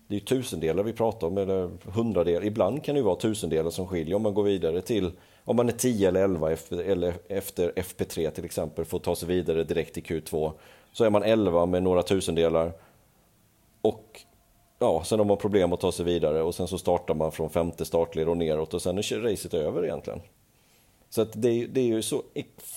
det 0.08 0.16
är 0.16 0.20
tusendelar 0.20 0.84
vi 0.84 0.94
pratar 0.94 1.28
om, 1.28 1.38
eller 1.38 1.70
hundradelar. 1.84 2.46
Ibland 2.46 2.84
kan 2.84 2.96
det 2.96 3.02
vara 3.02 3.16
tusendelar 3.16 3.70
som 3.70 3.88
skiljer 3.88 4.16
om 4.16 4.22
man 4.22 4.34
går 4.34 4.44
vidare 4.44 4.82
till, 4.82 5.12
om 5.44 5.56
man 5.56 5.70
är 5.70 5.74
10 5.74 6.08
eller 6.08 6.24
11 6.24 6.52
efter, 6.52 6.78
eller 6.78 7.14
efter 7.28 7.72
FP3 7.76 8.30
till 8.30 8.46
exempel, 8.46 8.86
får 8.86 9.00
ta 9.00 9.16
sig 9.16 9.28
vidare 9.28 9.64
direkt 9.64 9.94
till 9.94 10.04
Q2. 10.04 10.52
Så 10.94 11.04
är 11.04 11.10
man 11.10 11.24
11 11.24 11.66
med 11.66 11.84
några 11.84 12.04
tusendelar 12.04 12.72
och 13.86 14.22
ja, 14.80 15.04
sen 15.04 15.20
har 15.20 15.26
man 15.26 15.38
problem 15.38 15.74
att 15.74 15.80
ta 15.80 15.92
sig 15.92 16.06
vidare 16.06 16.42
och 16.42 16.56
sen 16.56 16.68
så 16.68 16.78
startar 16.78 17.14
man 17.14 17.32
från 17.32 17.50
femte 17.50 17.86
startled 17.86 18.30
och 18.30 18.38
neråt 18.38 18.74
och 18.74 18.82
sen 18.82 18.98
är 18.98 19.22
racet 19.22 19.54
över 19.54 19.86
egentligen. 19.86 20.22
Så 21.10 21.22
att 21.22 21.32
det, 21.34 21.66
det 21.66 21.82
är 21.82 21.86
ju 21.86 22.02
så 22.02 22.24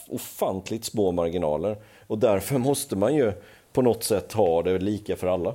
ofantligt 0.08 0.84
små 0.84 1.12
marginaler 1.12 1.76
och 2.06 2.18
därför 2.18 2.58
måste 2.58 2.96
man 2.96 3.14
ju 3.14 3.32
på 3.72 3.82
något 3.82 4.04
sätt 4.04 4.32
ha 4.32 4.62
det 4.62 4.78
lika 4.78 5.16
för 5.16 5.26
alla. 5.26 5.54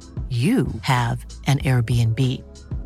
you 0.29 0.67
have 0.81 1.25
an 1.47 1.59
Airbnb. 1.59 2.19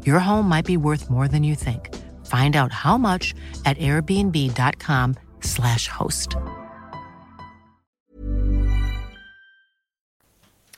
Your 0.05 0.19
home 0.19 0.49
might 0.49 0.65
be 0.65 0.77
worth 0.77 1.09
more 1.09 1.27
than 1.27 1.43
you 1.43 1.55
think. 1.55 1.89
Find 2.25 2.55
out 2.55 2.71
how 2.71 2.97
much 2.97 3.35
at 3.65 3.77
airbnb.com 3.77 5.15
slash 5.41 5.87
host. 5.87 6.35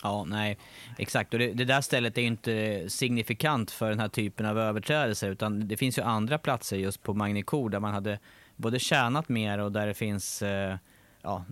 Ja, 0.03 0.23
nej, 0.23 0.57
exakt. 0.97 1.33
Och 1.33 1.39
det, 1.39 1.53
det, 1.53 1.65
där 1.65 1.81
stället 1.81 2.17
är 2.17 2.21
ju 2.21 2.27
inte 2.27 2.85
signifikant 2.89 3.71
för 3.71 3.89
den 3.89 3.99
här 3.99 4.07
typen 4.07 4.45
av 4.45 4.59
överträdelser, 4.59 5.29
utan 5.29 5.67
det 5.67 5.77
finns 5.77 5.97
ju 5.97 6.01
andra 6.01 6.37
platser 6.37 6.77
just 6.77 7.03
på 7.03 7.13
Magnicor 7.13 7.69
där 7.69 7.79
man 7.79 7.93
hade 7.93 8.19
både 8.55 8.79
tjänat 8.79 9.29
mer 9.29 9.57
och 9.57 9.71
där 9.71 9.87
det 9.87 9.93
finns, 9.93 10.41
eh, 10.41 10.77
ja, 11.21 11.45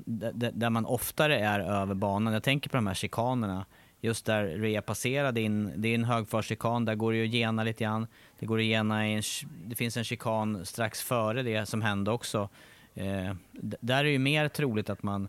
där 0.54 0.70
man 0.70 0.86
oftare 0.86 1.40
är 1.40 1.60
över 1.60 1.96
banan. 1.96 2.34
Jag 2.34 2.44
tänker 2.44 2.70
på 2.70 2.78
de 2.78 2.88
här 2.88 2.94
chikanerna 2.94 3.66
just 4.06 4.26
där 4.26 4.46
Rea 4.46 4.82
passerade 4.82 5.42
in, 5.42 5.74
det 5.76 5.88
är 5.88 5.96
en 5.96 6.04
högfartschikan, 6.04 6.86
där 6.86 6.96
går 6.96 7.12
det 7.12 7.18
ju 7.18 7.26
att 7.26 7.34
gena 7.34 7.64
lite 7.64 7.84
grann. 7.84 8.08
Det 8.40 8.46
går 8.46 8.60
att 8.60 8.66
gena 8.66 9.06
en, 9.06 9.22
det 9.66 9.76
finns 9.76 9.98
en 9.98 10.04
chikan 10.04 10.66
strax 10.66 11.02
före 11.02 11.44
det 11.44 11.66
som 11.66 11.82
hände 11.82 12.12
också. 12.12 12.50
Eh, 12.94 13.34
där 13.82 14.00
är 14.00 14.04
det 14.04 14.10
ju 14.10 14.20
mer 14.20 14.48
troligt 14.48 14.90
att 14.90 15.04
man 15.04 15.28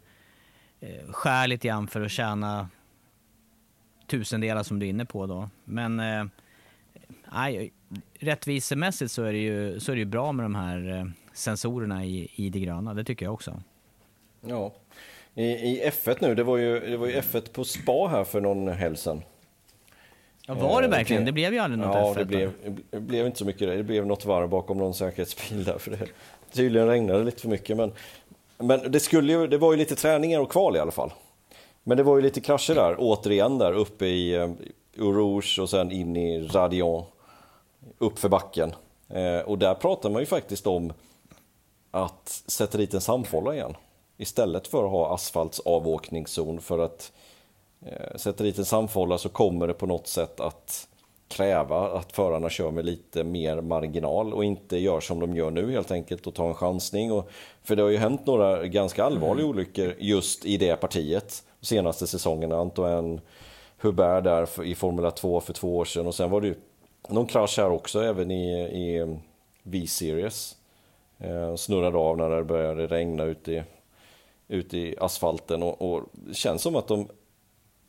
eh, 0.81 1.12
skär 1.12 1.47
lite 1.47 1.68
grann 1.68 1.89
för 1.89 2.01
att 2.01 2.11
tjäna 2.11 2.68
tusendelar 4.07 4.62
som 4.62 4.79
du 4.79 4.87
är 4.87 4.91
inne 4.91 5.05
på 5.05 5.27
då. 5.27 5.51
Men 5.64 6.01
eh, 6.01 6.24
rättvisemässigt 8.18 9.12
så 9.12 9.22
är 9.22 9.33
det 9.33 9.39
ju, 9.39 9.81
så 9.81 9.93
är 9.93 9.97
det 9.97 10.01
ju 10.01 10.05
bra 10.05 10.33
med 10.33 10.45
de 10.45 10.55
här 10.55 10.99
eh, 10.99 11.05
sensorerna 11.33 12.05
i, 12.05 12.31
i 12.35 12.51
det 12.51 12.61
gröna, 12.61 12.95
det 12.95 13.05
tycker 13.05 13.27
jag 13.27 13.35
också. 13.35 13.62
Ja, 14.41 14.74
i, 15.37 15.45
i 15.45 15.91
F1 15.91 16.16
nu. 16.20 16.34
Det 16.34 16.43
var, 16.43 16.57
ju, 16.57 16.80
det 16.80 16.97
var 16.97 17.07
ju 17.07 17.20
F1 17.20 17.53
på 17.53 17.64
spa 17.64 18.09
här 18.09 18.24
för 18.24 18.41
någon 18.41 18.68
helg 18.68 18.97
sedan. 18.97 19.22
Ja, 20.47 20.55
var 20.55 20.82
det 20.82 20.89
verkligen? 20.89 21.24
Det 21.24 21.32
blev 21.32 21.53
ju 21.53 21.59
aldrig 21.59 21.78
något 21.78 21.97
ja, 21.97 22.14
F1. 22.14 22.18
Det 22.18 22.24
blev, 22.24 22.53
det 22.91 23.01
blev 23.01 23.26
inte 23.26 23.39
så 23.39 23.45
mycket 23.45 23.68
det. 23.68 23.82
blev 23.82 24.07
något 24.07 24.24
varv 24.24 24.49
bakom 24.49 24.78
någon 24.78 24.95
säkerhetsbil 24.95 25.64
där. 25.64 25.78
För 25.78 25.91
det 25.91 25.99
tydligen 26.53 26.89
regnade 26.89 27.24
lite 27.24 27.41
för 27.41 27.49
mycket. 27.49 27.76
Men, 27.76 27.93
men 28.59 28.93
det, 28.93 29.01
skulle 29.01 29.32
ju, 29.32 29.47
det 29.47 29.59
var 29.59 29.72
ju 29.72 29.78
lite 29.78 29.95
träningar 29.95 30.41
och 30.41 30.51
kval 30.51 30.76
i 30.76 30.78
alla 30.78 30.91
fall. 30.91 31.12
Men 31.82 31.97
det 31.97 32.03
var 32.03 32.16
ju 32.16 32.22
lite 32.22 32.41
krascher 32.41 32.74
där, 32.74 32.97
återigen 32.99 33.59
där 33.59 33.72
uppe 33.72 34.07
i 34.07 34.39
uh, 34.39 34.55
Rouge 34.97 35.59
och 35.59 35.70
sen 35.70 35.93
in 35.93 36.16
i 36.16 36.43
Radion. 36.43 37.05
Upp 37.99 38.18
för 38.18 38.28
backen. 38.28 38.74
Eh, 39.09 39.39
och 39.39 39.59
där 39.59 39.74
pratar 39.74 40.11
man 40.11 40.22
ju 40.22 40.26
faktiskt 40.26 40.66
om 40.66 40.93
att 41.91 42.43
sätta 42.47 42.78
dit 42.78 42.95
en 42.95 43.01
samfålla 43.01 43.55
igen. 43.55 43.74
Istället 44.17 44.67
för 44.67 44.85
att 44.85 44.91
ha 44.91 45.14
asfaltsavåkningszon 45.14 46.61
för 46.61 46.79
att 46.79 47.12
eh, 47.87 48.17
sätta 48.17 48.45
dit 48.45 48.59
en 48.59 48.64
samfålla 48.64 49.19
så 49.19 49.29
kommer 49.29 49.67
det 49.67 49.75
på 49.75 49.87
något 49.87 50.07
sätt 50.07 50.41
att 50.41 50.89
kräva 51.29 51.99
att 51.99 52.12
förarna 52.12 52.51
kör 52.51 52.71
med 52.71 52.85
lite 52.85 53.25
mer 53.25 53.61
marginal 53.61 54.35
och 54.35 54.45
inte 54.45 54.79
gör 54.79 55.01
som 55.01 55.21
de 55.21 55.37
gör 55.37 55.51
nu 55.51 55.73
helt 55.73 55.91
enkelt 55.91 56.27
och 56.27 56.35
tar 56.35 56.49
en 56.49 56.55
chansning. 56.55 57.12
Och, 57.12 57.31
för 57.62 57.77
det 57.77 57.83
har 57.83 57.91
ju 57.91 57.97
hänt 57.97 58.27
några 58.27 58.67
ganska 58.67 59.05
allvarliga 59.05 59.45
mm. 59.45 59.51
olyckor 59.51 59.95
just 59.99 60.45
i 60.45 60.57
det 60.57 60.77
partiet 60.77 61.45
de 61.61 61.67
senaste 61.67 62.07
säsongerna. 62.07 62.57
Antoine 62.57 63.21
Hubert 63.81 64.25
där 64.25 64.64
i 64.64 64.75
Formula 64.75 65.11
2 65.11 65.41
för 65.41 65.53
två 65.53 65.77
år 65.77 65.85
sedan 65.85 66.07
och 66.07 66.14
sen 66.14 66.31
var 66.31 66.41
det 66.41 66.47
ju 66.47 66.55
någon 67.09 67.27
krasch 67.27 67.59
här 67.59 67.71
också 67.71 68.03
även 68.03 68.31
i, 68.31 68.61
i 68.61 69.17
V-series. 69.62 70.57
Eh, 71.19 71.55
snurrade 71.55 71.99
av 71.99 72.17
när 72.17 72.31
det 72.31 72.45
började 72.45 72.87
regna 72.87 73.25
ute 73.25 73.53
i 73.53 73.62
ute 74.49 74.79
i 74.79 74.97
asfalten 75.01 75.63
och, 75.63 75.83
och 75.83 76.05
det 76.13 76.35
känns 76.35 76.63
som 76.63 76.77
att 76.77 76.89
de 76.89 77.09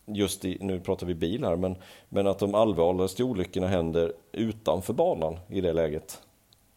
just 0.05 0.45
i, 0.45 0.57
nu 0.61 0.79
pratar 0.79 1.07
vi 1.07 1.15
bil 1.15 1.43
här, 1.43 1.55
men, 1.55 1.75
men 2.09 2.27
att 2.27 2.39
de 2.39 2.55
allvarligaste 2.55 3.23
olyckorna 3.23 3.67
händer 3.67 4.13
utanför 4.31 4.93
banan 4.93 5.39
i 5.47 5.61
det 5.61 5.73
läget. 5.73 6.21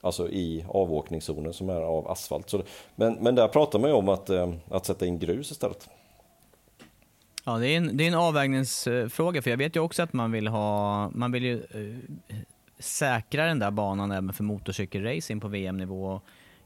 Alltså 0.01 0.29
i 0.29 0.65
avåkningszonen 0.69 1.53
som 1.53 1.71
är 1.71 1.81
av 1.81 2.11
asfalt. 2.11 2.51
Så, 2.51 2.63
men, 2.95 3.15
men 3.15 3.35
där 3.35 3.49
pratar 3.49 3.79
man 3.79 3.91
ju 3.91 3.97
om 3.97 4.09
att, 4.09 4.31
eh, 4.31 4.53
att 4.71 4.87
sätta 4.87 5.07
in 5.07 5.19
grus 5.19 5.51
istället. 5.51 5.89
Ja, 7.45 7.59
det 7.59 7.69
är, 7.69 7.77
en, 7.77 7.97
det 7.97 8.05
är 8.05 8.09
en 8.09 8.15
avvägningsfråga, 8.15 9.43
för 9.43 9.51
jag 9.51 9.57
vet 9.57 9.77
ju 9.77 9.81
också 9.81 10.03
att 10.03 10.13
man 10.13 10.33
vill 10.33 10.49
ha, 10.49 11.11
man 11.11 11.33
vill 11.33 11.45
ju 11.45 11.55
eh, 11.55 12.37
säkra 12.79 13.47
den 13.47 13.59
där 13.59 13.71
banan 13.71 14.11
även 14.11 14.33
för 14.33 14.45
motorcykelracing 14.45 15.41
på 15.41 15.49
VM-nivå. 15.49 16.21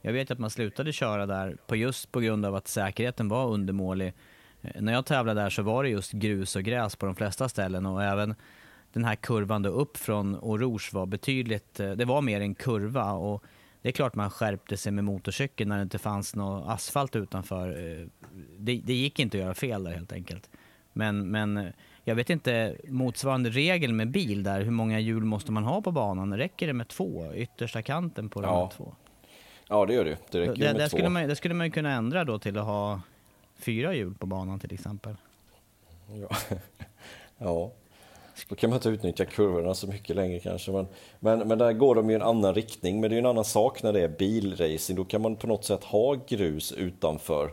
Jag 0.05 0.13
vet 0.13 0.31
att 0.31 0.39
man 0.39 0.49
slutade 0.49 0.93
köra 0.93 1.25
där 1.25 1.57
på 1.67 1.75
just 1.75 2.11
på 2.11 2.19
grund 2.19 2.45
av 2.45 2.55
att 2.55 2.67
säkerheten 2.67 3.27
var 3.27 3.47
undermålig. 3.47 4.13
Eh, 4.61 4.81
när 4.81 4.93
jag 4.93 5.05
tävlade 5.05 5.41
där 5.41 5.49
så 5.49 5.63
var 5.63 5.83
det 5.83 5.89
just 5.89 6.11
grus 6.11 6.55
och 6.55 6.63
gräs 6.63 6.95
på 6.95 7.05
de 7.05 7.15
flesta 7.15 7.49
ställen 7.49 7.85
och 7.85 8.03
även 8.03 8.35
den 8.93 9.05
här 9.05 9.15
kurvan 9.15 9.61
då 9.61 9.69
upp 9.69 9.97
från 9.97 10.35
Rouge 10.35 10.93
var 10.93 11.05
betydligt, 11.05 11.79
eh, 11.79 11.91
det 11.91 12.05
var 12.05 12.21
mer 12.21 12.41
en 12.41 12.55
kurva 12.55 13.11
och 13.11 13.43
det 13.81 13.89
är 13.89 13.91
klart 13.91 14.15
man 14.15 14.29
skärpte 14.29 14.77
sig 14.77 14.91
med 14.91 15.03
motorcykeln 15.03 15.69
när 15.69 15.77
det 15.77 15.83
inte 15.83 15.99
fanns 15.99 16.35
någon 16.35 16.69
asfalt 16.69 17.15
utanför. 17.15 17.69
Eh, 17.69 18.07
det, 18.57 18.81
det 18.83 18.93
gick 18.93 19.19
inte 19.19 19.37
att 19.37 19.43
göra 19.43 19.53
fel 19.53 19.83
där 19.83 19.91
helt 19.91 20.13
enkelt. 20.13 20.49
Men, 20.93 21.31
men 21.31 21.73
jag 22.03 22.15
vet 22.15 22.29
inte, 22.29 22.75
motsvarande 22.87 23.49
regel 23.49 23.93
med 23.93 24.11
bil 24.11 24.43
där, 24.43 24.61
hur 24.61 24.71
många 24.71 24.99
hjul 24.99 25.23
måste 25.23 25.51
man 25.51 25.63
ha 25.63 25.81
på 25.81 25.91
banan? 25.91 26.37
Räcker 26.37 26.67
det 26.67 26.73
med 26.73 26.87
två, 26.87 27.33
yttersta 27.33 27.81
kanten 27.81 28.29
på 28.29 28.41
de 28.41 28.47
ja. 28.47 28.71
två? 28.77 28.95
Ja, 29.69 29.85
det 29.85 29.93
gör 29.93 30.05
det. 30.05 30.17
Det 30.31 30.39
räcker 30.39 30.53
det, 30.53 30.59
med 30.59 30.75
det 30.75 30.89
två. 30.89 30.97
Skulle 30.97 31.09
man, 31.09 31.27
det 31.27 31.35
skulle 31.35 31.53
man 31.53 31.71
kunna 31.71 31.91
ändra 31.91 32.23
då 32.23 32.39
till 32.39 32.57
att 32.57 32.65
ha 32.65 33.01
fyra 33.57 33.93
hjul 33.93 34.13
på 34.13 34.25
banan 34.25 34.59
till 34.59 34.73
exempel. 34.73 35.15
Ja, 36.21 36.37
Ja, 37.37 37.71
då 38.49 38.55
kan 38.55 38.69
man 38.69 38.77
inte 38.77 38.89
utnyttja 38.89 39.25
kurvorna 39.25 39.73
så 39.73 39.87
mycket 39.87 40.15
längre 40.15 40.39
kanske. 40.39 40.71
Men, 40.71 40.87
men, 41.19 41.47
men 41.47 41.57
där 41.57 41.73
går 41.73 41.95
de 41.95 42.09
ju 42.09 42.11
i 42.11 42.15
en 42.15 42.21
annan 42.21 42.55
riktning. 42.55 43.01
Men 43.01 43.09
det 43.09 43.13
är 43.13 43.17
ju 43.17 43.19
en 43.19 43.25
annan 43.25 43.45
sak 43.45 43.83
när 43.83 43.93
det 43.93 44.01
är 44.01 44.07
bilracing. 44.07 44.95
Då 44.95 45.05
kan 45.05 45.21
man 45.21 45.35
på 45.35 45.47
något 45.47 45.65
sätt 45.65 45.83
ha 45.83 46.15
grus 46.27 46.71
utanför. 46.71 47.51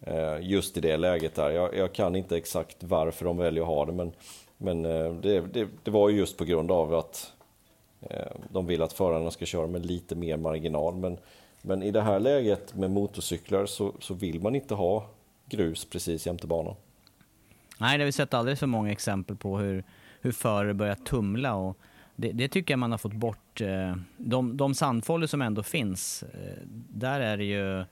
Eh, 0.00 0.38
just 0.40 0.76
i 0.76 0.80
det 0.80 0.96
läget 0.96 1.34
där. 1.34 1.50
Jag, 1.50 1.76
jag, 1.76 1.92
kan 1.92 2.16
inte 2.16 2.36
exakt 2.36 2.76
varför 2.80 3.24
de 3.24 3.36
väljer 3.36 3.62
att 3.62 3.68
ha 3.68 3.84
det. 3.84 3.92
Men, 3.92 4.12
men 4.56 4.84
eh, 4.84 5.14
det, 5.14 5.40
det, 5.40 5.68
det, 5.84 5.90
var 5.90 6.08
ju 6.08 6.18
just 6.18 6.36
på 6.36 6.44
grund 6.44 6.70
av 6.70 6.94
att 6.94 7.32
eh, 8.00 8.32
de 8.48 8.66
vill 8.66 8.82
att 8.82 8.92
förarna 8.92 9.30
ska 9.30 9.44
köra 9.44 9.66
med 9.66 9.86
lite 9.86 10.14
mer 10.14 10.36
marginal. 10.36 10.94
Men, 10.94 11.18
men 11.66 11.82
i 11.82 11.90
det 11.90 12.02
här 12.02 12.20
läget 12.20 12.74
med 12.74 12.90
motorcyklar 12.90 13.66
så, 13.66 13.94
så 14.00 14.14
vill 14.14 14.40
man 14.40 14.54
inte 14.54 14.74
ha 14.74 15.10
grus 15.48 15.84
precis 15.84 16.26
jämte 16.26 16.46
banan. 16.46 16.74
Nej, 17.78 17.98
det 17.98 18.04
har 18.04 18.06
vi 18.06 18.12
sett 18.12 18.34
alldeles 18.34 18.60
för 18.60 18.66
många 18.66 18.92
exempel 18.92 19.36
på 19.36 19.58
hur, 19.58 19.84
hur 20.20 20.32
förare 20.32 20.74
börjar 20.74 20.94
tumla. 20.94 21.54
Och 21.54 21.78
det, 22.16 22.32
det 22.32 22.48
tycker 22.48 22.72
jag 22.72 22.78
man 22.78 22.90
har 22.90 22.98
fått 22.98 23.12
bort. 23.12 23.60
Eh, 23.60 23.96
de, 24.16 24.56
de 24.56 24.74
sandfållor 24.74 25.26
som 25.26 25.42
ändå 25.42 25.62
finns, 25.62 26.22
eh, 26.22 26.62
där 26.88 27.20
är 27.20 27.36
det 27.36 27.44
ju 27.44 27.84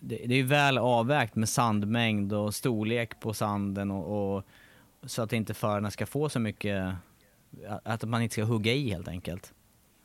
det, 0.00 0.22
det 0.26 0.34
är 0.34 0.44
väl 0.44 0.78
avvägt 0.78 1.34
med 1.34 1.48
sandmängd 1.48 2.32
och 2.32 2.54
storlek 2.54 3.20
på 3.20 3.34
sanden 3.34 3.90
och, 3.90 4.36
och 4.36 4.44
så 5.02 5.22
att 5.22 5.32
inte 5.32 5.54
förarna 5.54 5.90
ska 5.90 6.06
få 6.06 6.28
så 6.28 6.40
mycket, 6.40 6.94
att 7.82 8.04
man 8.04 8.22
inte 8.22 8.32
ska 8.32 8.44
hugga 8.44 8.72
i 8.72 8.90
helt 8.90 9.08
enkelt. 9.08 9.52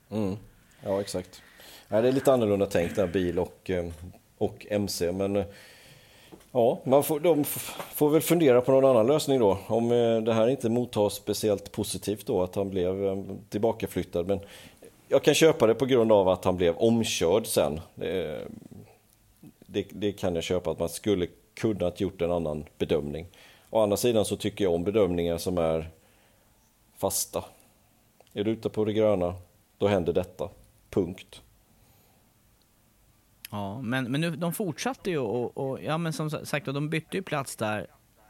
Mm. 0.09 0.36
Ja, 0.84 1.01
exakt. 1.01 1.41
Ja, 1.88 2.01
det 2.01 2.07
är 2.07 2.11
lite 2.11 2.34
annorlunda 2.34 2.66
tänkt 2.66 2.95
där, 2.95 3.07
bil 3.07 3.39
och, 3.39 3.70
eh, 3.70 3.86
och 4.38 4.66
MC, 4.70 5.11
men 5.11 5.36
eh, 5.36 5.45
Ja, 6.51 6.80
man 6.84 7.03
får, 7.03 7.20
de 7.20 7.43
får 7.93 8.09
väl 8.09 8.22
fundera 8.22 8.61
på 8.61 8.72
någon 8.72 8.86
annan 8.86 9.07
lösning 9.07 9.39
då. 9.39 9.57
Om 9.68 9.91
eh, 9.91 10.22
det 10.22 10.34
här 10.34 10.47
inte 10.47 10.70
mottas 10.70 11.13
speciellt 11.13 11.72
positivt 11.72 12.26
då, 12.26 12.43
att 12.43 12.55
han 12.55 12.70
blev 12.70 13.26
tillbakaflyttad. 13.49 14.28
Men 14.28 14.39
jag 15.07 15.24
kan 15.24 15.34
köpa 15.34 15.68
det 15.68 15.76
på 15.76 15.86
grund 15.86 16.11
av 16.11 16.30
att 16.30 16.45
han 16.45 16.57
blev 16.57 16.78
omkörd 16.78 17.47
sen. 17.47 17.80
Det, 17.95 18.41
det, 19.66 19.86
det 19.91 20.11
kan 20.11 20.36
jag 20.36 20.43
köpa, 20.43 20.72
att 20.72 20.80
man 20.80 20.89
skulle 20.89 21.28
kunnat 21.53 21.99
gjort 21.99 22.22
en 22.22 22.32
annan 22.32 22.66
bedömning. 22.78 23.28
Å 23.70 23.82
andra 23.82 23.97
sidan 23.97 24.26
så 24.26 24.36
tycker 24.36 24.63
jag 24.63 24.74
om 24.74 24.84
bedömningar 24.84 25.38
som 25.38 25.57
är 25.57 25.89
fasta. 26.97 27.43
Är 28.34 28.43
du 28.43 28.51
ute 28.51 28.70
på 28.70 28.86
det 28.86 28.93
gröna, 28.93 29.36
då 29.78 29.88
händer 29.88 30.13
detta. 30.13 30.49
Punkt. 30.89 31.41
Ja, 33.56 33.82
men, 33.82 34.12
men 34.12 34.22
nu, 34.22 34.36
de 34.36 34.53
fortsatte 34.53 35.10
ju 35.10 35.18
och, 35.18 35.58
och 35.58 35.84
ja 35.84 35.97
men 35.97 36.14
som 36.14 36.30
sagt, 36.30 36.66
de 36.66 36.89
bytte 36.89 37.18
ju 37.18 37.24
plats 37.24 37.56
där 37.56 37.88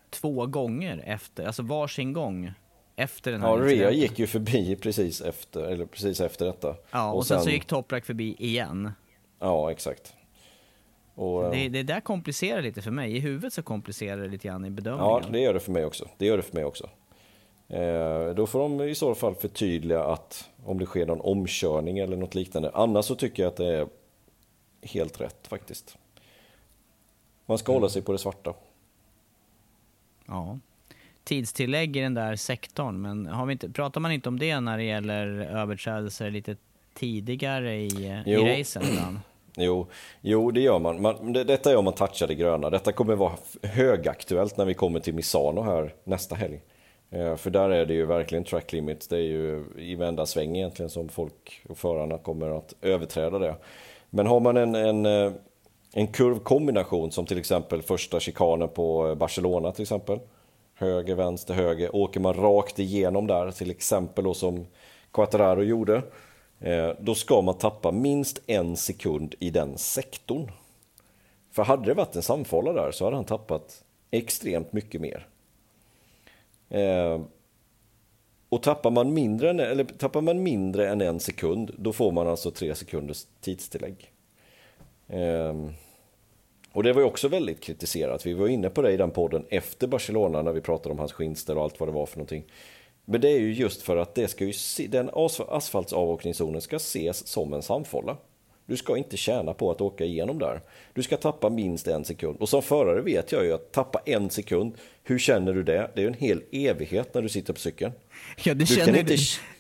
två 0.10 0.46
gånger 0.46 1.04
efter, 1.06 1.46
alltså 1.46 1.64
varsin 1.64 2.14
gång 2.14 2.52
efter 2.96 3.32
den 3.32 3.42
här 3.42 3.50
Ja, 3.50 3.56
Rea 3.56 3.92
gick 3.92 4.20
ju 4.20 4.28
förbi 4.28 4.76
precis 4.76 5.22
efter, 5.22 5.64
eller 5.64 5.86
precis 5.86 6.22
efter 6.22 6.46
detta. 6.46 6.76
Ja, 6.92 7.12
och, 7.12 7.18
och 7.18 7.28
sen, 7.28 7.38
sen, 7.38 7.44
så 7.44 7.50
gick 7.50 7.66
Toprak 7.66 8.06
förbi 8.06 8.36
igen. 8.40 8.92
Ja, 9.40 9.72
exakt. 9.72 10.14
Och, 11.16 11.52
det, 11.52 11.70
det 11.70 11.84
där 11.84 12.00
komplicerar 12.00 12.62
lite 12.62 12.82
för 12.82 12.92
mig. 12.92 13.16
I 13.16 13.20
huvudet 13.20 13.54
så 13.54 13.64
komplicerar 13.64 14.18
det 14.18 14.28
lite 14.28 14.48
grann 14.48 14.66
i 14.66 14.70
bedömningen. 14.70 15.22
Ja, 15.24 15.30
det 15.32 15.40
gör 15.40 15.54
det 15.54 15.60
för 15.60 15.72
mig 15.72 15.86
också. 15.86 16.08
Det 16.18 16.26
gör 16.26 16.38
det 16.38 16.44
för 16.44 16.56
mig 16.56 16.66
också. 16.66 16.90
Eh, 17.68 18.30
då 18.36 18.48
får 18.48 18.60
de 18.60 18.82
i 18.82 18.96
så 18.96 19.16
fall 19.16 19.36
förtydliga 19.36 20.04
att 20.04 20.50
om 20.66 20.80
det 20.80 20.86
sker 20.86 21.06
någon 21.06 21.22
omkörning 21.22 22.00
eller 22.00 22.18
något 22.18 22.36
liknande. 22.36 22.72
Annars 22.74 23.06
så 23.06 23.16
tycker 23.16 23.44
jag 23.44 23.50
att 23.50 23.58
det 23.58 23.76
är 23.76 23.88
helt 24.86 25.22
rätt 25.22 25.48
faktiskt. 25.48 25.98
Man 27.46 27.58
ska 27.58 27.72
mm. 27.72 27.82
hålla 27.82 27.90
sig 27.90 28.02
på 28.02 28.12
det 28.12 28.18
svarta. 28.18 28.54
Ja. 30.26 30.60
Tidstillägg 31.24 31.98
i 31.98 32.02
den 32.02 32.14
där 32.14 32.36
sektorn, 32.36 33.02
men 33.02 33.26
har 33.26 33.46
vi 33.46 33.52
inte, 33.52 33.70
pratar 33.70 34.02
man 34.02 34.12
inte 34.12 34.30
om 34.30 34.40
det 34.40 34.60
när 34.60 34.78
det 34.78 34.84
gäller 34.84 35.28
överträdelser 35.40 36.32
lite 36.32 36.58
tidigare 36.94 37.76
i, 37.76 38.24
jo. 38.26 38.48
i 38.48 38.60
racen? 38.60 38.84
Jo, 39.58 39.88
jo, 40.22 40.52
det 40.52 40.62
gör 40.62 40.80
man. 40.80 41.02
man 41.02 41.34
det, 41.34 41.44
detta 41.44 41.72
är 41.72 41.76
om 41.76 41.86
man 41.86 41.94
touchar 41.94 42.28
det 42.28 42.36
gröna. 42.36 42.70
Detta 42.70 42.92
kommer 42.92 43.16
vara 43.16 43.34
högaktuellt 43.64 44.58
när 44.58 44.66
vi 44.66 44.74
kommer 44.74 45.00
till 45.00 45.14
Misano 45.14 45.62
här 45.62 45.94
nästa 46.04 46.36
helg. 46.36 46.62
Eh, 47.10 47.36
för 47.36 47.50
där 47.50 47.70
är 47.70 47.86
det 47.86 47.94
ju 47.94 48.06
verkligen 48.06 48.44
track 48.44 48.74
limit. 48.74 49.10
Det 49.10 49.18
är 49.18 49.22
ju 49.22 49.66
i 49.78 49.96
vända 49.96 50.26
sväng 50.26 50.58
egentligen 50.58 50.90
som 50.90 51.10
folk 51.10 51.62
och 51.70 51.78
förarna 51.78 52.18
kommer 52.18 52.58
att 52.58 52.74
överträda 52.82 53.40
det. 53.40 53.56
Men 54.16 54.28
har 54.28 54.40
man 54.40 54.58
en, 54.58 54.76
en, 54.76 55.06
eh, 55.06 55.32
en 55.94 56.08
kurvkombination 56.08 57.12
som 57.12 57.26
till 57.26 57.38
exempel 57.38 57.82
första 57.82 58.20
chikanen 58.20 58.70
på 58.70 59.08
eh, 59.08 59.16
Barcelona 59.16 59.72
till 59.72 59.82
exempel. 59.82 60.20
Höger, 60.74 61.16
vänster, 61.16 61.54
höger. 61.54 61.96
Åker 61.96 62.20
man 62.20 62.34
rakt 62.34 62.80
igenom 62.80 63.28
där 63.28 63.52
till 63.52 63.72
exempel 63.72 64.24
då 64.24 64.34
som 64.34 64.66
Quattararo 65.12 65.64
gjorde. 65.64 66.02
Eh, 66.60 66.90
då 67.00 67.16
ska 67.16 67.42
man 67.42 67.58
tappa 67.58 67.92
minst 67.92 68.40
en 68.48 68.78
sekund 68.78 69.36
i 69.40 69.50
den 69.50 69.78
sektorn. 69.78 70.52
För 71.52 71.64
hade 71.64 71.86
det 71.86 71.94
varit 71.94 72.16
en 72.16 72.22
samfålla 72.22 72.74
där 72.74 72.92
så 72.92 73.04
hade 73.04 73.16
han 73.16 73.26
tappat 73.26 73.84
extremt 74.12 74.74
mycket 74.74 75.02
mer. 75.02 75.28
Och 78.56 78.62
tappar 78.62 78.92
man, 78.92 79.14
mindre 79.14 79.50
än, 79.50 79.60
eller 79.60 79.84
tappar 79.84 80.22
man 80.22 80.44
mindre 80.44 80.90
än 80.90 81.02
en 81.02 81.20
sekund, 81.20 81.72
då 81.78 81.94
får 81.94 82.12
man 82.12 82.28
alltså 82.28 82.52
tre 82.52 82.76
sekunders 82.76 83.26
tidstillägg. 83.42 84.12
Ehm, 85.08 85.74
och 86.72 86.84
det 86.84 86.94
var 86.94 87.02
ju 87.02 87.08
också 87.08 87.28
väldigt 87.28 87.62
kritiserat. 87.62 88.26
Vi 88.26 88.34
var 88.34 88.48
inne 88.48 88.70
på 88.70 88.82
det 88.82 88.92
i 88.92 88.98
den 88.98 89.12
podden 89.12 89.46
efter 89.50 89.88
Barcelona 89.88 90.42
när 90.42 90.52
vi 90.52 90.62
pratade 90.62 90.94
om 90.94 91.00
hans 91.00 91.14
skinster 91.14 91.58
och 91.58 91.64
allt 91.64 91.80
vad 91.80 91.90
det 91.90 91.94
var 91.94 92.06
för 92.06 92.18
någonting. 92.18 92.44
Men 93.06 93.22
det 93.22 93.30
är 93.30 93.40
ju 93.40 93.54
just 93.54 93.82
för 93.82 93.98
att 93.98 94.16
det 94.16 94.28
ska 94.28 94.46
ju 94.46 94.54
se, 94.54 94.88
den 94.88 95.10
asfaltsavåkningszonen 95.50 96.62
ska 96.62 96.76
ses 96.76 97.28
som 97.28 97.54
en 97.54 97.62
samfålla. 97.62 98.18
Du 98.66 98.78
ska 98.78 98.98
inte 98.98 99.18
tjäna 99.18 99.54
på 99.54 99.72
att 99.72 99.82
åka 99.82 100.06
igenom 100.06 100.40
där. 100.40 100.62
Du 100.94 101.04
ska 101.04 101.18
tappa 101.18 101.50
minst 101.50 101.88
en 101.88 102.06
sekund. 102.06 102.38
Och 102.40 102.50
som 102.50 102.62
förare 102.62 103.02
vet 103.02 103.32
jag 103.32 103.46
ju 103.46 103.54
att 103.54 103.72
tappa 103.72 104.02
en 104.06 104.30
sekund, 104.30 104.74
hur 105.04 105.20
känner 105.20 105.54
du 105.54 105.64
det? 105.64 105.92
Det 105.94 106.00
är 106.00 106.02
ju 106.02 106.08
en 106.08 106.14
hel 106.14 106.44
evighet 106.52 107.14
när 107.14 107.22
du 107.22 107.30
sitter 107.30 107.54
på 107.54 107.60
cykeln. 107.60 107.92
Ja, 108.44 108.54
det 108.54 108.60
du 108.60 108.66
känner 108.66 109.00
inte, 109.00 109.18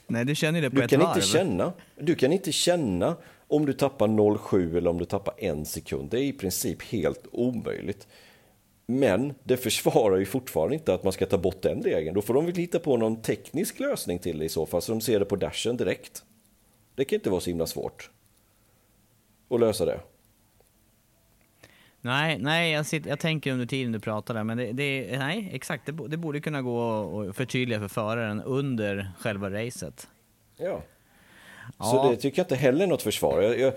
Nej, 0.07 0.25
du 0.25 0.35
känner 0.35 0.61
det 0.61 0.69
på 0.69 0.75
du 0.75 0.83
ett 0.83 0.89
kan 0.89 0.99
varv. 0.99 1.15
Inte 1.15 1.27
känna, 1.27 1.73
du 1.99 2.15
kan 2.15 2.31
inte 2.31 2.51
känna 2.51 3.15
om 3.47 3.65
du 3.65 3.73
tappar 3.73 4.07
0,7 4.07 4.77
eller 4.77 4.89
om 4.89 4.97
du 4.97 5.05
tappar 5.05 5.33
en 5.37 5.65
sekund. 5.65 6.09
Det 6.09 6.19
är 6.19 6.23
i 6.23 6.33
princip 6.33 6.83
helt 6.83 7.23
omöjligt. 7.31 8.07
Men 8.85 9.33
det 9.43 9.57
försvarar 9.57 10.17
ju 10.17 10.25
fortfarande 10.25 10.75
inte 10.75 10.93
att 10.93 11.03
man 11.03 11.13
ska 11.13 11.25
ta 11.25 11.37
bort 11.37 11.61
den 11.61 11.83
regeln. 11.83 12.15
Då 12.15 12.21
får 12.21 12.33
de 12.33 12.45
väl 12.45 12.55
hitta 12.55 12.79
på 12.79 12.97
någon 12.97 13.21
teknisk 13.21 13.79
lösning 13.79 14.19
till 14.19 14.39
det 14.39 14.45
i 14.45 14.49
så 14.49 14.65
fall, 14.65 14.81
så 14.81 14.91
de 14.91 15.01
ser 15.01 15.19
det 15.19 15.25
på 15.25 15.35
dashen 15.35 15.77
direkt. 15.77 16.23
Det 16.95 17.05
kan 17.05 17.15
inte 17.15 17.29
vara 17.29 17.41
så 17.41 17.49
himla 17.49 17.65
svårt 17.65 18.09
att 19.49 19.59
lösa 19.59 19.85
det. 19.85 19.99
Nej, 22.05 22.37
nej 22.39 22.71
jag, 22.71 22.85
sitter, 22.85 23.09
jag 23.09 23.19
tänker 23.19 23.51
under 23.51 23.65
tiden 23.65 23.91
du 23.91 23.99
pratar 23.99 24.33
där, 24.33 24.43
men 24.43 24.57
det, 24.57 24.71
det, 24.71 25.17
nej, 25.17 25.49
exakt, 25.53 25.85
det, 25.85 26.07
det 26.07 26.17
borde 26.17 26.39
kunna 26.41 26.61
gå 26.61 27.29
att 27.29 27.35
förtydliga 27.35 27.79
för 27.79 27.87
föraren 27.87 28.41
under 28.41 29.11
själva 29.19 29.49
racet. 29.49 30.07
Ja. 30.57 30.81
ja. 31.77 31.85
Så 31.85 32.09
det 32.09 32.15
tycker 32.17 32.39
jag 32.39 32.43
inte 32.43 32.55
heller 32.55 32.83
är 32.83 32.87
något 32.87 33.01
försvar. 33.01 33.41
Jag, 33.41 33.59
jag, 33.59 33.73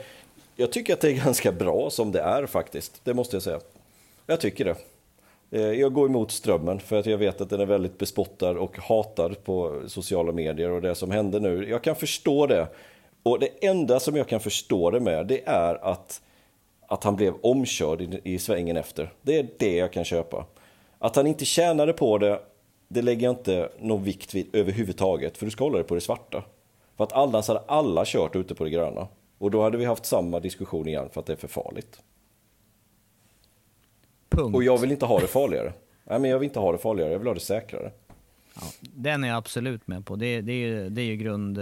jag, 0.57 0.73
tycker 0.73 0.93
att 0.93 1.01
det 1.01 1.09
är 1.11 1.25
ganska 1.25 1.53
bra 1.53 1.91
som 1.91 2.13
det 2.13 2.21
är 2.21 2.47
faktiskt, 2.47 3.01
det 3.05 3.15
måste 3.15 3.37
jag 3.37 3.43
säga. 3.43 3.61
Jag 4.27 4.41
tycker 4.41 4.65
det. 4.65 4.77
Eh, 5.51 5.73
jag 5.81 5.93
går 5.93 6.07
emot 6.09 6.31
strömmen 6.31 6.81
för 6.81 6.99
att 6.99 7.07
jag 7.07 7.19
vet 7.19 7.41
att 7.41 7.51
den 7.51 7.61
är 7.61 7.67
väldigt 7.67 7.99
bespottad 7.99 8.51
och 8.51 8.79
hatad 8.79 9.45
på 9.45 9.83
sociala 9.87 10.33
medier 10.33 10.71
och 10.71 10.83
det 10.83 10.95
som 10.95 11.11
händer 11.11 11.41
nu. 11.41 11.69
Jag 11.69 11.83
kan 11.83 11.97
förstå 11.97 12.47
det. 12.47 12.69
Och 13.23 13.39
det 13.39 13.67
enda 13.67 14.01
som 14.01 14.17
jag 14.17 14.29
kan 14.29 14.41
förstå 14.41 14.91
det 14.91 15.01
med, 15.01 15.27
det 15.27 15.49
är 15.49 15.75
att 15.85 16.23
att 16.89 17.05
han 17.05 17.17
blev 17.17 17.35
omkörd 17.43 18.03
i, 18.03 18.21
i 18.25 18.39
svängen 18.39 18.77
efter. 18.77 19.13
Det 19.23 19.39
är 19.39 19.49
det 19.59 19.77
jag 19.77 19.93
kan 19.93 20.05
köpa. 20.05 20.47
Att 20.99 21.17
han 21.17 21.27
inte 21.27 21.45
tjänade 21.45 21.93
på 21.93 22.19
det, 22.19 22.41
det 22.89 23.03
lägger 23.03 23.27
jag 23.27 23.33
inte 23.33 23.71
någon 23.81 24.05
vikt 24.05 24.35
vid 24.35 24.55
överhuvudtaget, 24.55 25.39
för 25.39 25.45
du 25.45 25.51
ska 25.51 25.65
hålla 25.65 25.79
dig 25.79 25.87
på 25.87 25.95
det 25.95 26.01
svarta. 26.01 26.45
För 26.97 27.05
att 27.05 27.13
annars 27.13 27.49
hade 27.49 27.61
alla 27.61 28.03
kört 28.07 28.37
ute 28.37 28.55
på 28.55 28.65
det 28.65 28.71
gröna. 28.71 29.09
Och 29.39 29.51
då 29.51 29.63
hade 29.63 29.79
vi 29.79 29.85
haft 29.85 30.07
samma 30.07 30.41
diskussion 30.41 30.89
igen 30.89 31.09
för 31.13 31.21
att 31.21 31.27
det 31.27 31.33
är 31.33 31.37
för 31.37 31.49
farligt. 31.49 32.03
Punkt. 34.29 34.57
Och 34.57 34.65
jag 34.65 34.79
vill 34.79 34.91
inte 34.91 35.07
ha 35.07 35.21
det 35.21 35.27
farligare. 35.27 35.73
Nej, 36.05 36.19
men 36.19 36.31
jag 36.31 36.39
vill 36.39 36.49
inte 36.49 36.61
ha 36.61 36.73
det 36.73 36.79
farligare, 36.79 37.13
jag 37.13 37.19
vill 37.19 37.29
ha 37.29 37.35
det 37.35 37.41
säkrare. 37.41 37.91
Ja, 38.55 38.63
den 38.81 39.25
är 39.25 39.29
jag 39.29 39.37
absolut 39.37 39.87
med 39.87 40.07
på. 40.07 40.17
Det, 40.17 40.41
det, 40.41 40.53
är, 40.53 40.91
det 40.91 41.03
är 41.03 41.07
ju 41.07 41.17
grund 41.17 41.59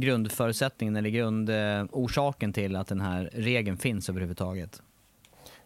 grundförutsättningen 0.00 0.96
eller 0.96 1.10
grundorsaken 1.10 2.52
till 2.52 2.76
att 2.76 2.86
den 2.86 3.00
här 3.00 3.30
regeln 3.32 3.76
finns 3.76 4.08
överhuvudtaget. 4.08 4.82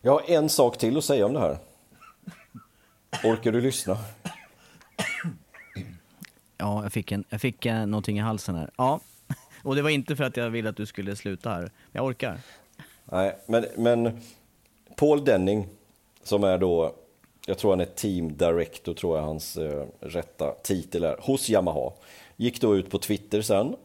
Jag 0.01 0.13
har 0.13 0.31
en 0.31 0.49
sak 0.49 0.79
till 0.79 0.99
att 0.99 1.05
säga 1.05 1.27
om 1.27 1.33
det 1.33 1.41
här. 1.41 1.59
Orkar 3.25 3.53
du 3.53 3.61
lyssna? 3.61 3.99
Ja, 6.57 6.83
jag 6.83 6.93
fick, 6.93 7.13
en, 7.13 7.25
jag 7.29 7.41
fick 7.41 7.65
någonting 7.65 8.19
i 8.19 8.21
halsen 8.21 8.55
här. 8.55 8.71
Ja, 8.77 9.01
och 9.63 9.77
det 9.77 9.83
var 9.83 9.91
inte 9.91 10.17
för 10.17 10.25
att 10.25 10.37
jag 10.37 10.51
ville 10.51 10.69
att 10.69 10.77
du 10.77 10.87
skulle 10.87 11.17
sluta 11.17 11.51
här. 11.51 11.71
Jag 11.93 12.05
orkar. 12.05 12.39
Nej, 13.05 13.37
men, 13.47 13.67
men 13.77 14.21
Paul 14.97 15.25
Denning, 15.25 15.69
som 16.23 16.45
är 16.45 16.59
då 16.59 16.95
jag 17.47 17.59
tror 17.59 17.71
han 17.71 17.81
är 17.81 17.85
Team 17.85 18.37
Director, 18.37 18.95
tror 18.95 19.19
jag 19.19 19.25
hans 19.25 19.57
eh, 19.57 19.87
rätta 20.01 20.55
titel 20.63 21.05
är, 21.05 21.17
hos 21.21 21.51
Yamaha. 21.51 21.93
Gick 22.37 22.61
då 22.61 22.77
ut 22.77 22.91
på 22.91 22.99
Twitter 22.99 23.43
sen 23.43 23.77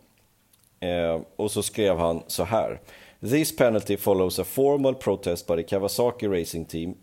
eh, 0.80 1.22
och 1.36 1.52
så 1.52 1.64
skrev 1.64 1.98
han 1.98 2.24
så 2.28 2.44
här. 2.44 2.82
This 3.22 3.56
penalty 3.56 3.98
follows 3.98 4.40
a 4.40 4.44
formal 4.44 4.96
protest 4.96 5.48
by 5.48 5.56
the 5.56 5.64
Kawasaki 5.64 6.28
Racing 6.28 6.66
Team. 6.66 6.96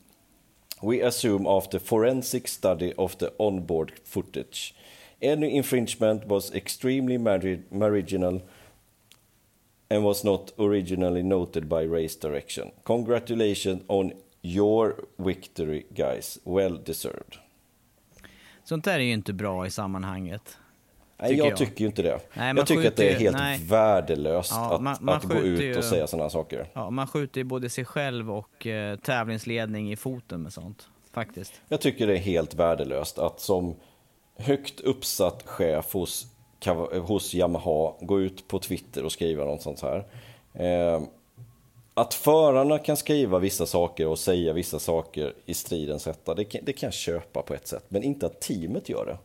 We 0.83 1.07
assume 1.07 1.47
after 1.47 1.79
forensic 1.79 2.49
study 2.49 2.93
of 2.97 3.17
the 3.17 3.31
onboard 3.39 3.93
footage. 4.05 4.75
Any 5.21 5.57
infringement 5.57 6.25
was 6.27 6.55
extremely 6.55 7.19
marginal 7.71 8.43
and 9.89 10.05
was 10.05 10.25
not 10.25 10.53
originally 10.59 11.23
noted 11.23 11.69
by 11.69 11.83
race 11.83 12.17
direction. 12.17 12.71
Congratulations 12.85 13.83
on 13.89 14.13
your 14.43 15.05
victory 15.19 15.87
guys, 15.91 16.39
well 16.45 16.79
deserved. 16.85 17.39
Sånt 18.65 18.85
där 18.85 18.95
är 18.95 18.99
ju 18.99 19.13
inte 19.13 19.33
bra 19.33 19.67
i 19.67 19.71
sammanhanget. 19.71 20.59
Nej, 21.19 21.35
jag, 21.35 21.47
jag, 21.47 21.57
tycker 21.57 21.81
ju 21.81 21.87
inte 21.87 22.03
det. 22.03 22.21
Nej, 22.35 22.55
jag 22.57 22.67
tycker 22.67 22.89
att 22.89 22.97
det 22.97 23.13
är 23.13 23.19
helt 23.19 23.37
nej. 23.37 23.61
värdelöst 23.63 24.53
ja, 24.55 24.75
att, 24.75 24.83
man, 24.83 24.97
man 25.01 25.17
att 25.17 25.25
gå 25.25 25.39
ut 25.39 25.61
ju, 25.61 25.79
och 25.79 25.85
säga 25.85 26.07
sådana 26.07 26.31
saker. 26.31 26.67
Ja, 26.73 26.91
man 26.91 27.07
skjuter 27.07 27.41
ju 27.41 27.45
både 27.45 27.71
sig 27.71 27.85
själv 27.85 28.33
och 28.33 28.67
eh, 28.67 28.99
tävlingsledning 28.99 29.93
i 29.93 29.97
foten 29.97 30.43
med 30.43 30.53
sånt. 30.53 30.89
Faktiskt. 31.13 31.53
Jag 31.69 31.81
tycker 31.81 32.07
det 32.07 32.13
är 32.13 32.19
helt 32.19 32.55
värdelöst 32.55 33.19
att 33.19 33.41
som 33.41 33.75
högt 34.39 34.81
uppsatt 34.81 35.43
chef 35.47 35.93
hos, 35.93 36.27
hos 37.03 37.35
Yamaha 37.35 37.95
gå 38.01 38.21
ut 38.21 38.49
på 38.49 38.59
Twitter 38.59 39.05
och 39.05 39.13
skriva 39.13 39.45
något 39.45 39.63
sånt 39.63 39.83
här. 39.83 40.07
Eh, 40.55 41.03
att 41.95 42.15
förarna 42.15 42.79
kan 42.79 42.97
skriva 42.97 43.39
vissa 43.39 43.67
saker 43.67 44.07
och 44.07 44.19
säga 44.19 44.53
vissa 44.53 44.79
saker 44.79 45.35
i 45.47 45.55
stridens 45.55 46.07
hetta, 46.07 46.35
det, 46.35 46.45
det 46.63 46.73
kan 46.73 46.87
jag 46.87 46.95
köpa 46.95 47.43
på 47.43 47.55
ett 47.55 47.67
sätt. 47.67 47.85
Men 47.89 48.03
inte 48.03 48.27
att 48.27 48.41
teamet 48.41 48.89
gör 48.89 49.07
det. 49.07 49.19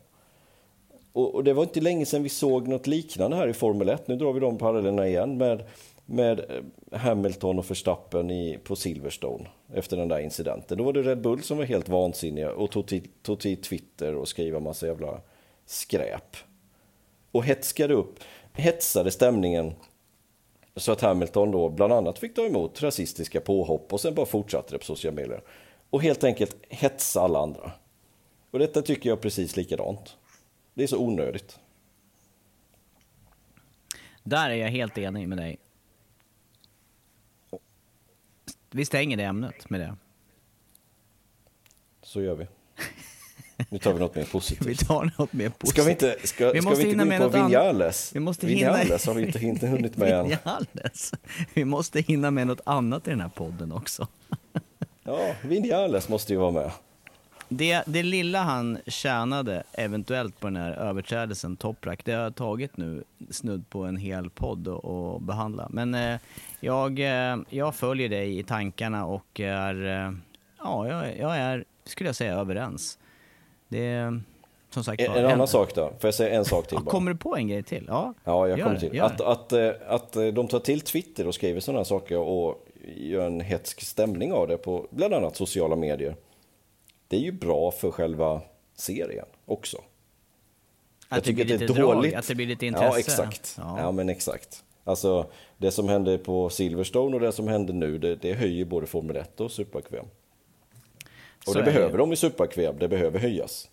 Och, 1.12 1.34
och, 1.34 1.44
det 1.44 1.52
var 1.52 1.62
inte 1.62 1.80
länge 1.80 2.06
sedan 2.06 2.22
vi 2.22 2.28
såg 2.28 2.68
något 2.68 2.86
liknande 2.86 3.36
här 3.36 3.48
i 3.48 3.52
Formel 3.52 3.88
1. 3.88 4.08
Nu 4.08 4.16
drar 4.16 4.32
vi 4.32 4.40
de 4.40 4.58
parallellerna 4.58 5.08
igen 5.08 5.38
med, 5.38 5.64
med 6.06 6.40
eh, 6.40 6.98
Hamilton 6.98 7.58
och 7.58 7.70
Verstappen 7.70 8.30
i, 8.30 8.58
på 8.64 8.76
Silverstone 8.76 9.48
efter 9.74 9.96
den 9.96 10.08
där 10.08 10.18
incidenten. 10.18 10.78
Då 10.78 10.84
var 10.84 10.92
det 10.92 11.02
Red 11.02 11.20
Bull 11.20 11.42
som 11.42 11.58
var 11.58 11.64
helt 11.64 11.88
vansinniga 11.88 12.52
och 12.52 12.70
tog 12.70 12.86
till, 12.86 13.08
tog 13.22 13.40
till 13.40 13.56
Twitter 13.56 14.14
och 14.14 14.28
skrev 14.28 14.56
en 14.56 14.62
massa 14.62 14.86
jävla 14.86 15.20
skräp. 15.66 16.36
Och 17.32 17.44
hetskade 17.44 17.94
upp, 17.94 18.18
hetsade 18.52 19.10
stämningen 19.10 19.72
så 20.76 20.92
att 20.92 21.00
Hamilton 21.00 21.50
då 21.50 21.68
bland 21.68 21.92
annat 21.92 22.18
fick 22.18 22.34
ta 22.34 22.42
emot 22.42 22.82
rasistiska 22.82 23.40
påhopp 23.40 23.92
och 23.92 24.00
sen 24.00 24.14
bara 24.14 24.26
fortsatte 24.26 24.74
det 24.74 24.78
på 24.78 24.84
sociala 24.84 25.14
medier. 25.14 25.42
Och 25.90 26.02
helt 26.02 26.24
enkelt 26.24 26.56
hetsa 26.68 27.20
alla 27.20 27.38
andra. 27.38 27.72
Och 28.50 28.58
detta 28.58 28.82
tycker 28.82 29.08
jag 29.08 29.20
precis 29.20 29.56
likadant. 29.56 30.16
Det 30.74 30.82
är 30.82 30.86
så 30.86 30.98
onödigt. 30.98 31.58
Där 34.22 34.50
är 34.50 34.54
jag 34.54 34.68
helt 34.68 34.98
enig 34.98 35.28
med 35.28 35.38
dig. 35.38 35.58
Vi 38.70 38.84
stänger 38.84 39.16
det 39.16 39.24
ämnet 39.24 39.70
med 39.70 39.80
det. 39.80 39.96
Så 42.02 42.22
gör 42.22 42.34
vi. 42.34 42.46
Nu 43.68 43.78
tar 43.78 43.92
vi 43.92 43.98
något 43.98 44.14
mer 44.14 44.24
positivt. 44.24 44.66
vi 44.66 44.76
tar 44.76 45.10
något 45.18 45.32
mer 45.32 45.48
positivt. 45.48 45.70
Ska 45.70 45.82
vi 45.82 45.90
inte, 45.90 46.26
ska, 46.26 46.52
vi 46.52 46.60
ska 46.60 46.74
vi 46.74 46.90
inte 46.90 47.04
gå 47.04 47.12
in 47.12 47.20
på 47.20 47.28
Vinales? 47.28 48.10
Vi 48.14 48.20
måste 48.20 48.46
Vinales 48.46 49.06
har 49.06 49.14
vi 49.14 49.26
inte, 49.26 49.38
inte 49.44 49.66
hunnit 49.66 49.96
med 49.96 50.12
än. 50.12 50.24
Vinales. 50.28 51.12
Vi 51.54 51.64
måste 51.64 52.00
hinna 52.00 52.30
med 52.30 52.46
något 52.46 52.60
annat 52.64 53.06
i 53.06 53.10
den 53.10 53.20
här 53.20 53.28
podden 53.28 53.72
också. 53.72 54.08
ja, 55.02 55.34
Vinales 55.42 56.08
måste 56.08 56.32
ju 56.32 56.38
vara 56.38 56.50
med. 56.50 56.70
Det, 57.52 57.82
det 57.86 58.02
lilla 58.02 58.42
han 58.42 58.78
tjänade 58.86 59.62
eventuellt 59.72 60.40
på 60.40 60.46
den 60.46 60.56
här 60.56 60.72
överträdelsen, 60.72 61.56
Toprak, 61.56 62.04
det 62.04 62.12
har 62.12 62.30
tagit 62.30 62.76
nu 62.76 63.04
snudd 63.30 63.70
på 63.70 63.82
en 63.84 63.96
hel 63.96 64.30
podd 64.30 64.68
att 64.68 65.22
behandla. 65.22 65.68
Men 65.70 65.94
eh, 65.94 66.20
jag, 66.60 67.00
eh, 67.00 67.36
jag 67.48 67.74
följer 67.74 68.08
dig 68.08 68.38
i 68.38 68.42
tankarna 68.42 69.06
och 69.06 69.40
är, 69.40 69.86
eh, 69.86 70.12
ja, 70.58 70.88
jag, 70.88 71.18
jag, 71.18 71.36
är, 71.36 71.64
skulle 71.84 72.08
jag 72.08 72.16
säga, 72.16 72.34
överens. 72.34 72.98
Det 73.68 74.20
som 74.70 74.84
sagt 74.84 75.00
En, 75.02 75.12
en 75.12 75.26
annan 75.26 75.48
sak 75.48 75.74
då, 75.74 75.86
får 75.88 76.08
jag 76.08 76.14
säga 76.14 76.38
en 76.38 76.44
sak 76.44 76.66
till 76.66 76.78
bara? 76.78 76.90
Kommer 76.90 77.12
du 77.12 77.18
på 77.18 77.36
en 77.36 77.48
grej 77.48 77.62
till? 77.62 77.84
Ja, 77.88 78.14
ja 78.24 78.48
jag 78.48 78.62
kommer 78.62 78.78
till. 78.78 79.00
Att, 79.00 79.20
att, 79.20 79.52
att, 79.52 79.76
att 79.86 80.12
de 80.12 80.48
tar 80.48 80.58
till 80.58 80.80
Twitter 80.80 81.26
och 81.26 81.34
skriver 81.34 81.60
sådana 81.60 81.84
saker 81.84 82.18
och 82.18 82.66
gör 82.96 83.26
en 83.26 83.40
hetsk 83.40 83.80
stämning 83.82 84.32
av 84.32 84.48
det 84.48 84.56
på 84.56 84.86
bland 84.90 85.14
annat 85.14 85.36
sociala 85.36 85.76
medier 85.76 86.16
det 87.12 87.18
är 87.18 87.20
ju 87.20 87.32
bra 87.32 87.70
för 87.70 87.90
själva 87.90 88.40
serien 88.74 89.26
också. 89.44 89.76
Att 89.76 89.84
jag 91.08 91.24
tycker 91.24 91.44
det, 91.44 91.58
blir 91.58 91.68
det 91.68 91.74
är 91.74 91.82
dåligt. 91.82 92.12
Drag, 92.12 92.18
att 92.18 92.28
det 92.28 92.34
blir 92.34 92.46
lite 92.46 92.66
intresse. 92.66 92.86
Ja, 92.86 92.98
exakt. 92.98 93.54
Ja. 93.58 93.80
ja. 93.80 93.92
men 93.92 94.08
exakt. 94.08 94.64
Alltså, 94.84 95.30
det 95.58 95.70
som 95.70 95.88
hände 95.88 96.18
på 96.18 96.50
Silverstone 96.50 97.16
och 97.16 97.20
det 97.20 97.32
som 97.32 97.48
händer 97.48 97.74
nu, 97.74 97.98
det, 97.98 98.14
det 98.14 98.34
höjer 98.34 98.64
både 98.64 98.86
Formel 98.86 99.16
1 99.16 99.40
och 99.40 99.50
Super-QM. 99.50 100.06
Och 101.46 101.52
Så 101.52 101.58
det 101.58 101.64
behöver 101.64 101.92
det. 101.92 101.98
de 101.98 102.12
i 102.12 102.16
Super-QM, 102.16 102.78
det 102.78 102.88
behöver 102.88 103.18
höjas. 103.18 103.70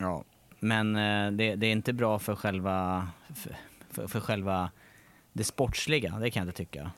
Ja, 0.00 0.24
men 0.60 0.96
eh, 0.96 1.32
det, 1.32 1.54
det, 1.54 1.66
är 1.66 1.72
inte 1.72 1.92
bra 1.92 2.18
för 2.18 2.34
själva, 2.34 3.08
för, 3.34 3.56
för, 3.90 4.06
för 4.06 4.20
själva 4.20 4.70
det 5.32 5.44
sportsliga, 5.44 6.18
det 6.20 6.30
kan 6.30 6.40
jag 6.40 6.48
inte 6.48 6.56
tycka. 6.56 6.90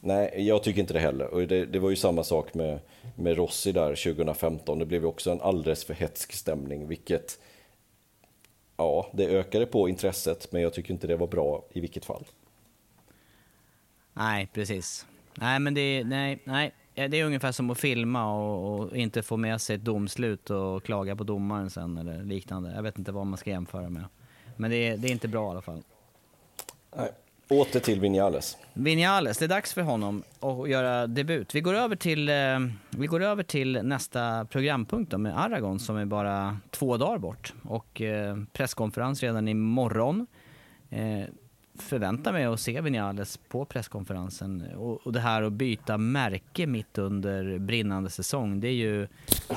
Nej, 0.00 0.46
jag 0.46 0.62
tycker 0.62 0.80
inte 0.80 0.92
det 0.92 1.00
heller. 1.00 1.26
Och 1.26 1.46
det, 1.46 1.66
det, 1.66 1.78
var 1.78 1.90
ju 1.90 1.96
samma 1.96 2.24
sak 2.24 2.54
med, 2.54 2.78
med 3.16 3.36
Rossi 3.36 3.72
där 3.72 3.88
2015. 4.14 4.78
Det 4.78 4.86
blev 4.86 5.02
ju 5.02 5.08
också 5.08 5.30
en 5.30 5.40
alldeles 5.40 5.84
för 5.84 5.94
hetsk 5.94 6.32
stämning, 6.32 6.88
vilket 6.88 7.40
ja, 8.76 9.10
det 9.12 9.26
ökade 9.26 9.66
på 9.66 9.88
intresset, 9.88 10.52
men 10.52 10.62
jag 10.62 10.72
tycker 10.72 10.94
inte 10.94 11.06
det 11.06 11.16
var 11.16 11.26
bra 11.26 11.64
i 11.72 11.80
vilket 11.80 12.04
fall. 12.04 12.24
Nej, 14.12 14.48
precis. 14.52 15.06
Nej, 15.34 15.60
men 15.60 15.74
det, 15.74 16.04
nej, 16.04 16.42
nej. 16.44 16.72
det 16.94 17.20
är 17.20 17.24
ungefär 17.24 17.52
som 17.52 17.70
att 17.70 17.78
filma 17.78 18.34
och, 18.34 18.80
och, 18.80 18.96
inte 18.96 19.22
få 19.22 19.36
med 19.36 19.60
sig 19.60 19.76
ett 19.76 19.84
domslut 19.84 20.50
och 20.50 20.84
klaga 20.84 21.16
på 21.16 21.24
domaren 21.24 21.70
sen 21.70 21.98
eller 21.98 22.22
liknande. 22.22 22.72
Jag 22.74 22.82
vet 22.82 22.98
inte 22.98 23.12
vad 23.12 23.26
man 23.26 23.38
ska 23.38 23.50
jämföra 23.50 23.90
med. 23.90 24.04
Men 24.56 24.70
det, 24.70 24.96
det 24.96 25.08
är 25.08 25.12
inte 25.12 25.28
bra 25.28 25.46
i 25.46 25.50
alla 25.50 25.62
fall. 25.62 25.82
Nej. 26.96 27.10
Åter 27.50 27.80
till 27.80 28.00
Vinales. 28.00 28.58
Vinales, 28.72 29.38
det 29.38 29.44
är 29.44 29.48
dags 29.48 29.74
för 29.74 29.82
honom 29.82 30.22
att 30.40 30.68
göra 30.68 31.06
debut. 31.06 31.54
Vi 31.54 31.60
går 31.60 31.74
över 31.74 31.96
till, 31.96 32.28
eh, 32.28 32.34
vi 32.90 33.06
går 33.06 33.22
över 33.22 33.42
till 33.42 33.80
nästa 33.82 34.44
programpunkt 34.44 35.10
då, 35.10 35.18
med 35.18 35.38
Aragon 35.38 35.80
som 35.80 35.96
är 35.96 36.04
bara 36.04 36.58
två 36.70 36.96
dagar 36.96 37.18
bort. 37.18 37.54
Och 37.64 38.00
eh, 38.00 38.36
presskonferens 38.52 39.22
redan 39.22 39.48
imorgon. 39.48 40.26
Eh, 40.90 41.24
förväntar 41.78 42.32
mig 42.32 42.44
att 42.44 42.60
se 42.60 42.80
Vinales 42.80 43.36
på 43.48 43.64
presskonferensen. 43.64 44.74
Och, 44.76 45.06
och 45.06 45.12
det 45.12 45.20
här 45.20 45.42
att 45.42 45.52
byta 45.52 45.98
märke 45.98 46.66
mitt 46.66 46.98
under 46.98 47.58
brinnande 47.58 48.10
säsong, 48.10 48.60
det 48.60 48.68
är 48.68 48.72
ju 48.72 49.08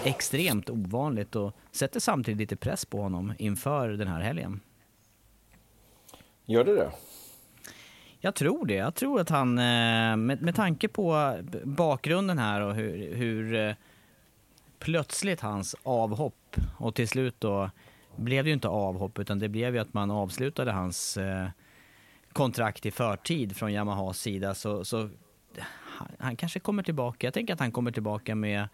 extremt 0.04 0.70
ovanligt 0.70 1.36
och 1.36 1.56
sätter 1.72 2.00
samtidigt 2.00 2.40
lite 2.40 2.56
press 2.56 2.86
på 2.86 3.02
honom 3.02 3.34
inför 3.38 3.90
den 3.90 4.08
här 4.08 4.22
helgen. 4.22 4.60
Gör 6.46 6.64
det 6.64 6.76
det? 6.76 6.92
Jag 8.26 8.36
tror 8.36 8.66
det. 8.66 8.74
Jag 8.74 8.96
tror 8.96 9.20
att 9.20 9.30
han, 9.30 9.58
eh, 9.58 10.16
med, 10.18 10.42
med 10.42 10.56
tanke 10.56 10.88
på 10.88 11.38
bakgrunden 11.64 12.40
här 12.40 12.62
och 12.62 12.76
hur, 12.76 13.16
hur 13.16 13.56
eh, 13.56 13.76
plötsligt 14.80 15.42
hans 15.42 15.76
avhopp 15.84 16.56
och 16.78 16.96
till 16.96 17.08
slut 17.08 17.36
då 17.40 17.70
blev 18.16 18.44
det 18.44 18.48
ju 18.50 18.54
inte 18.54 18.68
avhopp 18.68 19.20
utan 19.20 19.40
det 19.40 19.50
blev 19.50 19.76
ju 19.76 19.82
att 19.82 19.94
man 19.94 20.12
avslutade 20.12 20.72
hans 20.72 21.18
eh, 21.18 21.48
kontrakt 22.34 22.86
i 22.86 22.92
förtid 22.92 23.56
från 23.56 23.74
Yamahas 23.74 24.20
sida 24.20 24.56
så, 24.56 24.86
så 24.86 25.10
han 26.18 26.36
kanske 26.36 26.60
kommer 26.60 26.84
tillbaka. 26.84 27.28
Jag 27.28 27.34
tänker 27.34 27.54
att 27.54 27.60
han 27.60 27.72
kommer 27.72 27.92
tillbaka 27.92 28.36
med 28.36 28.68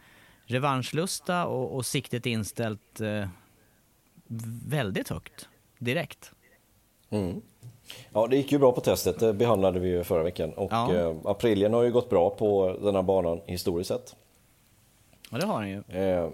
revanschlusta 0.46 1.46
och, 1.46 1.76
och 1.76 1.86
siktet 1.86 2.26
inställt 2.26 3.02
väldigt 4.68 5.10
högt 5.10 5.50
direkt. 5.80 6.32
Mm. 7.10 7.42
Ja, 8.14 8.28
det 8.28 8.36
gick 8.36 8.52
ju 8.52 8.60
bra 8.60 8.72
på 8.72 8.82
testet, 8.82 9.20
det 9.20 9.34
behandlade 9.34 9.80
vi 9.80 9.90
ju 9.90 10.04
förra 10.04 10.24
veckan. 10.24 10.54
Och 10.54 10.72
ja. 10.72 10.96
eh, 10.96 11.16
Aprilien 11.24 11.74
har 11.74 11.84
ju 11.84 11.92
gått 11.92 12.10
bra 12.10 12.30
på 12.30 12.78
den 12.82 12.96
här 12.96 13.04
banan 13.04 13.42
historiskt 13.46 13.88
sett. 13.88 14.16
Ja, 15.32 15.38
det 15.38 15.46
har 15.46 15.54
han 15.54 15.70
ju. 15.70 15.84
Eh, 15.88 16.30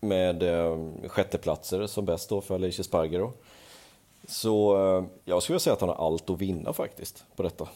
med 0.00 0.42
eh, 0.42 0.78
sjätteplatser 1.06 1.86
som 1.86 2.04
bäst 2.04 2.28
då 2.28 2.40
för 2.40 2.54
Alicia 2.54 2.84
Spargero. 2.84 3.32
Så 4.28 4.76
eh, 4.76 5.04
jag 5.24 5.42
skulle 5.42 5.60
säga 5.60 5.74
att 5.74 5.80
han 5.80 5.88
har 5.88 6.06
allt 6.06 6.30
att 6.30 6.40
vinna 6.40 6.72
faktiskt 6.72 7.24
på 7.36 7.42
detta. 7.42 7.68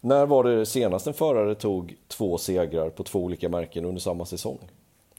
När 0.00 0.26
var 0.26 0.44
det 0.44 0.66
senast 0.66 1.06
en 1.06 1.14
förare 1.14 1.54
tog 1.54 1.96
två 2.08 2.38
segrar 2.38 2.90
på 2.90 3.02
två 3.02 3.18
olika 3.18 3.48
märken 3.48 3.84
under 3.84 4.00
samma 4.00 4.24
säsong? 4.24 4.58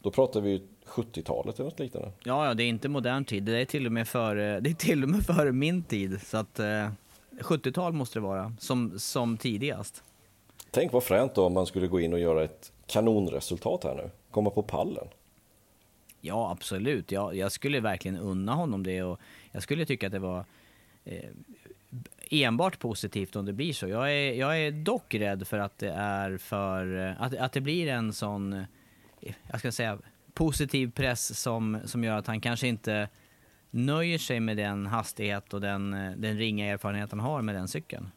Då 0.02 0.12
pratar 0.12 0.42
vi 0.42 0.62
70-talet 0.86 1.60
eller 1.60 1.70
något 1.70 1.80
liknande. 1.80 2.12
Ja, 2.24 2.48
ja, 2.48 2.54
det 2.54 2.64
är 2.64 2.68
inte 2.68 2.90
modern 2.90 3.26
tid. 3.26 3.44
Det 3.44 3.62
är 3.62 3.66
till 3.66 3.86
och 3.86 3.92
med 3.92 4.08
före, 4.08 4.60
det 4.62 4.70
är 4.70 4.74
till 4.74 5.04
och 5.04 5.10
med 5.10 5.26
före 5.26 5.52
min 5.52 5.84
tid. 5.84 6.22
Så 6.26 6.38
att 6.38 6.60
eh, 6.60 6.90
70-tal 7.40 7.94
måste 7.94 8.20
det 8.20 8.24
vara, 8.24 8.54
som, 8.60 9.00
som 9.00 9.38
tidigast. 9.38 10.04
Tänk 10.72 10.94
vad 10.94 11.04
fränt 11.04 11.36
då 11.36 11.46
om 11.46 11.54
man 11.54 11.66
skulle 11.66 11.88
gå 11.88 12.00
in 12.00 12.14
och 12.14 12.20
göra 12.20 12.44
ett 12.44 12.72
kanonresultat 12.88 13.84
här 13.84 13.96
nu. 13.96 14.10
Komma 14.32 14.50
på 14.50 14.64
pallen. 14.64 15.08
Ja, 16.22 16.52
absolut. 16.52 17.12
Jag, 17.12 17.36
jag 17.36 17.52
skulle 17.52 17.80
verkligen 17.80 18.18
unna 18.18 18.54
honom 18.54 18.84
det 18.84 19.04
och 19.04 19.20
jag 19.52 19.64
skulle 19.64 19.86
tycka 19.86 20.06
att 20.06 20.14
det 20.14 20.20
var 20.20 20.46
eh, 21.06 21.30
enbart 22.30 22.80
positivt 22.80 23.36
om 23.36 23.46
det 23.46 23.54
blir 23.54 23.74
så. 23.74 23.88
Jag 23.88 24.14
är, 24.14 24.34
jag 24.34 24.60
är 24.60 24.72
dock 24.72 25.14
rädd 25.14 25.48
för 25.48 25.60
att 25.60 25.78
det 25.78 25.92
är 25.92 26.38
för, 26.38 27.08
eh, 27.08 27.22
att, 27.22 27.36
att 27.36 27.52
det 27.52 27.62
blir 27.62 27.88
en 27.88 28.14
sån, 28.14 28.66
jag 29.52 29.60
ska 29.60 29.72
säga, 29.72 29.98
positiv 30.34 30.92
press 30.92 31.40
som, 31.40 31.80
som 31.86 32.04
gör 32.04 32.18
att 32.18 32.28
han 32.28 32.42
kanske 32.42 32.68
inte 32.68 33.10
nöjer 33.72 34.18
sig 34.18 34.40
med 34.40 34.58
den 34.58 34.86
hastighet 34.86 35.54
och 35.54 35.62
den, 35.62 35.94
eh, 35.94 36.12
den 36.12 36.38
ringa 36.38 36.66
erfarenhet 36.66 37.12
han 37.12 37.20
har 37.20 37.42
med 37.42 37.56
den 37.56 37.68
cykeln. 37.68 38.12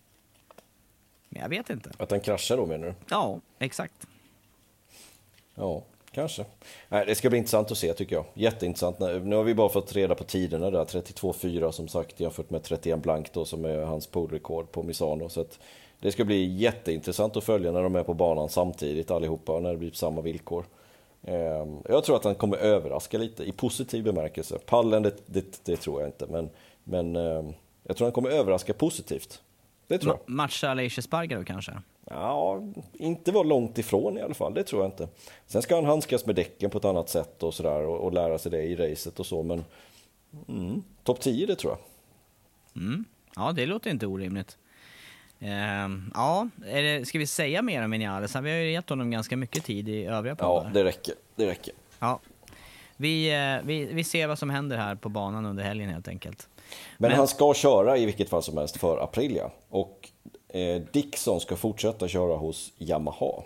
Men 1.29 1.43
jag 1.43 1.49
vet 1.49 1.71
inte. 1.71 1.91
Att 1.99 2.09
den 2.09 2.21
kraschar 2.21 2.57
då 2.57 2.67
menar 2.67 2.87
du? 2.87 2.95
Ja, 3.09 3.41
exakt. 3.59 4.07
Ja, 5.55 5.83
kanske. 6.13 6.45
Nej, 6.89 7.07
det 7.07 7.15
ska 7.15 7.29
bli 7.29 7.39
intressant 7.39 7.71
att 7.71 7.79
se 7.79 7.93
tycker 7.93 8.17
jag. 8.17 8.25
Jätteintressant. 8.35 8.99
Nu 8.99 9.37
har 9.37 9.45
vi 9.45 9.55
bara 9.55 9.69
fått 9.69 9.93
reda 9.93 10.15
på 10.15 10.25
tiderna 10.25 10.71
där. 10.71 10.85
32,4 10.85 11.71
som 11.71 11.89
sagt 11.89 12.21
jämfört 12.21 12.51
med 12.51 12.63
31 12.63 13.03
blank 13.03 13.33
då 13.33 13.45
som 13.45 13.65
är 13.65 13.85
hans 13.85 14.07
polrekord 14.07 14.73
på 14.73 14.83
Misano. 14.83 15.29
Så 15.29 15.45
det 16.01 16.13
ska 16.13 16.25
bli 16.25 16.45
jätteintressant 16.45 17.37
att 17.37 17.45
följa 17.45 17.73
när 17.73 17.83
de 17.83 17.97
är 17.97 18.03
på 18.03 18.15
banan 18.15 18.49
samtidigt 18.49 19.11
allihopa 19.11 19.61
när 19.61 19.71
det 19.71 19.79
blir 19.79 19.91
samma 19.91 20.21
villkor. 20.21 20.65
Ehm, 21.25 21.79
jag 21.89 22.05
tror 22.05 22.17
att 22.17 22.25
han 22.25 22.35
kommer 22.35 22.57
överraska 22.57 23.19
lite 23.19 23.45
i 23.45 23.53
positiv 23.53 24.05
bemärkelse. 24.05 24.59
Pallen, 24.59 25.03
det, 25.03 25.15
det, 25.27 25.65
det 25.65 25.77
tror 25.77 26.01
jag 26.01 26.09
inte, 26.09 26.27
men, 26.27 26.51
men 26.85 27.17
ehm, 27.17 27.53
jag 27.83 27.97
tror 27.97 28.07
han 28.07 28.13
kommer 28.13 28.31
överraska 28.31 28.75
positivt. 28.75 29.43
Det 29.87 29.99
tror 29.99 30.13
jag. 30.13 30.35
Matcha 30.35 30.71
Aleix 30.71 30.99
Espargaro 30.99 31.45
kanske? 31.45 31.73
Ja, 32.05 32.63
inte 32.93 33.33
vara 33.33 33.43
långt 33.43 33.79
ifrån 33.79 34.19
i 34.19 34.21
alla 34.21 34.35
fall, 34.35 34.55
det 34.55 34.65
tror 34.65 34.83
jag 34.83 34.91
inte. 34.91 35.09
Sen 35.47 35.63
ska 35.63 35.75
han 35.75 35.85
handskas 35.85 36.27
med 36.27 36.35
däcken 36.35 36.71
på 36.71 36.79
ett 36.79 36.85
annat 36.85 37.09
sätt 37.09 37.43
och 37.43 37.55
sådär 37.55 37.83
och, 37.83 38.01
och 38.01 38.13
lära 38.13 38.39
sig 38.39 38.51
det 38.51 38.63
i 38.63 38.77
racet 38.77 39.21
och 39.21 39.27
så, 39.27 39.43
men 39.43 39.65
mm, 40.49 40.83
topp 41.03 41.21
10 41.21 41.47
det 41.47 41.57
tror 41.57 41.73
jag. 41.73 41.79
Mm. 42.83 43.05
Ja, 43.37 43.53
det 43.53 43.67
låter 43.67 43.91
inte 43.91 44.07
orimligt. 44.07 44.59
Uh, 45.43 45.49
ja, 46.15 46.49
det, 46.57 47.09
ska 47.09 47.19
vi 47.19 47.27
säga 47.27 47.63
mer 47.63 47.85
om 47.85 47.91
Vinales? 47.91 48.37
Vi 48.37 48.51
har 48.51 48.59
ju 48.59 48.73
gett 48.73 48.89
honom 48.89 49.11
ganska 49.11 49.37
mycket 49.37 49.65
tid 49.65 49.89
i 49.89 50.05
övriga 50.05 50.37
poddar. 50.37 50.65
Ja, 50.65 50.71
det 50.75 50.85
räcker. 50.85 51.15
Det 51.37 51.47
räcker. 51.47 51.75
Ja. 51.99 52.21
Vi, 52.97 53.31
uh, 53.31 53.67
vi, 53.67 53.85
vi 53.85 54.05
ser 54.05 54.27
vad 54.27 54.39
som 54.39 54.51
händer 54.51 54.77
här 54.77 54.95
på 54.95 55.09
banan 55.09 55.47
under 55.47 55.65
helgen 55.65 55.89
helt 55.91 56.09
enkelt. 56.09 56.49
Men, 56.99 57.11
Men, 57.11 57.19
han 57.19 57.29
ska 57.29 57.55
köra 57.55 57.99
i 57.99 58.07
vilket 58.07 58.29
fall 58.29 58.43
som 58.43 58.59
helst 58.59 58.77
för 58.77 59.05
Aprilia. 59.05 59.51
Och 59.69 60.09
eh, 60.49 60.83
Dixon 60.93 61.41
ska 61.41 61.57
fortsätta 61.57 62.09
köra 62.09 62.37
hos 62.37 62.73
Yamaha. 62.79 63.43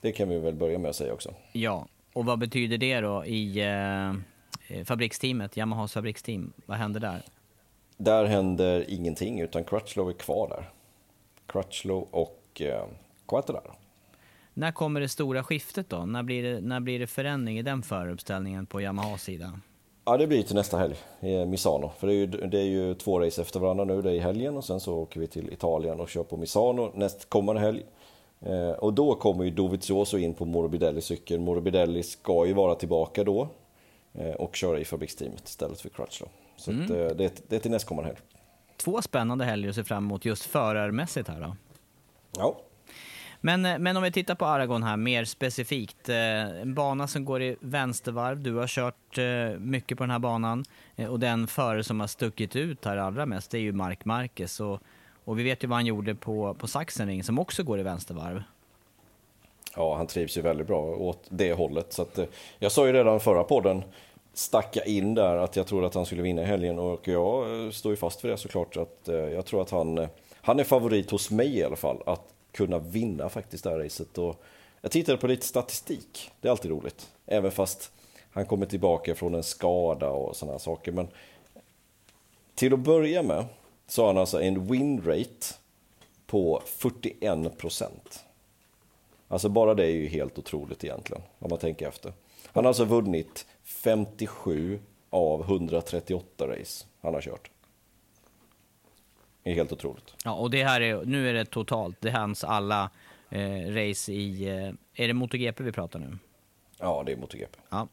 Det 0.00 0.12
kan 0.12 0.28
vi 0.28 0.38
väl 0.38 0.54
börja 0.54 0.78
med 0.78 0.88
att 0.88 0.96
säga 0.96 1.12
också. 1.12 1.34
Ja, 1.52 1.86
och 2.12 2.24
vad 2.24 2.38
betyder 2.38 2.78
det 2.78 3.00
då 3.00 3.24
i 3.24 3.60
eh, 4.68 4.84
fabriksteamet, 4.84 5.56
Yamahas 5.56 5.92
fabriksteam? 5.92 6.52
Vad 6.66 6.78
händer 6.78 7.00
där? 7.00 7.22
Där 7.96 8.24
händer 8.24 8.84
ingenting, 8.88 9.40
utan 9.40 9.64
Crutchlow 9.64 10.08
är 10.08 10.12
kvar 10.12 10.48
där. 10.48 10.70
Crutchlow 11.46 12.06
och 12.10 12.60
eh, 12.60 12.84
Quattararo. 13.28 13.72
När 14.54 14.72
kommer 14.72 15.00
det 15.00 15.08
stora 15.08 15.44
skiftet 15.44 15.90
då? 15.90 16.06
När 16.06 16.22
blir 16.22 16.42
det, 16.42 16.60
när 16.60 16.80
blir 16.80 16.98
det 16.98 17.06
förändring 17.06 17.58
i 17.58 17.62
den 17.62 17.82
föruppställningen 17.82 18.66
på 18.66 18.80
Yamahas 18.80 19.22
sida? 19.22 19.60
Ja, 20.04 20.16
det 20.16 20.26
blir 20.26 20.42
till 20.42 20.54
nästa 20.54 20.78
helg 20.78 20.96
i 21.20 21.46
Misano. 21.46 21.90
För 21.98 22.06
det 22.06 22.12
är, 22.12 22.16
ju, 22.16 22.26
det 22.26 22.58
är 22.58 22.64
ju 22.64 22.94
två 22.94 23.20
race 23.20 23.42
efter 23.42 23.60
varandra 23.60 23.84
nu, 23.84 24.02
det 24.02 24.10
är 24.10 24.14
i 24.14 24.18
helgen 24.18 24.56
och 24.56 24.64
sen 24.64 24.80
så 24.80 24.94
åker 24.94 25.20
vi 25.20 25.26
till 25.26 25.52
Italien 25.52 26.00
och 26.00 26.08
kör 26.08 26.22
på 26.22 26.36
Misano 26.36 26.92
nästkommande 26.94 27.60
helg. 27.60 27.84
Eh, 28.40 28.70
och 28.70 28.92
då 28.92 29.14
kommer 29.14 29.44
ju 29.44 29.50
Dovizioso 29.50 30.18
in 30.18 30.34
på 30.34 30.44
Morbidellis 30.44 31.04
cykel. 31.04 31.40
Morbidelli 31.40 32.02
ska 32.02 32.46
ju 32.46 32.52
vara 32.52 32.74
tillbaka 32.74 33.24
då 33.24 33.48
eh, 34.14 34.34
och 34.34 34.56
köra 34.56 34.78
i 34.80 34.84
fabriksteamet 34.84 35.48
istället 35.48 35.80
för 35.80 35.88
Crutchlow. 35.88 36.28
Så 36.62 36.70
mm. 36.70 36.84
att, 36.84 36.90
eh, 36.90 36.96
det, 36.96 37.48
det 37.48 37.56
är 37.56 37.60
till 37.60 37.70
nästkommande 37.70 38.08
helg. 38.08 38.20
Två 38.76 39.02
spännande 39.02 39.44
helger 39.44 39.68
att 39.68 39.74
se 39.74 39.84
fram 39.84 40.04
emot 40.04 40.24
just 40.24 40.44
förarmässigt 40.44 41.28
här 41.28 41.40
då. 41.40 41.56
Ja, 42.36 42.60
men, 43.40 43.66
eh, 43.66 43.78
men 43.78 43.96
om 43.96 44.02
vi 44.02 44.12
tittar 44.12 44.34
på 44.34 44.46
Aragon 44.46 44.82
här 44.82 44.96
mer 44.96 45.24
specifikt. 45.24 46.08
Eh, 46.08 46.16
en 46.60 46.74
bana 46.74 47.06
som 47.06 47.24
går 47.24 47.42
i 47.42 47.56
vänstervarv. 47.60 48.40
Du 48.40 48.54
har 48.54 48.66
kört 48.66 49.18
mycket 49.58 49.98
på 49.98 50.04
den 50.04 50.10
här 50.10 50.18
banan. 50.18 50.64
Och 51.08 51.20
den 51.20 51.46
förare 51.46 51.84
som 51.84 52.00
har 52.00 52.06
stuckit 52.06 52.56
ut 52.56 52.84
här 52.84 52.96
allra 52.96 53.26
mest 53.26 53.50
det 53.50 53.58
är 53.58 53.62
ju 53.62 53.72
Mark 53.72 54.04
Marquez. 54.04 54.60
Och, 54.60 54.80
och 55.24 55.38
vi 55.38 55.42
vet 55.42 55.64
ju 55.64 55.68
vad 55.68 55.76
han 55.76 55.86
gjorde 55.86 56.14
på, 56.14 56.54
på 56.54 56.66
Sachsenring 56.66 57.24
som 57.24 57.38
också 57.38 57.62
går 57.62 57.80
i 57.80 57.82
vänstervarv. 57.82 58.42
Ja, 59.76 59.96
han 59.96 60.06
trivs 60.06 60.36
ju 60.36 60.42
väldigt 60.42 60.66
bra 60.66 60.80
åt 60.80 61.26
det 61.28 61.52
hållet. 61.52 61.92
Så 61.92 62.02
att, 62.02 62.18
jag 62.58 62.72
sa 62.72 62.86
ju 62.86 62.92
redan 62.92 63.20
förra 63.20 63.44
podden, 63.44 63.82
stacka 64.34 64.84
in 64.84 65.14
där, 65.14 65.36
att 65.36 65.56
jag 65.56 65.66
tror 65.66 65.84
att 65.84 65.94
han 65.94 66.06
skulle 66.06 66.22
vinna 66.22 66.42
i 66.42 66.44
helgen. 66.44 66.78
Och 66.78 67.08
jag 67.08 67.64
eh, 67.64 67.70
står 67.70 67.92
ju 67.92 67.96
fast 67.96 68.20
för 68.20 68.28
det 68.28 68.36
såklart. 68.36 68.76
Att, 68.76 69.08
eh, 69.08 69.14
jag 69.14 69.46
tror 69.46 69.62
att 69.62 69.70
han, 69.70 69.98
eh, 69.98 70.08
han 70.34 70.60
är 70.60 70.64
favorit 70.64 71.10
hos 71.10 71.30
mig 71.30 71.58
i 71.58 71.64
alla 71.64 71.76
fall. 71.76 72.02
Att 72.06 72.34
kunna 72.52 72.78
vinna 72.78 73.28
faktiskt 73.28 73.64
det 73.64 73.70
här 73.70 73.78
racet. 73.78 74.18
Och 74.18 74.42
jag 74.80 74.90
tittade 74.90 75.18
på 75.18 75.26
lite 75.26 75.46
statistik, 75.46 76.30
det 76.40 76.48
är 76.48 76.50
alltid 76.50 76.70
roligt. 76.70 77.10
Även 77.26 77.50
fast 77.50 77.92
han 78.30 78.46
kommer 78.46 78.66
tillbaka 78.66 79.14
från 79.14 79.34
en 79.34 79.42
skada 79.42 80.10
och 80.10 80.36
sådana 80.36 80.58
saker. 80.58 80.92
Men 80.92 81.08
till 82.54 82.74
att 82.74 82.80
börja 82.80 83.22
med 83.22 83.44
så 83.86 84.02
har 84.02 84.06
han 84.06 84.18
alltså 84.18 84.42
en 84.42 84.66
win 84.66 85.02
rate 85.04 85.54
på 86.26 86.62
41 86.66 87.58
procent. 87.58 88.24
Alltså 89.28 89.48
bara 89.48 89.74
det 89.74 89.84
är 89.84 89.90
ju 89.90 90.06
helt 90.06 90.38
otroligt 90.38 90.84
egentligen, 90.84 91.22
om 91.38 91.50
man 91.50 91.58
tänker 91.58 91.88
efter. 91.88 92.12
Han 92.46 92.64
har 92.64 92.68
alltså 92.68 92.84
vunnit 92.84 93.46
57 93.64 94.80
av 95.10 95.42
138 95.42 96.46
race 96.46 96.86
han 97.00 97.14
har 97.14 97.20
kört 97.20 97.50
är 99.44 99.54
helt 99.54 99.72
otroligt. 99.72 100.14
Ja, 100.24 100.34
och 100.34 100.50
det 100.50 100.64
här 100.64 100.80
är, 100.80 101.04
nu 101.04 101.28
är 101.28 101.34
det 101.34 101.44
totalt, 101.44 101.96
det 102.00 102.08
är 102.08 102.12
hans 102.12 102.44
alla 102.44 102.90
eh, 103.30 103.66
race 103.66 104.12
i, 104.12 104.48
eh, 104.48 105.02
är 105.04 105.08
det 105.08 105.14
MotoGP 105.14 105.62
vi 105.62 105.72
pratar 105.72 105.98
nu? 105.98 106.18
Ja, 106.78 107.02
det 107.06 107.12
är 107.12 107.16
MotoGP. 107.16 107.58
Ja. 107.68 107.88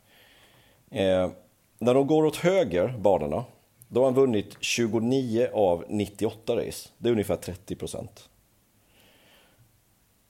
Eh, 0.89 1.31
när 1.77 1.93
de 1.93 2.07
går 2.07 2.25
åt 2.25 2.35
höger, 2.35 2.97
banorna, 2.97 3.43
då 3.87 3.99
har 3.99 4.05
han 4.05 4.13
vunnit 4.13 4.57
29 4.59 5.49
av 5.53 5.85
98 5.89 6.55
race. 6.55 6.89
Det 6.97 7.09
är 7.09 7.11
ungefär 7.11 7.35
30 7.35 7.75
procent. 7.75 8.29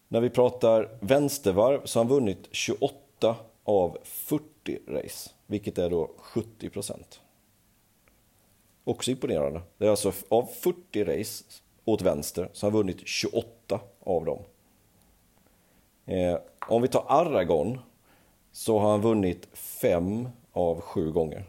När 0.08 0.22
vi 0.22 0.30
pratar 0.30 0.90
vänstervarv 1.00 1.82
så 1.86 2.00
har 2.00 2.06
han 2.06 2.14
vunnit 2.14 2.48
28 2.52 3.36
av 3.64 3.98
40 4.04 4.44
race, 4.88 5.30
vilket 5.48 5.78
är 5.78 5.90
då 5.90 6.12
70 6.18 6.70
procent. 6.70 7.22
Också 8.84 9.12
imponerande. 9.12 9.62
Det 9.78 9.86
är 9.86 9.90
alltså 9.90 10.14
av 10.30 10.46
40 10.46 11.04
race 11.04 11.44
åt 11.86 12.02
vänster 12.02 12.50
så 12.54 12.66
har 12.66 12.72
han 12.72 12.78
vunnit 12.78 13.08
28 13.08 13.80
av 14.00 14.26
dem. 14.26 14.40
Eh, 16.06 16.38
om 16.68 16.82
vi 16.82 16.88
tar 16.88 17.06
Aragon 17.08 17.80
så 18.52 18.80
har 18.80 18.92
han 18.92 19.02
vunnit 19.02 19.48
5 19.54 20.30
av 20.52 20.82
7 20.82 21.12
gånger. 21.12 21.44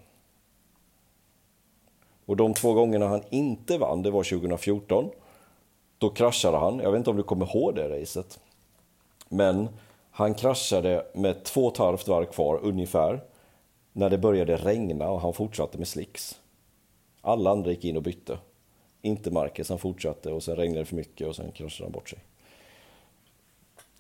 Och 2.26 2.36
de 2.36 2.54
två 2.54 2.72
gångerna 2.72 3.08
han 3.08 3.22
inte 3.30 3.78
vann, 3.78 4.02
det 4.02 4.10
var 4.10 4.24
2014. 4.24 5.10
Då 5.98 6.10
kraschade 6.10 6.56
han, 6.58 6.78
jag 6.78 6.92
vet 6.92 6.98
inte 6.98 7.10
om 7.10 7.16
du 7.16 7.22
kommer 7.22 7.56
ihåg 7.56 7.74
det 7.74 8.00
racet. 8.00 8.40
Men 9.28 9.68
han 10.20 10.34
kraschade 10.34 11.06
med 11.14 11.44
två 11.44 11.66
och 11.66 11.72
ett 11.72 11.78
halvt 11.78 12.08
varv 12.08 12.24
kvar 12.24 12.60
ungefär. 12.62 13.20
När 13.92 14.10
det 14.10 14.18
började 14.18 14.56
regna 14.56 15.08
och 15.08 15.20
han 15.20 15.34
fortsatte 15.34 15.78
med 15.78 15.88
slicks. 15.88 16.40
Alla 17.20 17.50
andra 17.50 17.70
gick 17.70 17.84
in 17.84 17.96
och 17.96 18.02
bytte. 18.02 18.38
Inte 19.02 19.30
Marquez, 19.30 19.68
han 19.68 19.78
fortsatte 19.78 20.32
och 20.32 20.42
sen 20.42 20.56
regnade 20.56 20.80
det 20.80 20.84
för 20.84 20.96
mycket 20.96 21.26
och 21.26 21.36
sen 21.36 21.52
kraschade 21.52 21.84
han 21.84 21.92
bort 21.92 22.08
sig. 22.08 22.18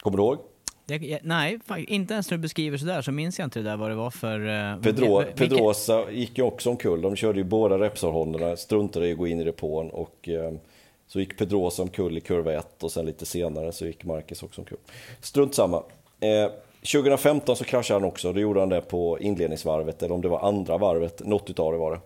Kommer 0.00 0.16
du 0.16 0.22
ihåg? 0.22 0.38
Jag, 0.86 1.20
nej, 1.22 1.58
inte 1.76 2.14
ens 2.14 2.30
när 2.30 2.38
du 2.38 2.42
beskriver 2.42 2.78
sådär 2.78 3.02
så 3.02 3.12
minns 3.12 3.38
jag 3.38 3.46
inte 3.46 3.58
det 3.58 3.70
där 3.70 3.76
vad 3.76 3.90
det 3.90 3.94
var 3.94 4.10
för... 4.10 4.40
Uh, 4.40 4.82
Pedro, 4.82 5.18
vilket... 5.18 5.36
Pedrosa 5.36 6.10
gick 6.10 6.38
ju 6.38 6.44
också 6.44 6.70
omkull. 6.70 7.02
De 7.02 7.16
körde 7.16 7.38
ju 7.38 7.44
båda 7.44 7.78
Repsol-Honderna, 7.78 8.56
struntade 8.56 9.08
i 9.08 9.12
att 9.12 9.18
gå 9.18 9.26
in 9.26 9.40
i 9.40 9.44
depån 9.44 9.90
och 9.90 10.28
uh, 10.28 10.58
så 11.06 11.20
gick 11.20 11.38
Pedrosa 11.38 11.82
omkull 11.82 12.18
i 12.18 12.20
kurva 12.20 12.52
1 12.52 12.82
och 12.82 12.92
sen 12.92 13.06
lite 13.06 13.26
senare 13.26 13.72
så 13.72 13.86
gick 13.86 14.04
Marquez 14.04 14.42
också 14.42 14.60
omkull. 14.60 14.78
Strunt 15.20 15.54
samma. 15.54 15.82
Eh, 16.20 16.50
2015 16.80 17.56
så 17.56 17.64
kraschade 17.64 18.00
han 18.00 18.08
också, 18.08 18.32
då 18.32 18.40
gjorde 18.40 18.60
han 18.60 18.68
det 18.68 18.80
på 18.80 19.18
inledningsvarvet, 19.18 20.02
eller 20.02 20.14
om 20.14 20.20
det 20.20 20.28
var 20.28 20.48
andra 20.48 20.78
varvet, 20.78 21.26
något 21.26 21.50
utav 21.50 21.72
det 21.72 21.78
var 21.78 22.00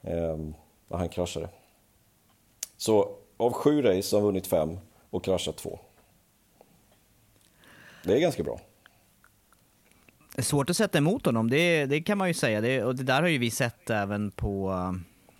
det 0.00 0.12
eh, 0.12 0.38
han 0.98 1.08
kraschade. 1.08 1.48
Så 2.76 3.16
av 3.36 3.52
sju 3.52 3.82
race 3.82 4.16
har 4.16 4.20
han 4.20 4.26
vunnit 4.26 4.46
fem 4.46 4.78
och 5.10 5.24
kraschat 5.24 5.56
två. 5.56 5.78
Det 8.04 8.14
är 8.14 8.18
ganska 8.18 8.42
bra. 8.42 8.60
Det 10.34 10.40
är 10.40 10.44
svårt 10.44 10.70
att 10.70 10.76
sätta 10.76 10.98
emot 10.98 11.26
honom, 11.26 11.50
det, 11.50 11.86
det 11.86 12.00
kan 12.00 12.18
man 12.18 12.28
ju 12.28 12.34
säga. 12.34 12.60
Det, 12.60 12.84
och 12.84 12.96
det 12.96 13.02
där 13.02 13.22
har 13.22 13.28
ju 13.28 13.38
vi 13.38 13.50
sett 13.50 13.90
även 13.90 14.30
på, 14.30 14.74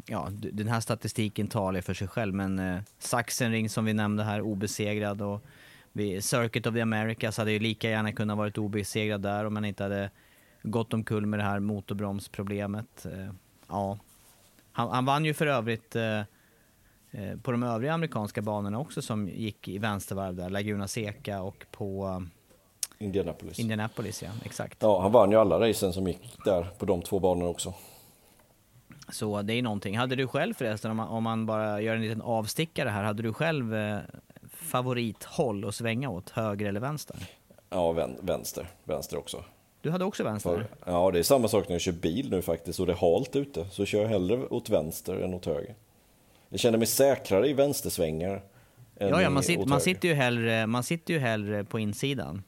ja, 0.07 0.29
den 0.31 0.69
här 0.69 0.81
statistiken 0.81 1.49
talar 1.49 1.81
för 1.81 1.95
sig 1.95 2.09
själv, 2.09 2.35
men 2.35 2.59
eh, 2.59 2.81
Sachsenring 2.99 3.71
som 3.71 3.85
vi 3.85 3.93
nämnde 3.93 4.25
här, 4.25 4.41
obesegrad 4.41 5.23
och 5.23 5.45
vid 5.99 6.25
Circuit 6.25 6.67
of 6.67 6.75
the 6.75 6.81
Americas 6.81 7.39
hade 7.39 7.53
ju 7.53 7.59
lika 7.59 7.91
gärna 7.91 8.13
kunnat 8.13 8.39
varit 8.39 8.59
obesegrad 8.59 9.21
där 9.21 9.45
om 9.45 9.55
man 9.55 9.65
inte 9.65 9.83
hade 9.83 10.11
gått 10.63 10.95
omkull 10.95 11.27
med 11.27 11.39
det 11.39 11.45
här 11.45 11.61
motorbromsproblemet. 11.61 13.07
Eh, 13.07 13.29
ja. 13.69 13.99
Han, 14.73 14.91
han 14.91 15.05
vann 15.05 15.25
ju 15.25 15.35
för 15.35 15.47
övrigt 15.47 15.97
eh, 15.97 16.19
eh, 17.11 17.37
på 17.43 17.53
de 17.53 17.63
övriga 17.63 17.93
amerikanska 17.93 18.43
banorna 18.43 18.79
också 18.79 19.03
som 19.03 19.29
gick 19.29 19.69
i 19.69 19.79
vänstervarv 19.79 20.35
där, 20.35 20.51
Laguna 20.51 20.89
Seca 20.89 21.43
och 21.43 21.67
på 21.71 22.23
Indianapolis. 22.99 23.59
Indianapolis, 23.59 24.23
ja. 24.23 24.31
Exakt. 24.45 24.79
Ja, 24.81 25.01
han 25.03 25.13
vann 25.13 25.31
ju 25.31 25.37
alla 25.37 25.61
racen 25.61 25.93
som 25.93 26.07
gick 26.07 26.45
där 26.45 26.67
på 26.79 26.87
de 26.87 27.03
två 27.03 27.19
banorna 27.19 27.49
också. 27.49 27.75
Så 29.13 29.43
det 29.43 29.55
är 29.55 29.63
någonting. 29.63 29.99
Hade 29.99 30.17
du 30.17 30.27
själv 30.27 30.55
förresten, 30.55 30.91
om 30.91 30.97
man, 30.97 31.09
om 31.09 31.23
man 31.23 31.47
bara 31.47 31.81
gör 31.81 31.95
en 31.95 32.03
liten 32.03 32.23
avstickare 32.23 32.89
här, 32.89 33.03
hade 33.03 33.23
du 33.23 33.33
själv 33.33 33.75
favorithåll 34.59 35.69
att 35.69 35.75
svänga 35.75 36.11
åt, 36.11 36.31
höger 36.31 36.67
eller 36.67 36.81
vänster? 36.81 37.17
Ja, 37.71 37.93
vän, 37.93 38.17
vänster. 38.21 38.67
Vänster 38.85 39.17
också. 39.17 39.45
Du 39.81 39.91
hade 39.91 40.05
också 40.05 40.25
vänster? 40.25 40.51
För, 40.51 40.93
ja, 40.93 41.11
det 41.11 41.19
är 41.19 41.23
samma 41.23 41.49
sak 41.49 41.69
när 41.69 41.75
jag 41.75 41.81
kör 41.81 41.93
bil 41.93 42.31
nu 42.31 42.43
faktiskt 42.43 42.81
och 42.81 42.87
det 42.87 42.93
är 42.93 42.97
halt 42.97 43.37
ute. 43.37 43.67
Så 43.71 43.85
kör 43.85 44.03
jag 44.03 44.09
hellre 44.09 44.47
åt 44.47 44.69
vänster 44.69 45.15
än 45.15 45.35
åt 45.35 45.47
höger. 45.47 45.75
Jag 46.49 46.61
känner 46.61 46.79
mig 46.79 46.87
säkrare 46.87 47.49
i 47.49 47.53
vänstersvängar. 47.53 48.43
Än 48.97 49.09
ja, 49.09 49.23
ja, 49.23 49.31
man, 49.31 49.43
sitter, 49.43 49.67
man, 49.67 49.81
sitter 49.81 50.09
ju 50.09 50.15
hellre, 50.15 50.67
man 50.67 50.83
sitter 50.83 51.15
ju 51.15 51.21
hellre 51.21 51.65
på 51.65 51.79
insidan. 51.79 52.43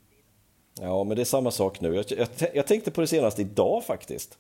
Ja, 0.81 1.05
men 1.05 1.17
det 1.17 1.23
är 1.23 1.25
samma 1.25 1.51
sak 1.51 1.81
nu. 1.81 1.95
Jag, 1.95 2.05
jag, 2.09 2.29
jag 2.55 2.67
tänkte 2.67 2.91
på 2.91 3.01
det 3.01 3.07
senast 3.07 3.39
idag 3.39 3.85
faktiskt. 3.85 4.39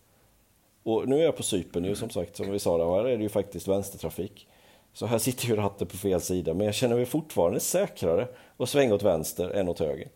Och 0.83 1.09
nu 1.09 1.19
är 1.19 1.25
jag 1.25 1.37
på 1.37 1.43
Cypern 1.43 1.85
ju 1.85 1.95
som 1.95 2.11
sagt, 2.11 2.37
som 2.37 2.51
vi 2.51 2.59
sa, 2.59 2.79
där, 2.79 2.95
här 2.95 3.05
är 3.05 3.17
det 3.17 3.23
ju 3.23 3.29
faktiskt 3.29 3.69
vänstertrafik. 3.69 4.49
Så 4.93 5.07
här 5.07 5.19
sitter 5.19 5.47
ju 5.47 5.57
ratten 5.57 5.87
på 5.87 5.97
fel 5.97 6.21
sida, 6.21 6.55
men 6.55 6.67
jag 6.67 6.75
känner 6.75 6.97
mig 6.97 7.07
fortfarande 7.07 7.61
säkrare 7.61 8.29
att 8.57 8.69
svänga 8.69 8.95
åt 8.95 9.03
vänster 9.03 9.51
än 9.51 9.69
åt 9.69 9.79
höger. 9.79 10.09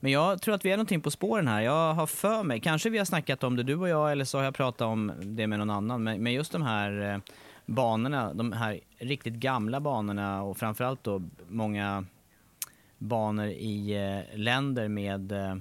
Men 0.00 0.12
jag 0.12 0.42
tror 0.42 0.54
att 0.54 0.64
vi 0.64 0.70
är 0.70 0.76
någonting 0.76 1.00
på 1.00 1.10
spåren 1.10 1.48
här. 1.48 1.60
Jag 1.60 1.94
har 1.94 2.06
för 2.06 2.42
mig, 2.42 2.60
kanske 2.60 2.90
vi 2.90 2.98
har 2.98 3.04
snackat 3.04 3.44
om 3.44 3.56
det 3.56 3.62
du 3.62 3.74
och 3.76 3.88
jag, 3.88 4.12
eller 4.12 4.24
så 4.24 4.38
har 4.38 4.44
jag 4.44 4.54
pratat 4.54 4.80
om 4.80 5.12
det 5.22 5.46
med 5.46 5.58
någon 5.58 5.70
annan, 5.70 6.02
men 6.02 6.32
just 6.32 6.52
de 6.52 6.62
här 6.62 7.12
eh, 7.12 7.18
banorna, 7.66 8.34
de 8.34 8.52
här 8.52 8.80
riktigt 8.98 9.34
gamla 9.34 9.80
banorna 9.80 10.42
och 10.42 10.56
framförallt 10.56 11.04
då 11.04 11.22
många 11.48 12.04
banor 12.98 13.46
i 13.46 13.94
eh, 13.94 14.38
länder 14.38 14.88
med, 14.88 15.32
eh, 15.32 15.54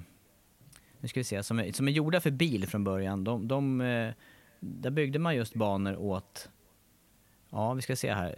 nu 1.00 1.08
ska 1.08 1.20
vi 1.20 1.24
se, 1.24 1.44
som 1.44 1.60
är, 1.60 1.72
som 1.72 1.88
är 1.88 1.92
gjorda 1.92 2.22
för 2.22 2.32
bil 2.32 2.68
från 2.68 2.84
början. 2.84 3.24
De, 3.24 3.48
de, 3.48 3.78
där 4.60 4.92
byggde 4.92 5.20
man 5.20 5.36
just 5.36 5.54
banor 5.54 5.96
åt, 5.96 6.50
ja 7.54 7.74
vi 7.74 7.82
ska 7.82 7.96
se 7.96 8.14
här, 8.14 8.38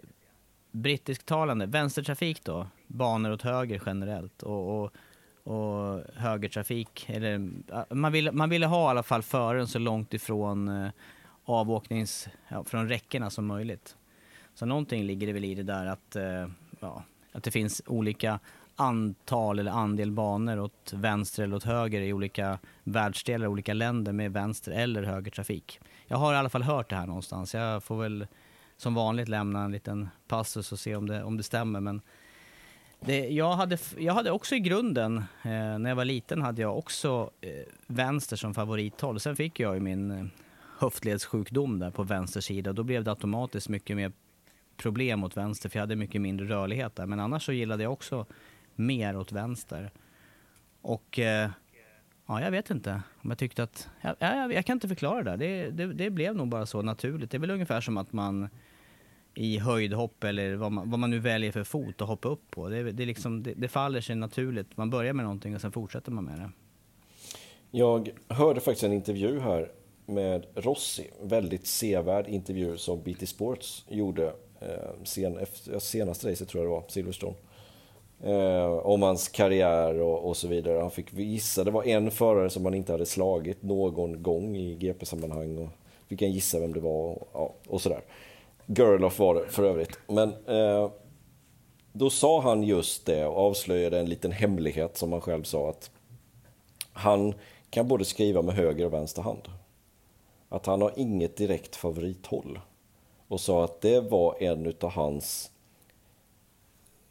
brittisktalande, 0.72 1.66
vänstertrafik 1.66 2.44
då, 2.44 2.68
banor 2.88 3.32
åt 3.32 3.42
höger 3.42 3.82
generellt. 3.86 4.44
och, 4.44 4.84
och 4.84 4.92
och 5.46 6.02
högertrafik. 6.16 7.06
Eller, 7.10 7.50
man, 7.94 8.12
ville, 8.12 8.32
man 8.32 8.50
ville 8.50 8.66
ha 8.66 8.88
i 8.88 8.90
alla 8.90 9.04
fall 9.04 9.22
föraren 9.22 9.68
så 9.68 9.80
långt 9.80 10.14
ifrån 10.14 10.68
eh, 10.68 10.90
avåknings, 11.46 12.28
ja, 12.48 12.64
från 12.64 12.90
räckena 12.90 13.30
som 13.30 13.46
möjligt. 13.46 13.96
Så 14.56 14.66
någonting 14.66 15.04
ligger 15.04 15.28
det 15.28 15.34
väl 15.34 15.46
i 15.46 15.56
det 15.56 15.64
där 15.64 15.86
att, 15.86 16.16
eh, 16.16 16.48
ja, 16.80 17.04
att 17.32 17.44
det 17.44 17.52
finns 17.52 17.82
olika 17.86 18.40
antal 18.76 19.60
eller 19.60 19.72
andel 19.72 20.12
banor 20.12 20.60
åt 20.60 20.94
vänster 20.94 21.44
eller 21.44 21.56
åt 21.56 21.64
höger 21.64 22.02
i 22.02 22.14
olika 22.14 22.60
världsdelar, 22.84 23.48
olika 23.48 23.74
länder 23.74 24.14
med 24.14 24.34
vänster 24.34 24.72
eller 24.72 25.04
högertrafik. 25.04 25.80
Jag 26.08 26.18
har 26.18 26.34
i 26.34 26.38
alla 26.38 26.50
fall 26.50 26.64
hört 26.64 26.90
det 26.90 26.96
här 26.96 27.08
någonstans. 27.08 27.54
Jag 27.54 27.84
får 27.84 28.02
väl 28.02 28.28
som 28.78 28.94
vanligt 28.94 29.28
lämna 29.28 29.64
en 29.64 29.72
liten 29.72 30.10
passus 30.28 30.72
och 30.72 30.80
se 30.80 30.96
om 30.96 31.08
det, 31.08 31.24
om 31.24 31.38
det 31.38 31.44
stämmer. 31.44 31.80
Men 31.80 32.02
det, 33.00 33.30
jag, 33.30 33.54
hade, 33.54 33.78
jag 33.98 34.14
hade 34.14 34.32
också 34.32 34.56
i 34.56 34.60
grunden, 34.60 35.18
eh, 35.44 35.80
när 35.80 35.90
jag 35.90 35.96
var 35.96 36.06
liten, 36.06 36.42
hade 36.42 36.62
jag 36.62 36.78
också 36.78 37.32
eh, 37.42 37.50
vänster 37.88 38.36
som 38.36 38.54
favorithåll. 38.54 39.20
Sen 39.20 39.36
fick 39.36 39.60
jag 39.60 39.74
ju 39.74 39.80
min 39.80 40.12
eh, 40.12 40.26
höftledssjukdom 40.78 41.80
där 41.80 41.92
på 41.92 42.04
vänster 42.04 42.42
sida. 42.42 42.74
Då 42.74 42.84
blev 42.84 43.04
det 43.04 43.12
automatiskt 43.12 43.70
mycket 43.70 43.96
mer 43.96 44.12
problem 44.78 45.24
åt 45.24 45.38
vänster, 45.38 45.70
för 45.70 45.78
jag 45.78 45.84
hade 45.84 45.96
mycket 45.96 46.22
mindre 46.22 46.48
rörlighet 46.48 46.96
där. 46.96 47.06
Men 47.06 47.20
annars 47.20 47.46
så 47.46 47.52
gillade 47.52 47.84
jag 47.84 47.94
också 47.94 48.26
mer 48.76 49.18
åt 49.18 49.32
vänster. 49.32 49.92
Och 50.82 51.20
eh, 51.20 51.50
ja, 52.26 52.42
jag 52.42 52.52
vet 52.52 52.70
inte 52.70 53.02
om 53.24 53.30
jag 53.30 53.38
tyckte 53.38 53.64
att... 53.64 53.90
Jag, 54.02 54.16
jag, 54.20 54.54
jag 54.54 54.66
kan 54.66 54.76
inte 54.76 54.88
förklara 54.88 55.24
det. 55.24 55.38
Det, 55.38 55.72
det. 55.72 55.94
det 55.94 56.10
blev 56.10 56.36
nog 56.36 56.48
bara 56.48 56.66
så 56.66 56.82
naturligt. 56.82 57.32
Det 57.32 57.38
är 57.38 57.40
väl 57.40 57.52
ungefär 57.52 57.82
som 57.82 57.98
att 57.98 58.14
man 58.14 58.50
i 59.36 59.58
höjdhopp 59.60 60.24
eller 60.24 60.56
vad 60.56 60.72
man, 60.72 60.90
vad 60.90 61.00
man 61.00 61.10
nu 61.10 61.20
väljer 61.20 61.52
för 61.52 61.64
fot 61.64 62.02
att 62.02 62.08
hoppa 62.08 62.28
upp 62.28 62.52
på. 62.52 62.70
Det, 62.70 62.92
det, 62.92 63.06
liksom, 63.06 63.44
det, 63.44 63.54
det 63.54 63.68
faller 63.68 64.02
sig 64.02 64.16
naturligt. 64.16 64.78
Man 64.78 64.90
börjar 64.90 65.14
med 65.14 65.26
någonting 65.26 65.56
och 65.56 65.62
sen 65.62 65.72
fortsätter 65.72 66.12
man 66.12 66.24
med 66.24 66.40
det. 66.40 66.50
Jag 67.72 68.10
hörde 68.28 68.62
faktiskt 68.62 68.84
en 68.84 68.94
intervju 68.94 69.40
här 69.40 69.72
med 70.06 70.46
Rossi, 70.56 71.10
väldigt 71.22 71.68
sevärd 71.68 72.28
intervju 72.28 72.78
som 72.78 73.02
BT 73.04 73.28
Sports 73.28 73.86
gjorde 73.90 74.26
eh, 74.60 75.04
sen, 75.04 75.38
efter, 75.38 75.80
senaste 75.80 76.32
racet 76.32 76.50
tror 76.50 76.64
jag 76.64 76.72
det 76.72 76.76
var, 76.76 76.86
Silverstone. 76.90 77.36
Eh, 78.26 78.72
om 78.72 79.02
hans 79.02 79.28
karriär 79.28 80.02
och, 80.02 80.30
och, 80.30 80.38
så 80.38 80.48
vidare. 80.48 80.80
Han 80.80 80.92
fick 80.92 81.14
gissa, 81.14 81.64
det 81.64 81.72
var 81.72 81.84
en 81.84 82.12
förare 82.12 82.50
som 82.50 82.66
han 82.66 82.74
inte 82.74 82.92
hade 82.92 83.06
slagit 83.06 83.64
någon 83.64 84.24
gång 84.24 84.56
i 84.56 84.76
GP-sammanhang. 84.76 85.58
Och 85.58 85.70
fick 86.08 86.22
han 86.22 86.32
gissa 86.32 86.60
vem 86.60 86.74
det 86.74 86.80
var 86.80 86.92
och, 86.92 87.30
ja, 87.34 87.54
och 87.68 87.82
sådär. 87.82 88.02
Gerloff 88.66 89.20
var 89.20 89.36
det 89.36 89.48
för 89.48 89.64
övrigt. 89.64 90.00
Men 90.08 90.30
eh, 90.30 90.90
då 91.94 92.10
sa 92.10 92.42
han 92.42 92.64
just 92.64 93.06
det 93.06 93.26
och 93.26 93.38
avslöjade 93.38 94.00
en 94.00 94.10
liten 94.10 94.32
hemlighet 94.32 94.98
som 94.98 95.12
han 95.12 95.22
själv 95.22 95.44
sa 95.44 95.70
att 95.70 95.92
han 96.94 97.34
kan 97.70 97.88
både 97.88 98.06
skriva 98.06 98.42
med 98.42 98.56
höger 98.56 98.86
och 98.86 98.94
vänster 98.94 99.22
hand. 99.22 99.48
Att 100.50 100.66
han 100.66 100.82
har 100.82 100.92
inget 100.96 101.38
direkt 101.38 101.76
favorithåll. 101.76 102.60
Och 103.28 103.40
sa 103.40 103.64
att 103.64 103.82
det 103.82 104.00
var 104.00 104.44
en 104.44 104.66
utav 104.66 104.90
hans 104.90 105.52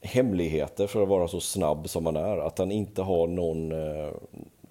hemligheter 0.05 0.87
för 0.87 1.03
att 1.03 1.09
vara 1.09 1.29
så 1.29 1.41
snabb 1.41 1.89
som 1.89 2.07
han 2.07 2.17
är. 2.17 2.39
Att 2.39 2.59
han 2.59 2.71
inte 2.71 3.03
har 3.03 3.27
någon... 3.27 3.73
Eh, 3.73 4.13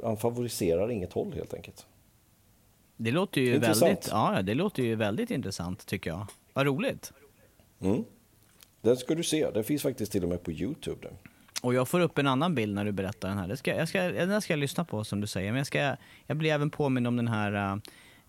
han 0.04 0.18
favoriserar 0.18 0.92
inget 0.92 1.14
håll 1.14 1.34
helt 1.34 1.54
enkelt. 1.54 1.86
Det 2.98 3.12
låter 3.12 3.42
ju 3.42 3.60
väldigt, 3.60 4.08
ja, 4.12 4.42
det 4.42 4.54
låter 4.54 4.84
ju 4.84 4.96
väldigt 4.96 5.32
intressant 5.32 5.86
tycker 5.86 6.10
jag. 6.10 6.28
Vad 6.54 6.66
roligt. 6.66 7.14
Mm. 7.82 8.04
Den 8.82 8.98
ska 8.98 9.16
du 9.16 9.24
se. 9.24 9.50
Den 9.50 9.64
finns 9.64 9.82
faktiskt 9.82 10.12
till 10.12 10.24
och 10.24 10.30
med 10.30 10.44
på 10.44 10.52
Youtube. 10.52 10.98
Den. 11.02 11.18
Och 11.62 11.74
jag 11.74 11.88
får 11.88 12.00
upp 12.00 12.18
en 12.18 12.28
annan 12.28 12.56
bild 12.56 12.76
när 12.76 12.86
du 12.86 12.92
berättar 12.92 13.30
den 13.30 13.38
här. 13.38 13.48
Det 13.48 13.58
ska, 13.58 13.76
jag 13.76 13.90
ska, 13.90 14.02
den 14.02 14.42
ska 14.42 14.54
jag 14.54 14.60
lyssna 14.60 14.86
på 14.86 15.04
som 15.04 15.22
du 15.22 15.28
säger. 15.28 15.52
Men 15.52 15.58
jag, 15.58 15.68
ska, 15.68 15.96
jag 16.28 16.38
blir 16.38 16.52
även 16.52 16.70
påminn 16.70 17.06
om 17.06 17.16
den 17.16 17.28
här 17.28 17.82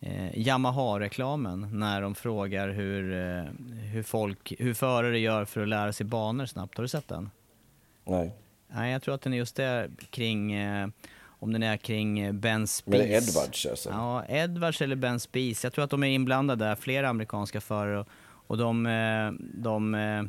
eh, 0.05 0.39
Yamaha-reklamen. 0.39 1.69
När 1.73 2.03
de 2.03 2.15
frågar 2.15 2.69
hur, 2.69 3.13
eh, 3.13 3.45
hur, 3.93 4.03
folk, 4.03 4.53
hur 4.59 4.75
förare 4.75 5.19
gör 5.19 5.45
för 5.45 5.61
att 5.61 5.69
lära 5.69 5.93
sig 5.93 6.07
banor 6.07 6.47
snabbt. 6.47 6.77
Har 6.77 6.83
du 6.83 6.89
sett 6.89 7.09
den? 7.09 7.31
Nej. 8.05 8.35
Nej, 8.69 8.93
jag 8.93 9.03
tror 9.03 9.15
att 9.15 9.23
den 9.23 9.33
är 9.33 9.37
just 9.37 9.57
där 9.57 9.91
kring 10.11 10.53
eh, 10.53 10.89
om 11.27 11.53
den 11.53 11.63
är 11.63 11.77
kring 11.77 12.19
eh, 12.19 12.33
Ben 12.33 12.67
Spies. 12.67 12.99
Men 12.99 13.11
Edwards 13.11 13.67
alltså? 13.67 13.91
Ja, 13.91 14.25
Edwards 14.29 14.83
eller 14.83 14.97
Ben 14.97 15.21
Spies. 15.21 15.65
Jag 15.65 15.73
tror 15.73 15.85
att 15.85 15.91
de 15.91 16.03
är 16.03 16.09
inblandade 16.09 16.65
där, 16.65 16.75
flera 16.75 17.09
amerikanska 17.09 17.61
förare. 17.61 17.99
Och, 18.01 18.09
och 18.47 18.59
de, 18.59 18.87
eh, 18.87 19.33
de 19.41 19.95
eh, 19.95 20.23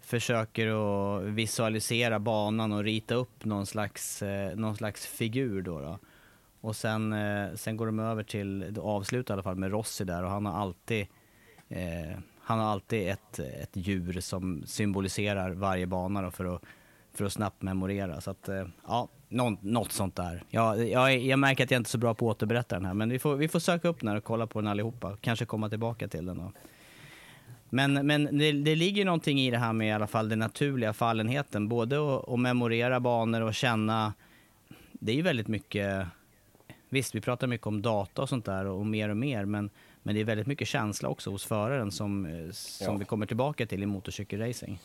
försöker 0.00 0.66
att 0.66 1.24
visualisera 1.24 2.18
banan 2.18 2.72
och 2.72 2.84
rita 2.84 3.14
upp 3.14 3.44
någon 3.44 3.66
slags, 3.66 4.22
någon 4.54 4.76
slags 4.76 5.06
figur. 5.06 5.62
Då, 5.62 5.80
då. 5.80 5.98
Och 6.60 6.76
sen, 6.76 7.12
eh, 7.12 7.54
sen 7.54 7.76
går 7.76 7.86
de 7.86 7.98
över 7.98 8.22
till, 8.22 8.78
avslutar 8.82 9.34
i 9.34 9.36
alla 9.36 9.42
fall 9.42 9.56
med 9.56 9.70
Rossi 9.70 10.04
där 10.04 10.22
och 10.22 10.30
han 10.30 10.46
har 10.46 10.60
alltid 10.60 11.06
eh, 11.68 12.18
han 12.40 12.58
har 12.58 12.66
alltid 12.66 13.08
ett, 13.08 13.38
ett 13.38 13.70
djur 13.72 14.20
som 14.20 14.62
symboliserar 14.66 15.50
varje 15.50 15.86
bana 15.86 16.22
då 16.22 16.30
för 16.30 16.54
att 16.54 16.62
för 17.14 17.24
att 17.24 17.32
snabbt 17.32 17.62
memorera. 17.62 18.20
Så 18.20 18.30
att, 18.30 18.48
eh, 18.48 18.66
ja, 18.86 19.08
något, 19.28 19.62
något 19.62 19.92
sånt 19.92 20.16
där. 20.16 20.42
Jag, 20.48 20.88
jag, 20.88 21.18
jag 21.18 21.38
märker 21.38 21.64
att 21.64 21.70
jag 21.70 21.78
inte 21.78 21.88
är 21.88 21.90
så 21.90 21.98
bra 21.98 22.14
på 22.14 22.30
att 22.30 22.36
återberätta 22.36 22.76
den 22.76 22.84
här, 22.84 22.94
men 22.94 23.10
vi 23.10 23.18
får, 23.18 23.36
vi 23.36 23.48
får 23.48 23.58
söka 23.58 23.88
upp 23.88 24.00
den 24.00 24.16
och 24.16 24.24
kolla 24.24 24.46
på 24.46 24.60
den 24.60 24.68
allihopa. 24.68 25.16
Kanske 25.20 25.44
komma 25.44 25.68
tillbaka 25.68 26.08
till 26.08 26.26
den. 26.26 26.38
Då. 26.38 26.52
Men, 27.70 28.06
men 28.06 28.38
det, 28.38 28.52
det 28.52 28.76
ligger 28.76 29.04
någonting 29.04 29.40
i 29.40 29.50
det 29.50 29.58
här 29.58 29.72
med 29.72 29.88
i 29.88 29.92
alla 29.92 30.06
fall 30.06 30.28
den 30.28 30.38
naturliga 30.38 30.92
fallenheten. 30.92 31.68
Både 31.68 32.16
att, 32.16 32.28
att 32.28 32.40
memorera 32.40 33.00
banor 33.00 33.40
och 33.40 33.54
känna... 33.54 34.14
Det 34.92 35.12
är 35.12 35.16
ju 35.16 35.22
väldigt 35.22 35.48
mycket... 35.48 36.06
Visst, 36.92 37.14
vi 37.14 37.20
pratar 37.20 37.46
mycket 37.46 37.66
om 37.66 37.82
data 37.82 38.22
och 38.22 38.28
sånt 38.28 38.44
där 38.44 38.66
och, 38.66 38.86
mer 38.86 39.08
och 39.08 39.16
mer, 39.16 39.44
men, 39.44 39.70
men 40.02 40.14
det 40.14 40.20
är 40.20 40.24
väldigt 40.24 40.46
mycket 40.46 40.68
känsla 40.68 41.08
också 41.08 41.30
hos 41.30 41.44
föraren 41.44 41.90
som, 41.90 42.26
eh, 42.26 42.52
som 42.52 42.86
ja. 42.86 42.96
vi 42.98 43.04
kommer 43.04 43.26
tillbaka 43.26 43.66
till 43.66 43.82
i 43.82 43.86
motorcykelracing. 43.86 44.78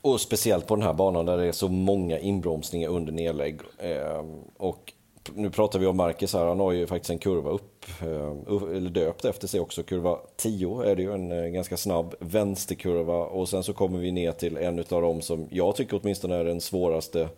Och 0.00 0.20
speciellt 0.20 0.66
på 0.66 0.76
den 0.76 0.84
här 0.84 0.92
banan 0.92 1.26
där 1.26 1.36
det 1.36 1.46
är 1.46 1.52
så 1.52 1.68
många 1.68 2.18
inbromsningar 2.18 2.88
under 2.88 3.12
nedlägg. 3.12 3.60
Eh, 3.78 4.24
och 4.56 4.92
nu 5.34 5.50
pratar 5.50 5.78
vi 5.78 5.86
om 5.86 5.96
Marcus 5.96 6.32
här, 6.32 6.46
han 6.46 6.60
har 6.60 6.72
ju 6.72 6.86
faktiskt 6.86 7.10
en 7.10 7.18
kurva 7.18 7.50
upp, 7.50 7.84
eh, 8.00 8.76
eller 8.76 8.90
döpt 8.90 9.24
efter 9.24 9.48
sig 9.48 9.60
också. 9.60 9.82
Kurva 9.82 10.18
10 10.36 10.82
är 10.82 10.96
det 10.96 11.02
ju 11.02 11.14
en 11.14 11.32
eh, 11.32 11.46
ganska 11.46 11.76
snabb 11.76 12.14
vänsterkurva 12.20 13.16
och 13.16 13.48
sen 13.48 13.62
så 13.62 13.72
kommer 13.72 13.98
vi 13.98 14.12
ner 14.12 14.32
till 14.32 14.56
en 14.56 14.78
av 14.78 15.02
dem 15.02 15.22
som 15.22 15.48
jag 15.50 15.76
tycker 15.76 16.00
åtminstone 16.02 16.36
är 16.36 16.44
den 16.44 16.60
svåraste 16.60 17.28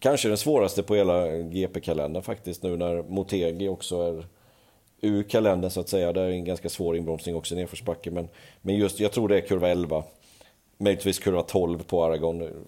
kanske 0.00 0.28
den 0.28 0.36
svåraste 0.36 0.82
på 0.82 0.94
hela 0.94 1.26
GP-kalendern 1.28 2.22
faktiskt 2.22 2.62
nu 2.62 2.76
när 2.76 3.02
Motegi 3.02 3.68
också 3.68 4.02
är 4.02 4.26
ur 5.00 5.22
kalendern 5.22 5.70
så 5.70 5.80
att 5.80 5.88
säga. 5.88 6.12
Det 6.12 6.20
är 6.20 6.28
en 6.28 6.44
ganska 6.44 6.68
svår 6.68 6.96
inbromsning 6.96 7.36
också 7.36 7.54
i 7.54 7.58
nedförsbacke. 7.58 8.10
Men, 8.10 8.28
men 8.62 8.76
just, 8.76 9.00
jag 9.00 9.12
tror 9.12 9.28
det 9.28 9.36
är 9.36 9.40
kurva 9.40 9.68
11. 9.68 10.04
Möjligtvis 10.78 11.18
kurva 11.18 11.42
12 11.42 11.82
på 11.82 12.04
Aragon. 12.04 12.66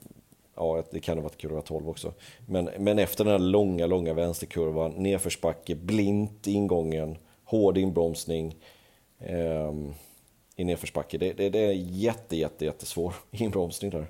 Ja, 0.56 0.82
det 0.90 1.00
kan 1.00 1.18
ha 1.18 1.22
varit 1.22 1.36
kurva 1.36 1.60
12 1.60 1.88
också. 1.88 2.12
Men, 2.46 2.70
men 2.78 2.98
efter 2.98 3.24
den 3.24 3.32
här 3.32 3.38
långa, 3.38 3.86
långa 3.86 4.14
vänsterkurvan, 4.14 4.90
nedförsbacke, 4.90 5.74
blint 5.74 6.46
ingången, 6.46 7.16
hård 7.44 7.78
inbromsning 7.78 8.56
eh, 9.18 9.72
i 10.56 10.64
nedförsbacke. 10.64 11.18
Det, 11.18 11.32
det, 11.32 11.48
det 11.50 11.58
är 11.58 11.72
jätte, 11.72 12.36
jätte, 12.36 12.64
jättesvår 12.64 13.14
inbromsning 13.30 13.90
där. 13.90 14.06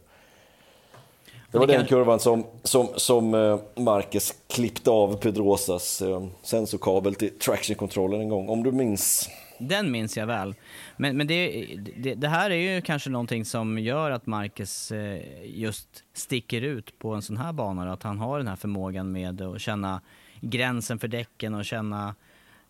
Det 1.53 1.59
var 1.59 1.67
den 1.67 1.87
kurvan 1.87 2.21
som, 2.21 2.47
som, 2.63 2.89
som 2.97 3.35
eh, 3.35 3.59
Marcus 3.77 4.35
klippte 4.49 4.91
av 4.91 5.17
Pedrosas 5.17 6.03
eh, 6.03 6.27
sensorkabel 6.43 7.15
till 7.15 7.39
traction-kontrollen 7.39 8.21
en 8.21 8.29
gång, 8.29 8.49
om 8.49 8.63
du 8.63 8.73
minns. 8.73 9.31
Den 9.59 9.91
minns 9.91 10.17
jag 10.17 10.27
väl. 10.27 10.55
Men, 10.97 11.17
men 11.17 11.27
det, 11.27 11.67
det, 11.97 12.15
det, 12.15 12.29
här 12.29 12.51
är 12.51 12.75
ju 12.75 12.81
kanske 12.81 13.11
någonting 13.11 13.45
som 13.45 13.79
gör 13.79 14.11
att 14.11 14.27
Marcus 14.27 14.93
eh, 14.93 15.21
just 15.45 16.05
sticker 16.13 16.63
ut 16.63 16.99
på 16.99 17.15
en 17.15 17.23
sån 17.23 17.37
här 17.37 17.53
bana. 17.53 17.93
Att 17.93 18.03
han 18.03 18.19
har 18.19 18.39
den 18.39 18.49
här 18.49 18.57
förmågan 18.57 19.13
med 19.13 19.43
att 19.43 19.61
känna 19.61 20.01
gränsen 20.41 20.99
för 20.99 21.09
däcken 21.09 21.55
och 21.55 21.65
känna 21.65 22.15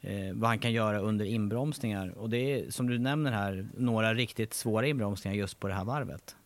eh, 0.01 0.35
vad 0.35 0.49
han 0.49 0.59
kan 0.59 0.73
göra 0.73 0.99
under 0.99 1.25
inbromsningar. 1.25 2.15
Och 2.19 2.31
det 2.31 2.37
är, 2.39 2.71
som 2.71 2.89
du 2.89 2.99
nämner 2.99 3.33
här, 3.33 3.69
några 3.77 4.15
riktigt 4.15 4.55
svåra 4.55 4.87
inbromsningar 4.87 5.37
just 5.37 5.61
på 5.61 5.69
det 5.69 5.75
här 5.75 5.85
varvet. 5.85 6.37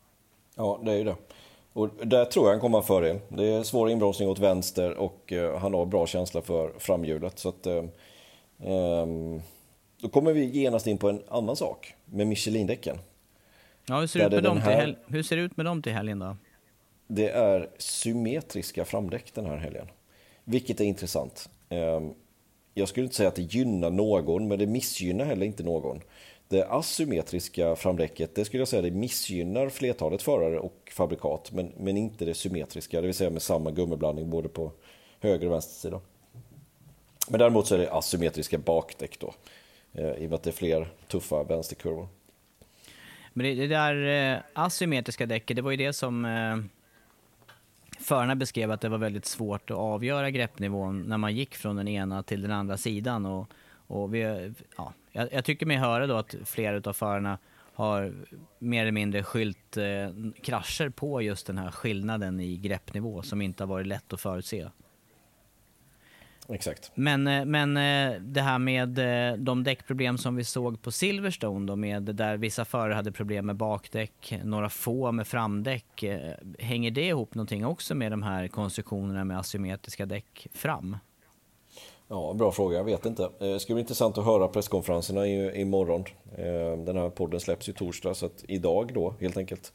Ja, 0.54 0.80
det 0.84 0.92
är 0.92 0.96
ju 0.96 1.04
det. 1.04 1.16
Och 1.76 1.90
där 2.02 2.24
tror 2.24 2.46
jag 2.46 2.52
han 2.52 2.60
kommer 2.60 2.78
ha 2.78 2.82
fördel. 2.82 3.18
Det 3.28 3.46
är 3.46 3.62
svår 3.62 3.90
inbromsning 3.90 4.28
åt 4.28 4.38
vänster 4.38 4.94
och 4.94 5.32
uh, 5.32 5.56
han 5.56 5.74
har 5.74 5.86
bra 5.86 6.06
känsla 6.06 6.42
för 6.42 6.72
framhjulet. 6.78 7.38
Så 7.38 7.48
att, 7.48 7.66
um, 7.66 9.42
då 10.00 10.08
kommer 10.08 10.32
vi 10.32 10.44
genast 10.44 10.86
in 10.86 10.98
på 10.98 11.08
en 11.08 11.22
annan 11.28 11.56
sak 11.56 11.94
med 12.04 12.26
Michelin-däcken. 12.26 12.98
Ja, 13.86 14.00
hur 14.00 14.06
ser, 14.06 14.26
ut 14.26 14.32
med 14.32 14.42
dem 14.42 14.58
här... 14.58 14.84
till 14.84 14.96
hur 15.06 15.22
ser 15.22 15.36
det 15.36 15.42
ut 15.42 15.56
med 15.56 15.66
dem 15.66 15.82
till 15.82 15.92
helgen 15.92 16.18
då? 16.18 16.36
Det 17.06 17.28
är 17.28 17.70
symmetriska 17.78 18.84
framdäck 18.84 19.34
den 19.34 19.46
här 19.46 19.56
helgen. 19.56 19.86
Vilket 20.44 20.80
är 20.80 20.84
intressant. 20.84 21.48
Um, 21.68 22.14
jag 22.74 22.88
skulle 22.88 23.04
inte 23.04 23.16
säga 23.16 23.28
att 23.28 23.36
det 23.36 23.54
gynnar 23.54 23.90
någon, 23.90 24.48
men 24.48 24.58
det 24.58 24.66
missgynnar 24.66 25.24
heller 25.24 25.46
inte 25.46 25.62
någon. 25.62 26.00
Det 26.48 26.66
asymmetriska 26.68 27.76
framdäcket, 27.76 28.34
det 28.34 28.44
skulle 28.44 28.60
jag 28.60 28.68
säga 28.68 28.82
det 28.82 28.90
missgynnar 28.90 29.68
flertalet 29.68 30.22
förare 30.22 30.58
och 30.58 30.92
fabrikat, 30.92 31.52
men, 31.52 31.72
men 31.76 31.96
inte 31.96 32.24
det 32.24 32.34
symmetriska, 32.34 33.00
det 33.00 33.06
vill 33.06 33.14
säga 33.14 33.30
med 33.30 33.42
samma 33.42 33.70
gummiblandning 33.70 34.30
både 34.30 34.48
på 34.48 34.72
höger 35.20 35.46
och 35.46 35.52
vänster 35.52 35.74
sida. 35.74 36.00
Men 37.28 37.38
däremot 37.38 37.66
så 37.66 37.74
är 37.74 37.78
det 37.78 37.92
asymmetriska 37.92 38.58
bakdäck 38.58 39.18
då, 39.18 39.34
eh, 39.92 40.10
i 40.10 40.26
och 40.26 40.30
med 40.30 40.34
att 40.34 40.42
det 40.42 40.50
är 40.50 40.52
fler 40.52 40.88
tuffa 41.08 41.42
vänsterkurvor. 41.42 42.08
Men 43.32 43.46
det, 43.46 43.54
det 43.54 43.66
där 43.66 44.34
eh, 44.34 44.40
asymmetriska 44.52 45.26
däcket, 45.26 45.56
det 45.56 45.62
var 45.62 45.70
ju 45.70 45.76
det 45.76 45.92
som 45.92 46.24
eh, 46.24 46.56
förarna 47.98 48.34
beskrev 48.34 48.70
att 48.70 48.80
det 48.80 48.88
var 48.88 48.98
väldigt 48.98 49.26
svårt 49.26 49.70
att 49.70 49.76
avgöra 49.76 50.30
greppnivån 50.30 51.02
när 51.02 51.18
man 51.18 51.34
gick 51.34 51.54
från 51.54 51.76
den 51.76 51.88
ena 51.88 52.22
till 52.22 52.42
den 52.42 52.52
andra 52.52 52.76
sidan. 52.76 53.26
Och, 53.26 53.50
och 53.86 54.14
vi, 54.14 54.52
ja, 54.76 54.92
jag, 55.16 55.32
jag 55.32 55.44
tycker 55.44 55.66
mig 55.66 55.76
höra 55.76 56.06
då 56.06 56.16
att 56.16 56.34
flera 56.44 56.90
av 56.90 56.92
förarna 56.92 57.38
har 57.74 58.14
mer 58.58 58.82
eller 58.82 58.92
mindre 58.92 59.22
skylt 59.22 59.76
eh, 59.76 59.84
krascher 60.42 60.88
på 60.88 61.22
just 61.22 61.46
den 61.46 61.58
här 61.58 61.70
skillnaden 61.70 62.40
i 62.40 62.56
greppnivå 62.56 63.22
som 63.22 63.42
inte 63.42 63.62
har 63.62 63.68
varit 63.68 63.86
lätt 63.86 64.12
att 64.12 64.20
förutse. 64.20 64.68
Exakt. 66.48 66.92
Men, 66.94 67.26
eh, 67.26 67.44
men 67.44 67.76
eh, 67.76 68.20
det 68.20 68.40
här 68.40 68.58
med 68.58 68.98
eh, 68.98 69.36
de 69.36 69.64
däckproblem 69.64 70.18
som 70.18 70.36
vi 70.36 70.44
såg 70.44 70.82
på 70.82 70.92
Silverstone 70.92 71.66
då 71.66 71.76
med 71.76 72.02
där 72.02 72.36
vissa 72.36 72.64
förare 72.64 72.94
hade 72.94 73.12
problem 73.12 73.46
med 73.46 73.56
bakdäck, 73.56 74.34
några 74.44 74.68
få 74.68 75.12
med 75.12 75.26
framdäck. 75.26 76.04
Hänger 76.58 76.90
det 76.90 77.06
ihop 77.06 77.34
någonting 77.34 77.66
också 77.66 77.94
med 77.94 78.12
de 78.12 78.22
här 78.22 78.48
konstruktionerna 78.48 79.24
med 79.24 79.38
asymmetriska 79.38 80.06
däck 80.06 80.46
fram? 80.54 80.96
Ja, 82.08 82.34
bra 82.34 82.52
fråga. 82.52 82.76
Jag 82.76 82.84
vet 82.84 83.06
inte. 83.06 83.22
Eh, 83.22 83.30
det 83.38 83.60
ska 83.60 83.74
bli 83.74 83.80
intressant 83.80 84.18
att 84.18 84.24
höra 84.24 84.48
presskonferenserna 84.48 85.26
imorgon. 85.56 86.04
Eh, 86.36 86.84
den 86.84 86.96
här 86.96 87.10
podden 87.10 87.40
släpps 87.40 87.68
ju 87.68 87.72
torsdag, 87.72 88.14
så 88.14 88.26
att 88.26 88.44
idag 88.48 88.90
då 88.94 89.14
helt 89.20 89.36
enkelt. 89.36 89.72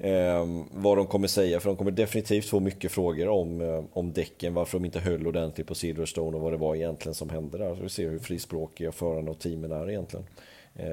Eh, 0.00 0.46
vad 0.72 0.96
de 0.96 1.06
kommer 1.06 1.28
säga, 1.28 1.60
för 1.60 1.68
de 1.68 1.76
kommer 1.76 1.90
definitivt 1.90 2.44
få 2.44 2.60
mycket 2.60 2.92
frågor 2.92 3.28
om, 3.28 3.86
om 3.92 4.12
däcken, 4.12 4.54
varför 4.54 4.78
de 4.78 4.84
inte 4.84 5.00
höll 5.00 5.26
ordentligt 5.26 5.66
på 5.66 5.74
Silverstone 5.74 6.36
och 6.36 6.42
vad 6.42 6.52
det 6.52 6.56
var 6.56 6.74
egentligen 6.74 7.14
som 7.14 7.30
hände 7.30 7.58
där. 7.58 7.74
Så 7.74 7.82
vi 7.82 7.88
ser 7.88 8.10
hur 8.10 8.18
frispråkiga 8.18 8.92
förarna 8.92 9.30
och 9.30 9.38
teamen 9.38 9.72
är 9.72 9.90
egentligen. 9.90 10.26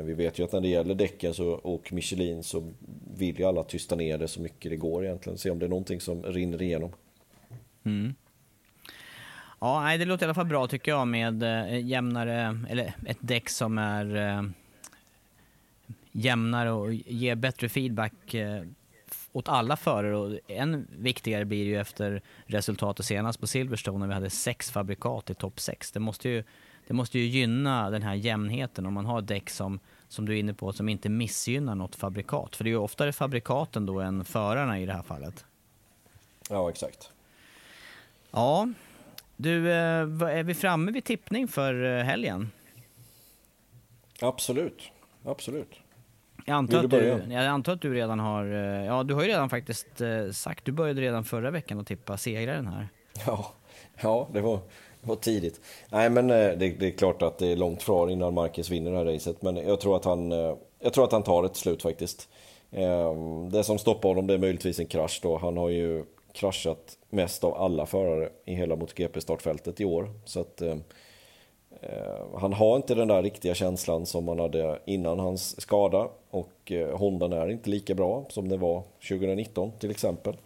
Vi 0.04 0.14
vet 0.14 0.40
ju 0.40 0.44
att 0.44 0.52
när 0.52 0.62
det 0.62 0.68
gäller 0.68 0.96
däcken 0.96 1.34
så, 1.34 1.48
och 1.48 1.94
Michelin 1.94 2.44
så 2.44 2.74
vill 3.18 3.40
ju 3.40 3.46
alla 3.46 3.64
tysta 3.64 3.96
ner 3.96 4.18
det 4.18 4.28
så 4.28 4.42
mycket 4.42 4.72
det 4.72 4.78
går 4.78 5.06
egentligen. 5.06 5.38
Se 5.38 5.50
om 5.50 5.60
det 5.60 5.66
är 5.66 5.70
någonting 5.70 6.02
som 6.02 6.24
rinner 6.24 6.62
igenom. 6.62 6.92
Mm. 7.86 8.14
Ja, 9.64 9.98
det 9.98 10.06
låter 10.06 10.26
i 10.26 10.28
alla 10.28 10.34
fall 10.34 10.46
bra 10.46 10.68
tycker 10.68 10.92
jag 10.92 11.08
med 11.08 11.44
eh, 11.44 11.86
jämnare, 11.86 12.60
eller 12.70 12.94
ett 13.06 13.18
däck 13.20 13.50
som 13.50 13.78
är 13.78 14.16
eh, 14.16 14.44
jämnare 16.12 16.72
och 16.72 16.94
ger 16.94 17.36
bättre 17.36 17.70
feedback 17.70 18.34
eh, 18.34 18.64
åt 19.32 19.50
alla 19.50 19.78
förare 19.78 20.18
och 20.18 20.38
än 20.48 20.88
viktigare 20.98 21.46
blir 21.46 21.66
det 21.66 21.70
ju 21.70 21.80
efter 21.80 22.22
resultatet 22.46 23.06
senast 23.06 23.40
på 23.40 23.48
Silverstone 23.48 24.00
när 24.00 24.08
vi 24.08 24.14
hade 24.14 24.30
sex 24.30 24.72
fabrikat 24.72 25.30
i 25.30 25.34
topp 25.34 25.60
sex. 25.60 25.92
Det 25.92 26.00
måste 26.00 26.30
ju, 26.30 26.44
det 26.88 26.94
måste 26.94 27.20
ju 27.20 27.26
gynna 27.26 27.90
den 27.90 28.02
här 28.02 28.16
jämnheten 28.16 28.86
om 28.86 28.94
man 28.94 29.06
har 29.06 29.22
däck 29.22 29.50
som, 29.50 29.80
som 30.08 30.26
du 30.26 30.34
är 30.34 30.40
inne 30.40 30.54
på, 30.54 30.74
som 30.74 30.90
inte 30.90 31.10
missgynnar 31.10 31.76
något 31.76 31.96
fabrikat. 31.96 32.56
För 32.56 32.64
det 32.64 32.68
är 32.68 32.72
ju 32.72 32.78
oftare 32.78 33.14
fabrikaten 33.14 33.86
då 33.86 34.00
än 34.00 34.26
förarna 34.26 34.80
i 34.80 34.86
det 34.86 34.94
här 34.94 35.04
fallet. 35.04 35.46
Ja, 36.50 36.70
exakt. 36.70 37.12
Ja, 38.32 38.68
du, 39.36 39.72
eh, 39.72 39.78
är 40.22 40.44
vi 40.44 40.54
framme 40.54 40.92
vid 40.92 41.04
tippning 41.04 41.48
för 41.48 41.84
eh, 41.84 42.04
helgen? 42.04 42.52
Absolut, 44.22 44.82
absolut. 45.26 45.72
Jag 46.46 46.56
antar, 46.56 46.84
att 46.84 46.90
du, 46.90 47.22
jag 47.30 47.46
antar 47.46 47.74
att 47.74 47.82
du 47.82 47.94
redan 47.94 48.20
har, 48.20 48.46
eh, 48.46 48.86
ja 48.86 49.04
du 49.04 49.14
har 49.14 49.22
ju 49.22 49.28
redan 49.28 49.50
faktiskt 49.50 49.88
sagt, 50.32 50.66
du 50.66 50.72
började 50.72 51.02
redan 51.02 51.24
förra 51.24 51.52
veckan 51.52 51.80
att 51.80 51.88
tippa 51.88 52.18
segraren 52.18 52.68
här. 52.68 52.88
Ja, 53.26 53.52
ja 54.02 54.28
det 54.34 54.42
var, 54.42 54.60
det 55.02 55.10
var 55.10 55.16
tidigt. 55.16 55.62
Nej 55.90 56.10
men 56.10 56.28
det, 56.28 56.56
det, 56.56 56.88
är 56.88 56.92
klart 56.92 57.22
att 57.22 57.38
det 57.38 57.48
är 57.48 57.56
långt 57.56 57.84
kvar 57.84 58.10
innan 58.10 58.34
Marcus 58.34 58.70
vinner 58.70 58.92
det 58.92 58.98
här 58.98 59.06
racet, 59.06 59.42
men 59.42 59.56
jag 59.56 59.80
tror 59.80 59.96
att 59.96 60.06
han, 60.06 60.32
jag 60.80 60.94
tror 60.94 61.04
att 61.04 61.12
han 61.12 61.24
tar 61.24 61.44
ett 61.44 61.56
slut 61.56 61.82
faktiskt. 61.82 62.30
Det 63.52 63.64
som 63.64 63.78
stoppar 63.78 64.10
honom 64.10 64.28
det 64.28 64.34
är 64.34 64.38
möjligtvis 64.38 64.80
en 64.80 64.86
krasch 64.86 65.20
då. 65.24 65.38
Han 65.38 65.58
har 65.58 65.70
ju 65.70 66.06
kraschat 66.34 66.98
mest 67.10 67.44
av 67.44 67.54
alla 67.54 67.86
förare 67.86 68.30
i 68.46 68.56
hela 68.56 68.76
MotoGP-startfältet 68.76 69.82
i 69.82 69.86
år. 69.86 70.10
Så 70.26 70.40
att 70.40 70.62
eh, 70.62 70.78
eh, 71.82 72.40
han 72.40 72.54
har 72.54 72.76
inte 72.76 72.96
den 72.96 73.08
där 73.08 73.24
riktiga 73.24 73.54
känslan 73.54 74.06
som 74.06 74.28
han 74.28 74.40
hade 74.40 74.80
innan 74.86 75.20
hans 75.20 75.62
skada 75.62 76.08
och 76.30 76.72
eh, 76.72 76.98
Hondan 76.98 77.34
är 77.34 77.50
inte 77.50 77.70
lika 77.70 77.96
bra 77.96 78.26
som 78.30 78.50
det 78.50 78.58
var 78.58 78.84
2019 79.10 79.72
till 79.80 79.92
exempel. 79.92 80.38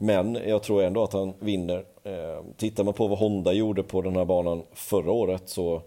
Men 0.00 0.38
jag 0.46 0.62
tror 0.62 0.82
ändå 0.82 1.04
att 1.04 1.12
han 1.12 1.34
vinner. 1.38 1.84
Eh, 2.04 2.44
tittar 2.56 2.84
man 2.84 2.94
på 2.94 3.06
vad 3.06 3.18
Honda 3.18 3.52
gjorde 3.52 3.82
på 3.82 4.02
den 4.02 4.16
här 4.16 4.24
banan 4.24 4.62
förra 4.72 5.12
året 5.12 5.48
så 5.48 5.82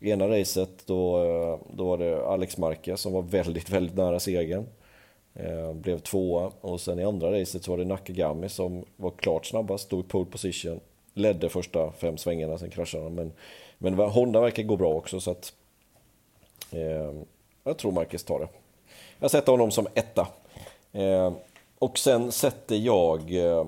ena 0.00 0.28
racet 0.28 0.86
då, 0.86 1.24
eh, 1.24 1.58
då 1.76 1.84
var 1.84 1.98
det 1.98 2.26
Alex 2.26 2.58
Marquez 2.58 3.00
som 3.00 3.12
var 3.12 3.22
väldigt, 3.22 3.70
väldigt 3.70 3.96
nära 3.96 4.20
segern. 4.20 4.66
Eh, 5.34 5.72
blev 5.72 5.98
tvåa 5.98 6.52
och 6.60 6.80
sen 6.80 6.98
i 6.98 7.04
andra 7.04 7.40
racet 7.40 7.64
så 7.64 7.70
var 7.70 7.78
det 7.78 7.84
Nakagami 7.84 8.48
som 8.48 8.84
var 8.96 9.10
klart 9.10 9.46
snabbast, 9.46 9.84
stod 9.84 10.04
i 10.04 10.08
pole 10.08 10.30
position, 10.30 10.80
ledde 11.14 11.48
första 11.48 11.92
fem 11.92 12.16
svängarna, 12.16 12.58
sen 12.58 12.70
kraschade 12.70 13.04
han. 13.04 13.14
Men 13.14 13.32
men 13.78 13.94
Honda 13.94 14.40
verkar 14.40 14.62
gå 14.62 14.76
bra 14.76 14.94
också 14.94 15.20
så 15.20 15.30
att 15.30 15.52
eh, 16.70 17.12
jag 17.64 17.78
tror 17.78 17.92
Marcus 17.92 18.24
tar 18.24 18.40
det. 18.40 18.48
Jag 19.18 19.30
sätter 19.30 19.52
honom 19.52 19.70
som 19.70 19.86
etta. 19.94 20.28
Eh, 20.92 21.32
och 21.78 21.98
sen 21.98 22.32
sätter 22.32 22.76
jag, 22.76 23.34
eh, 23.34 23.66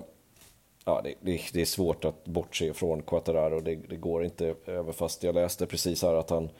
ja 0.84 1.00
det, 1.04 1.14
det, 1.20 1.40
det, 1.52 1.60
är 1.60 1.64
svårt 1.64 2.04
att 2.04 2.24
bortse 2.24 2.74
från 2.74 3.02
Quattararo, 3.02 3.60
det, 3.60 3.74
det 3.74 3.96
går 3.96 4.24
inte 4.24 4.54
över 4.66 4.92
fast 4.92 5.22
jag 5.22 5.34
läste 5.34 5.66
precis 5.66 6.02
här 6.02 6.14
att 6.14 6.30
han 6.30 6.50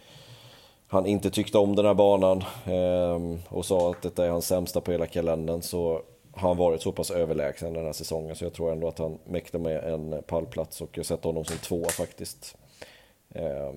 han 0.91 1.07
inte 1.07 1.31
tyckte 1.31 1.59
om 1.59 1.77
den 1.77 1.87
här 1.87 1.95
banan 1.95 2.45
eh, 2.67 3.39
och 3.49 3.67
sa 3.67 3.91
att 3.91 4.03
detta 4.03 4.27
är 4.27 4.31
hans 4.31 4.47
sämsta 4.47 4.81
på 4.81 4.93
hela 4.93 5.07
kalendern 5.07 5.63
så 5.63 6.03
har 6.33 6.49
han 6.49 6.57
varit 6.57 6.83
så 6.83 6.93
pass 6.93 7.11
överlägsen 7.11 7.73
den 7.73 7.85
här 7.85 7.93
säsongen 7.93 8.37
så 8.37 8.45
jag 8.45 8.53
tror 8.53 8.73
ändå 8.73 8.89
att 8.89 8.99
han 8.99 9.19
mäktar 9.25 9.59
med 9.59 9.85
en 9.85 10.23
pallplats 10.27 10.81
och 10.81 10.99
jag 10.99 11.07
sätter 11.07 11.29
honom 11.29 11.45
som 11.45 11.57
tvåa 11.57 11.89
faktiskt. 11.89 12.57
Eh, 13.35 13.73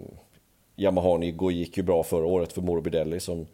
Yamahani 0.75 1.35
gick 1.51 1.77
ju 1.77 1.83
bra 1.83 2.03
förra 2.03 2.25
året 2.25 2.53
för 2.53 2.61
Morbidelli 2.61 3.19
som 3.19 3.47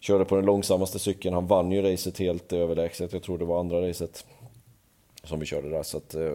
körde 0.00 0.24
på 0.24 0.36
den 0.36 0.44
långsammaste 0.44 0.98
cykeln. 0.98 1.34
Han 1.34 1.46
vann 1.46 1.72
ju 1.72 1.82
racet 1.82 2.18
helt 2.18 2.52
överlägset. 2.52 3.12
Jag 3.12 3.22
tror 3.22 3.38
det 3.38 3.44
var 3.44 3.60
andra 3.60 3.88
racet 3.88 4.26
som 5.24 5.40
vi 5.40 5.46
körde 5.46 5.70
där. 5.70 5.82
Så 5.82 5.96
att, 5.96 6.14
eh, 6.14 6.34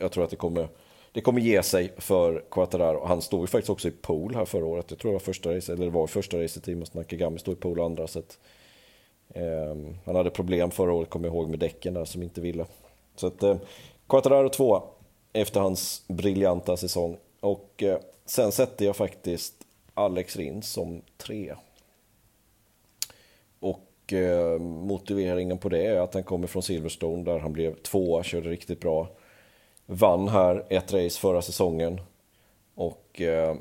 jag 0.00 0.12
tror 0.12 0.24
att 0.24 0.30
det 0.30 0.36
kommer, 0.36 0.68
det 1.18 1.22
kommer 1.22 1.40
ge 1.40 1.62
sig 1.62 1.92
för 1.96 2.44
Quattararo. 2.50 3.04
Han 3.04 3.22
stod 3.22 3.40
ju 3.40 3.46
faktiskt 3.46 3.70
också 3.70 3.88
i 3.88 3.90
pool 3.90 4.34
här 4.34 4.44
förra 4.44 4.64
året. 4.64 4.86
Jag 4.88 4.98
tror 4.98 5.10
det 5.10 5.14
var 5.14 5.20
första 5.20 5.54
racet. 5.54 5.68
eller 5.74 5.84
det 5.84 5.90
var 5.90 6.06
första 6.06 6.42
racet 6.42 6.68
i 6.68 6.74
och 6.74 6.78
med 6.78 6.88
att 6.88 6.94
Nakagami 6.94 7.38
stod 7.38 7.54
i 7.54 7.60
pool 7.60 7.80
andra. 7.80 8.06
Så 8.06 8.18
att, 8.18 8.38
eh, 9.28 9.76
han 10.04 10.16
hade 10.16 10.30
problem 10.30 10.70
förra 10.70 10.92
året, 10.92 11.10
kommer 11.10 11.28
jag 11.28 11.34
ihåg, 11.34 11.48
med 11.48 11.58
däcken 11.58 11.94
där 11.94 12.04
som 12.04 12.22
inte 12.22 12.40
ville. 12.40 12.66
Så 13.16 13.26
att 13.26 13.42
eh, 13.42 13.56
Quattararo 14.06 14.48
två 14.48 14.82
efter 15.32 15.60
hans 15.60 16.04
briljanta 16.08 16.76
säsong. 16.76 17.16
Och 17.40 17.82
eh, 17.82 17.98
sen 18.24 18.52
sätter 18.52 18.84
jag 18.84 18.96
faktiskt 18.96 19.54
Alex 19.94 20.36
Rins 20.36 20.70
som 20.72 21.02
tre. 21.16 21.54
Och 23.60 24.12
eh, 24.12 24.58
motiveringen 24.60 25.58
på 25.58 25.68
det 25.68 25.86
är 25.86 26.00
att 26.00 26.14
han 26.14 26.22
kommer 26.22 26.46
från 26.46 26.62
Silverstone 26.62 27.24
där 27.24 27.38
han 27.38 27.52
blev 27.52 27.74
tvåa, 27.74 28.22
körde 28.22 28.50
riktigt 28.50 28.80
bra. 28.80 29.08
Vann 29.90 30.28
här 30.28 30.64
ett 30.68 30.92
race 30.92 31.20
förra 31.20 31.42
säsongen. 31.42 32.00
Och 32.74 33.20
eh, 33.20 33.56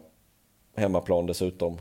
hemmaplan 0.76 1.26
dessutom. 1.26 1.78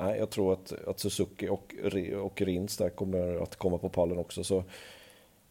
Nej, 0.00 0.18
jag 0.18 0.30
tror 0.30 0.52
att, 0.52 0.72
att 0.86 1.00
Suzuki 1.00 1.48
och, 1.48 1.74
och 2.22 2.42
Rins 2.42 2.76
där 2.76 2.90
kommer 2.90 3.42
att 3.42 3.56
komma 3.56 3.78
på 3.78 3.88
pallen 3.88 4.18
också. 4.18 4.44
Så 4.44 4.64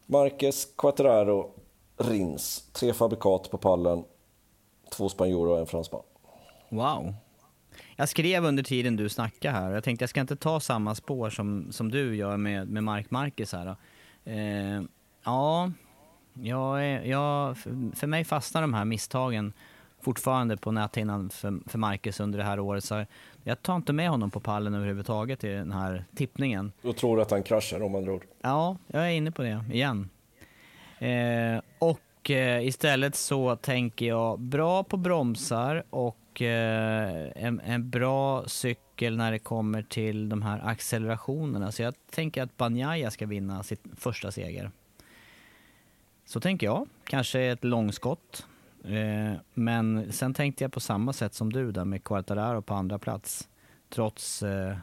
Marquez, 0.06 0.68
Quattraro, 0.76 1.50
Rins. 1.96 2.70
Tre 2.72 2.92
fabrikat 2.92 3.50
på 3.50 3.58
pallen. 3.58 4.04
Två 4.92 5.08
spanjorer 5.08 5.52
och 5.52 5.58
en 5.58 5.66
fransman. 5.66 6.02
Wow. 6.68 7.14
Jag 7.96 8.08
skrev 8.08 8.44
under 8.44 8.62
tiden 8.62 8.96
du 8.96 9.08
snackade 9.08 9.54
här, 9.54 9.72
jag 9.72 9.84
tänkte 9.84 10.02
jag 10.02 10.10
ska 10.10 10.20
inte 10.20 10.36
ta 10.36 10.60
samma 10.60 10.94
spår 10.94 11.30
som, 11.30 11.72
som 11.72 11.90
du 11.90 12.16
gör 12.16 12.36
med, 12.36 12.68
med 12.68 12.84
Mark 12.84 13.10
Marquez 13.10 13.52
här. 13.52 13.76
Eh, 14.24 14.82
ja, 15.24 15.72
jag, 16.42 17.06
jag, 17.06 17.58
för, 17.58 17.96
för 17.96 18.06
mig 18.06 18.24
fastnar 18.24 18.60
de 18.60 18.74
här 18.74 18.84
misstagen 18.84 19.52
fortfarande 20.00 20.56
på 20.56 20.72
näthinnan 20.72 21.30
för, 21.30 21.58
för 21.66 21.78
Marcus 21.78 22.20
under 22.20 22.38
det 22.38 22.44
här 22.44 22.60
året. 22.60 22.84
Så 22.84 23.04
jag 23.44 23.62
tar 23.62 23.76
inte 23.76 23.92
med 23.92 24.10
honom 24.10 24.30
på 24.30 24.40
pallen 24.40 24.74
överhuvudtaget 24.74 25.44
i 25.44 25.48
den 25.48 25.72
här 25.72 26.04
tippningen. 26.14 26.72
Då 26.82 26.92
tror 26.92 27.16
du 27.16 27.22
att 27.22 27.30
han 27.30 27.42
kraschar 27.42 27.82
om 27.82 27.94
andra 27.94 28.12
ord? 28.12 28.24
Ja, 28.40 28.76
jag 28.86 29.06
är 29.06 29.10
inne 29.10 29.30
på 29.30 29.42
det 29.42 29.64
igen. 29.72 30.08
Eh, 30.98 31.60
och 31.78 32.30
eh, 32.30 32.66
istället 32.66 33.14
så 33.14 33.56
tänker 33.56 34.06
jag 34.06 34.40
bra 34.40 34.84
på 34.84 34.96
bromsar 34.96 35.84
och 35.90 36.42
eh, 36.42 37.30
en, 37.36 37.60
en, 37.60 37.90
bra 37.90 38.44
cykel 38.46 39.16
när 39.16 39.32
det 39.32 39.38
kommer 39.38 39.82
till 39.82 40.28
de 40.28 40.42
här 40.42 40.60
accelerationerna. 40.64 41.72
Så 41.72 41.82
jag 41.82 41.94
tänker 42.10 42.42
att 42.42 42.56
Banjaya 42.56 43.10
ska 43.10 43.26
vinna 43.26 43.62
sitt 43.62 43.82
första 43.96 44.30
seger. 44.30 44.70
Så 46.28 46.40
tänker 46.40 46.66
jag. 46.66 46.88
Kanske 47.04 47.40
ett 47.40 47.64
långskott. 47.64 48.46
Eh, 48.84 49.32
men 49.54 50.12
sen 50.12 50.34
tänkte 50.34 50.64
jag 50.64 50.72
på 50.72 50.80
samma 50.80 51.12
sätt 51.12 51.34
som 51.34 51.52
du 51.52 51.72
där 51.72 51.84
med 51.84 52.04
Quartararo 52.04 52.62
på 52.62 52.74
andra 52.74 52.98
plats. 52.98 53.48
Trots 53.88 54.42
eh, 54.42 54.76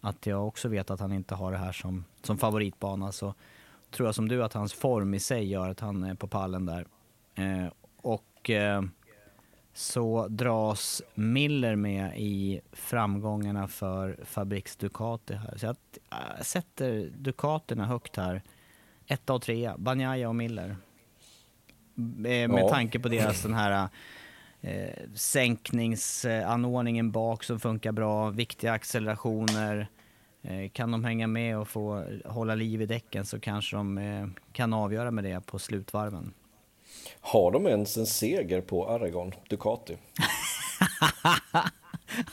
att 0.00 0.26
jag 0.26 0.48
också 0.48 0.68
vet 0.68 0.90
att 0.90 1.00
han 1.00 1.12
inte 1.12 1.34
har 1.34 1.52
det 1.52 1.58
här 1.58 1.72
som, 1.72 2.04
som 2.22 2.38
favoritbana 2.38 3.12
så 3.12 3.34
tror 3.90 4.08
jag 4.08 4.14
som 4.14 4.28
du 4.28 4.44
att 4.44 4.52
hans 4.52 4.72
form 4.72 5.14
i 5.14 5.20
sig 5.20 5.48
gör 5.48 5.68
att 5.68 5.80
han 5.80 6.04
är 6.04 6.14
på 6.14 6.28
pallen 6.28 6.66
där. 6.66 6.86
Eh, 7.34 7.72
och 7.96 8.50
så 9.74 10.28
dras 10.28 11.02
Miller 11.14 11.76
med 11.76 12.20
i 12.20 12.60
framgångarna 12.72 13.68
för 13.68 14.18
Fabriks 14.24 14.76
Ducati 14.76 15.34
här. 15.34 15.56
Så 15.56 15.66
jag 15.66 15.76
sätter 16.46 17.10
Ducaterna 17.16 17.86
högt 17.86 18.16
här. 18.16 18.42
Etta 19.06 19.34
och 19.34 19.42
trea, 19.42 19.78
Banjaya 19.78 20.28
och 20.28 20.36
Miller. 20.36 20.76
Eh, 21.98 22.24
med 22.24 22.50
ja. 22.50 22.68
tanke 22.68 22.98
på 22.98 23.08
deras 23.08 23.42
den 23.42 23.54
här 23.54 23.88
eh, 24.60 24.88
sänkningsanordningen 25.14 27.10
bak 27.10 27.44
som 27.44 27.60
funkar 27.60 27.92
bra, 27.92 28.30
viktiga 28.30 28.72
accelerationer. 28.72 29.88
Eh, 30.42 30.70
kan 30.70 30.90
de 30.90 31.04
hänga 31.04 31.26
med 31.26 31.58
och 31.58 31.68
få 31.68 32.04
hålla 32.24 32.54
liv 32.54 32.82
i 32.82 32.86
däcken 32.86 33.24
så 33.24 33.40
kanske 33.40 33.76
de 33.76 33.98
eh, 33.98 34.26
kan 34.52 34.72
avgöra 34.72 35.10
med 35.10 35.24
det 35.24 35.46
på 35.46 35.58
slutvarven. 35.58 36.32
Har 37.20 37.52
de 37.52 37.66
ens 37.66 37.96
en 37.96 38.06
seger 38.06 38.60
på 38.60 38.88
Aragon, 38.88 39.32
Ducati? 39.48 39.96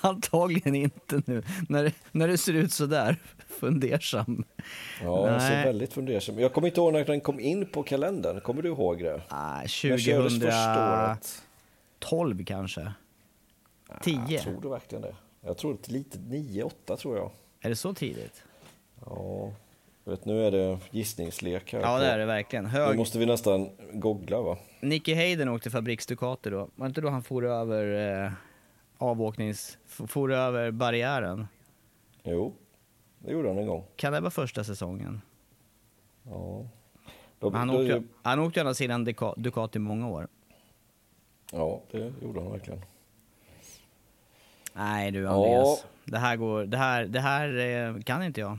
Antagligen 0.01 0.75
inte 0.75 1.21
nu, 1.25 1.43
när, 1.69 1.93
när 2.11 2.27
det 2.27 2.37
ser 2.37 2.53
ut 2.53 2.73
så 2.73 2.85
där 2.85 3.19
fundersam. 3.61 4.43
Ja, 5.03 5.31
jag 5.31 5.41
ser 5.41 5.63
väldigt 5.63 5.93
fundersam. 5.93 6.39
Jag 6.39 6.53
kommer 6.53 6.67
inte 6.67 6.79
ihåg 6.79 6.93
när 6.93 7.05
den 7.05 7.21
kom 7.21 7.39
in 7.39 7.65
på 7.65 7.83
kalendern, 7.83 8.41
kommer 8.41 8.61
du 8.61 8.69
ihåg 8.69 9.03
det? 9.03 9.21
Ah, 9.27 9.61
2012 9.61 12.45
kanske? 12.45 12.93
10? 14.01 14.39
Ah, 14.39 14.43
tror 14.43 14.61
du 14.61 14.69
verkligen 14.69 15.01
det? 15.01 15.15
Jag 15.41 15.57
tror 15.57 15.77
lite 15.85 16.17
9-8 16.17 16.97
tror 16.97 17.17
jag. 17.17 17.31
Är 17.61 17.69
det 17.69 17.75
så 17.75 17.93
tidigt? 17.93 18.43
Ja, 19.05 19.51
vet, 20.03 20.25
nu 20.25 20.45
är 20.45 20.51
det 20.51 20.79
gissningslek 20.91 21.73
här. 21.73 21.81
Ja, 21.81 21.99
det 21.99 22.05
är 22.05 22.17
det 22.17 22.25
verkligen. 22.25 22.65
Hög... 22.65 22.89
Nu 22.89 22.97
måste 22.97 23.19
vi 23.19 23.25
nästan 23.25 23.69
googla 23.93 24.41
va? 24.41 24.57
Nicky 24.79 25.15
Hayden 25.15 25.49
åkte 25.49 25.69
Fabriks 25.69 26.05
Ducati 26.05 26.49
då. 26.49 26.69
Var 26.75 26.87
inte 26.87 27.01
då 27.01 27.09
han 27.09 27.23
for 27.23 27.45
över 27.45 28.23
eh, 28.25 28.31
avåknings... 28.97 29.77
for 29.85 30.31
över 30.31 30.71
barriären? 30.71 31.47
Jo, 32.23 32.53
det 33.25 33.31
gjorde 33.31 33.47
han 33.47 33.57
en 33.57 33.67
gång. 33.67 33.83
Kan 33.95 34.13
det 34.13 34.19
vara 34.19 34.31
första 34.31 34.63
säsongen? 34.63 35.21
Ja. 36.23 36.65
Då, 37.39 37.49
han, 37.49 37.67
då, 37.67 37.81
åkte, 37.81 38.03
han 38.21 38.39
åkte 38.39 38.59
ju 38.59 38.61
andra 38.61 38.73
sidan 38.73 39.03
Ducati 39.37 39.79
många 39.79 40.07
år. 40.07 40.27
Ja, 41.51 41.81
det 41.91 42.13
gjorde 42.21 42.41
han 42.41 42.51
verkligen. 42.51 42.81
Nej 44.73 45.11
du 45.11 45.27
Andreas, 45.27 45.83
ja. 45.83 45.89
det 46.05 46.17
här 46.17 46.35
går, 46.35 46.65
det 46.65 46.77
här, 46.77 47.05
det 47.05 47.19
här 47.19 47.57
eh, 47.57 48.01
kan 48.01 48.23
inte 48.23 48.41
jag. 48.41 48.57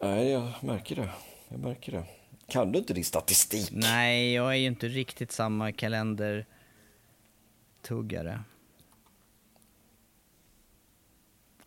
Nej, 0.00 0.30
jag 0.30 0.48
märker 0.60 0.96
det. 0.96 1.10
Jag 1.48 1.60
märker 1.60 1.92
det. 1.92 2.04
Kan 2.46 2.72
du 2.72 2.78
inte 2.78 2.94
din 2.94 3.04
statistik? 3.04 3.68
Nej, 3.72 4.34
jag 4.34 4.50
är 4.50 4.56
ju 4.56 4.66
inte 4.66 4.88
riktigt 4.88 5.32
samma 5.32 5.72
kalendertuggare. 5.72 8.40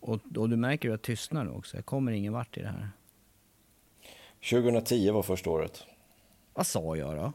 Och, 0.03 0.19
och 0.37 0.49
du 0.49 0.55
märker 0.55 0.89
att 0.89 0.91
jag 0.91 1.01
tystnar 1.01 1.57
också. 1.57 1.77
Jag 1.77 1.85
kommer 1.85 2.11
ingen 2.11 2.33
vart 2.33 2.57
i 2.57 2.61
det 2.61 2.67
här. 2.67 2.89
2010 4.49 5.11
var 5.11 5.23
första 5.23 5.49
året. 5.49 5.83
Vad 6.53 6.67
sa 6.67 6.95
jag 6.95 7.15
då? 7.15 7.33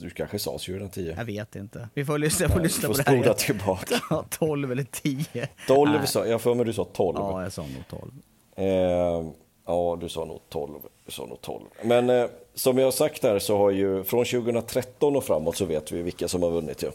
Du 0.00 0.10
kanske 0.10 0.38
sa 0.38 0.50
2010? 0.50 1.14
Jag 1.16 1.24
vet 1.24 1.56
inte. 1.56 1.88
Vi 1.94 2.04
får 2.04 2.18
lyssna, 2.18 2.48
får 2.48 2.60
lyssna 2.60 2.88
på 2.88 2.94
det 2.94 3.10
här. 3.10 3.34
tillbaka. 3.34 3.94
Ja, 4.10 4.24
12 4.30 4.72
eller 4.72 4.84
10. 4.84 5.48
12 5.66 6.04
sa, 6.04 6.26
jag 6.26 6.40
för 6.40 6.54
mig 6.54 6.64
du 6.64 6.72
sa 6.72 6.84
12. 6.84 7.18
Ja, 7.18 7.42
jag 7.42 7.52
sa 7.52 7.62
nog 7.62 7.84
12. 7.90 8.12
Eh, 8.56 9.32
ja, 9.66 9.98
du 10.00 10.08
sa 10.08 10.24
nog 10.24 10.40
12. 10.48 10.78
Du 11.06 11.12
sa 11.12 11.26
nog 11.26 11.40
12. 11.40 11.64
Men 11.84 12.10
eh, 12.10 12.26
som 12.54 12.78
jag 12.78 12.86
har 12.86 12.92
sagt 12.92 13.22
här 13.22 13.38
så 13.38 13.56
har 13.56 13.70
ju 13.70 14.04
från 14.04 14.24
2013 14.24 15.16
och 15.16 15.24
framåt 15.24 15.56
så 15.56 15.64
vet 15.64 15.92
vi 15.92 16.02
vilka 16.02 16.28
som 16.28 16.42
har 16.42 16.50
vunnit 16.50 16.82
ju. 16.82 16.90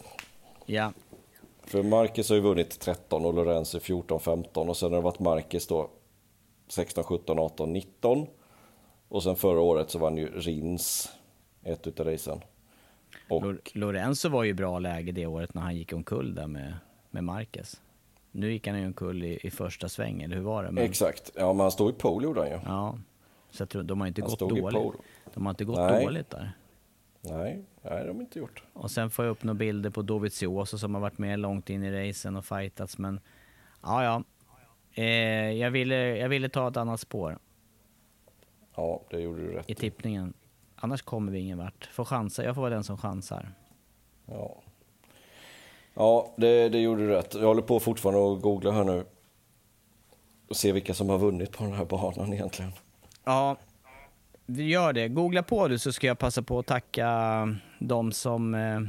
Ja. 0.66 0.92
För 1.68 1.84
Marcus 1.84 2.30
har 2.30 2.36
ju 2.36 2.42
vunnit 2.42 2.80
13 2.80 3.26
och 3.26 3.34
Lorenzo 3.34 3.80
14, 3.80 4.20
15 4.20 4.70
och 4.70 4.78
sen 4.78 4.90
har 4.92 4.98
det 4.98 5.04
varit 5.04 5.20
Marcus 5.20 5.68
då 5.68 5.90
16, 6.68 7.04
17, 7.04 7.40
18, 7.40 7.74
19. 7.74 8.28
Och 9.08 9.24
sen 9.24 9.36
förra 9.36 9.60
året 9.60 9.90
så 9.90 10.00
vann 10.00 10.18
ju 10.18 10.28
Rins 10.28 11.10
ett 11.64 11.88
utav 11.88 12.06
racen. 12.06 12.42
Och... 13.30 13.72
Lorenzo 13.74 14.30
var 14.30 14.44
ju 14.44 14.54
bra 14.54 14.80
läge 14.80 15.12
det 15.12 15.26
året 15.26 15.54
när 15.54 15.62
han 15.62 15.76
gick 15.76 15.94
omkull 15.94 16.36
där 16.36 16.48
med, 16.48 16.74
med 17.12 17.24
Marquez. 17.24 17.82
Nu 18.32 18.52
gick 18.52 18.68
han 18.68 18.80
ju 18.80 18.86
omkull 18.86 19.24
i, 19.24 19.40
i 19.44 19.52
första 19.52 19.90
sväng, 19.90 20.22
eller 20.22 20.36
hur 20.36 20.44
var 20.44 20.64
det? 20.64 20.72
Men... 20.72 20.84
Exakt, 20.84 21.32
ja 21.36 21.54
men 21.54 21.60
han 21.60 21.72
stod 21.72 21.90
i 21.90 21.94
pole 21.94 22.26
gjorde 22.26 22.40
han 22.40 22.50
ju. 22.50 22.60
Ja, 22.66 22.98
så 23.52 23.62
jag 23.62 23.70
tror, 23.70 23.84
de 23.84 24.02
har 24.02 24.08
inte 24.08 24.22
han 24.22 24.30
gått 24.30 24.40
dåligt. 24.40 25.00
De 25.34 25.46
har 25.46 25.50
inte 25.50 25.66
gått 25.66 25.78
Nej. 25.78 26.06
dåligt 26.06 26.30
där. 26.30 26.52
Nej, 27.30 27.64
det 27.82 27.90
har 27.90 28.06
de 28.06 28.22
inte 28.22 28.40
gjort. 28.40 28.64
Och 28.74 28.92
sen 28.92 29.10
får 29.10 29.26
jag 29.26 29.32
upp 29.32 29.44
några 29.44 29.58
bilder 29.58 29.90
på 29.90 30.02
Dovizioso 30.02 30.78
som 30.78 30.94
har 30.94 31.02
varit 31.02 31.18
med 31.18 31.40
långt 31.40 31.70
in 31.70 31.84
i 31.84 32.10
racen 32.10 32.36
och 32.36 32.46
fightats, 32.46 32.98
men 32.98 33.20
ja, 33.82 34.04
ja. 34.04 34.24
Eh, 34.94 35.52
jag, 35.52 35.72
ville, 35.72 35.96
jag 36.18 36.30
ville 36.30 36.50
ta 36.50 36.68
ett 36.68 36.78
annat 36.78 37.00
spår. 37.00 37.38
Ja, 38.76 39.02
det 39.10 39.20
gjorde 39.20 39.42
du 39.42 39.52
rätt 39.54 39.70
i. 39.70 39.76
tippningen. 39.76 40.34
Annars 40.76 41.02
kommer 41.02 41.32
vi 41.32 41.40
ingen 41.40 41.58
vart. 41.58 41.86
Får 41.86 42.06
chansa. 42.06 42.44
Jag 42.44 42.56
får 42.56 42.62
vara 42.62 42.74
den 42.74 42.84
som 42.84 42.98
chansar. 42.98 43.52
Ja, 44.26 44.62
ja 45.94 46.34
det, 46.38 46.70
det 46.70 46.80
gjorde 46.80 47.02
du 47.08 47.10
rätt. 47.10 47.34
Jag 47.34 47.48
håller 47.48 47.62
på 47.62 47.80
fortfarande 47.80 48.34
att 48.34 48.42
googla 48.42 48.72
här 48.72 48.84
nu. 48.84 49.06
Och 50.50 50.56
se 50.56 50.72
vilka 50.72 50.94
som 50.94 51.10
har 51.10 51.18
vunnit 51.18 51.52
på 51.52 51.64
den 51.64 51.74
här 51.74 51.86
banan 51.86 52.34
egentligen. 52.34 52.72
Ja, 53.24 53.58
vi 54.46 54.64
gör 54.64 54.94
det. 54.94 55.08
Googla 55.08 55.44
på 55.44 55.68
det 55.68 55.80
så 55.80 55.94
ska 55.94 56.08
jag 56.08 56.20
passa 56.20 56.42
på 56.42 56.60
att 56.60 56.66
tacka 56.66 57.10
de 57.80 58.12
som, 58.12 58.56
eh, 58.56 58.82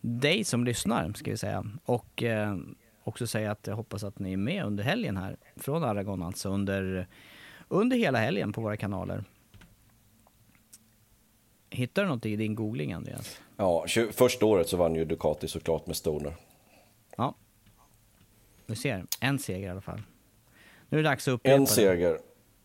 dig 0.00 0.44
som 0.44 0.64
lyssnar, 0.64 1.12
ska 1.12 1.30
vi 1.30 1.36
säga. 1.36 1.64
Och 1.84 2.22
eh, 2.22 2.56
också 3.04 3.26
säga 3.26 3.50
att 3.50 3.66
jag 3.66 3.76
hoppas 3.76 4.04
att 4.04 4.18
ni 4.18 4.32
är 4.32 4.36
med 4.36 4.64
under 4.64 4.84
helgen 4.84 5.16
här, 5.16 5.36
från 5.56 5.84
Aragon 5.84 6.22
alltså, 6.22 6.48
under, 6.48 7.06
under 7.68 7.96
hela 7.96 8.18
helgen 8.18 8.52
på 8.52 8.60
våra 8.60 8.76
kanaler. 8.76 9.24
Hittar 11.70 12.02
du 12.02 12.08
något 12.08 12.26
i 12.26 12.36
din 12.36 12.54
googling, 12.54 12.92
Andreas? 12.92 13.40
Ja, 13.56 13.86
första 14.12 14.46
året 14.46 14.68
så 14.68 14.76
vann 14.76 14.94
ju 14.94 15.04
Ducati 15.04 15.48
såklart 15.48 15.86
med 15.86 15.96
Stoner. 15.96 16.36
Ja. 17.16 17.34
Du 18.66 18.74
ser, 18.74 19.06
en 19.20 19.38
seger 19.38 19.66
i 19.66 19.70
alla 19.70 19.80
fall. 19.80 20.02
Nu 20.88 20.98
är 20.98 21.02
det 21.02 21.08
dags 21.08 21.28
att 21.28 21.34
upprepa 21.34 21.56
En 21.56 21.66
seger. 21.66 22.18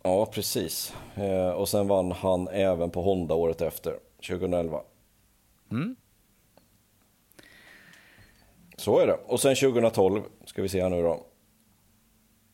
Ja, 0.04 0.26
precis. 0.26 0.96
Eh, 1.16 1.50
och 1.50 1.70
sen 1.70 1.88
vann 1.88 2.12
han 2.12 2.48
även 2.48 2.90
på 2.90 3.02
Honda 3.02 3.36
året 3.36 3.62
efter, 3.62 3.94
2011. 4.28 4.82
Mm. 5.72 5.96
Så 8.78 9.00
är 9.00 9.08
det. 9.08 9.14
Och 9.14 9.40
sen 9.40 9.56
2012, 9.56 10.22
ska 10.46 10.62
vi 10.62 10.70
se 10.70 10.82
här 10.82 10.90
nu 10.90 11.02
då. 11.02 11.26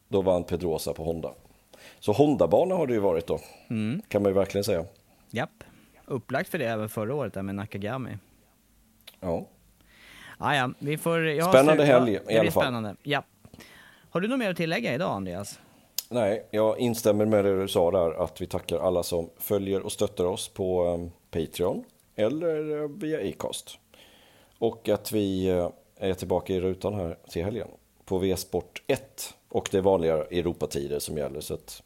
Då 0.07 0.21
vann 0.21 0.43
Pedrosa 0.43 0.93
på 0.93 1.03
Honda. 1.03 1.33
Så 1.99 2.11
Honda-bana 2.11 2.75
har 2.75 2.87
det 2.87 2.93
ju 2.93 2.99
varit 2.99 3.27
då, 3.27 3.39
Mm. 3.69 4.01
kan 4.07 4.21
man 4.23 4.29
ju 4.31 4.35
verkligen 4.35 4.63
säga. 4.63 4.85
Japp. 5.29 5.63
Upplagt 6.05 6.49
för 6.49 6.57
det 6.57 6.65
även 6.65 6.89
förra 6.89 7.15
året 7.15 7.33
där 7.33 7.41
med 7.41 7.55
Nakagami. 7.55 8.17
Ja. 9.19 9.47
Ah, 10.37 10.55
ja, 10.55 10.71
vi 10.79 10.97
får... 10.97 11.27
jag 11.27 11.49
Spännande 11.49 11.85
helg 11.85 12.19
ja, 12.25 12.31
i 12.31 12.37
alla 12.37 12.51
fall. 12.51 12.63
Spännande. 12.63 12.95
Ja. 13.03 13.23
Har 14.09 14.21
du 14.21 14.27
något 14.27 14.39
mer 14.39 14.49
att 14.51 14.57
tillägga 14.57 14.93
idag, 14.93 15.11
Andreas? 15.11 15.59
Nej, 16.09 16.47
jag 16.51 16.79
instämmer 16.79 17.25
med 17.25 17.45
det 17.45 17.61
du 17.61 17.67
sa 17.67 17.91
där, 17.91 18.23
att 18.23 18.41
vi 18.41 18.47
tackar 18.47 18.79
alla 18.79 19.03
som 19.03 19.29
följer 19.37 19.81
och 19.81 19.91
stöttar 19.91 20.25
oss 20.25 20.47
på 20.47 20.85
eh, 20.85 21.09
Patreon 21.31 21.83
eller 22.15 22.81
eh, 22.81 22.89
via 22.89 23.29
Acast. 23.29 23.79
Och 24.59 24.89
att 24.89 25.11
vi 25.11 25.47
eh, 25.47 25.69
är 25.95 26.13
tillbaka 26.13 26.53
i 26.53 26.61
rutan 26.61 26.93
här 26.93 27.17
till 27.29 27.43
helgen 27.43 27.67
på 28.05 28.17
V-sport 28.17 28.83
1 28.87 29.33
och 29.49 29.67
det 29.71 29.77
är 29.77 29.81
vanliga 29.81 30.13
Europatider 30.13 30.99
som 30.99 31.17
gäller. 31.17 31.41
Så 31.41 31.53
att 31.53 31.83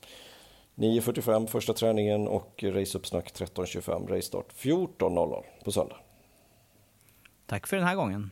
9.45 0.76 1.48
första 1.48 1.74
träningen 1.74 2.28
och 2.28 2.64
raceuppsnack 2.64 3.32
13.25, 3.34 4.08
racestart 4.08 4.54
14.00 4.54 5.44
på 5.64 5.72
söndag. 5.72 5.98
Tack 7.46 7.68
för 7.68 7.78
den 7.78 7.86
här 7.86 7.96
gången. 7.96 8.32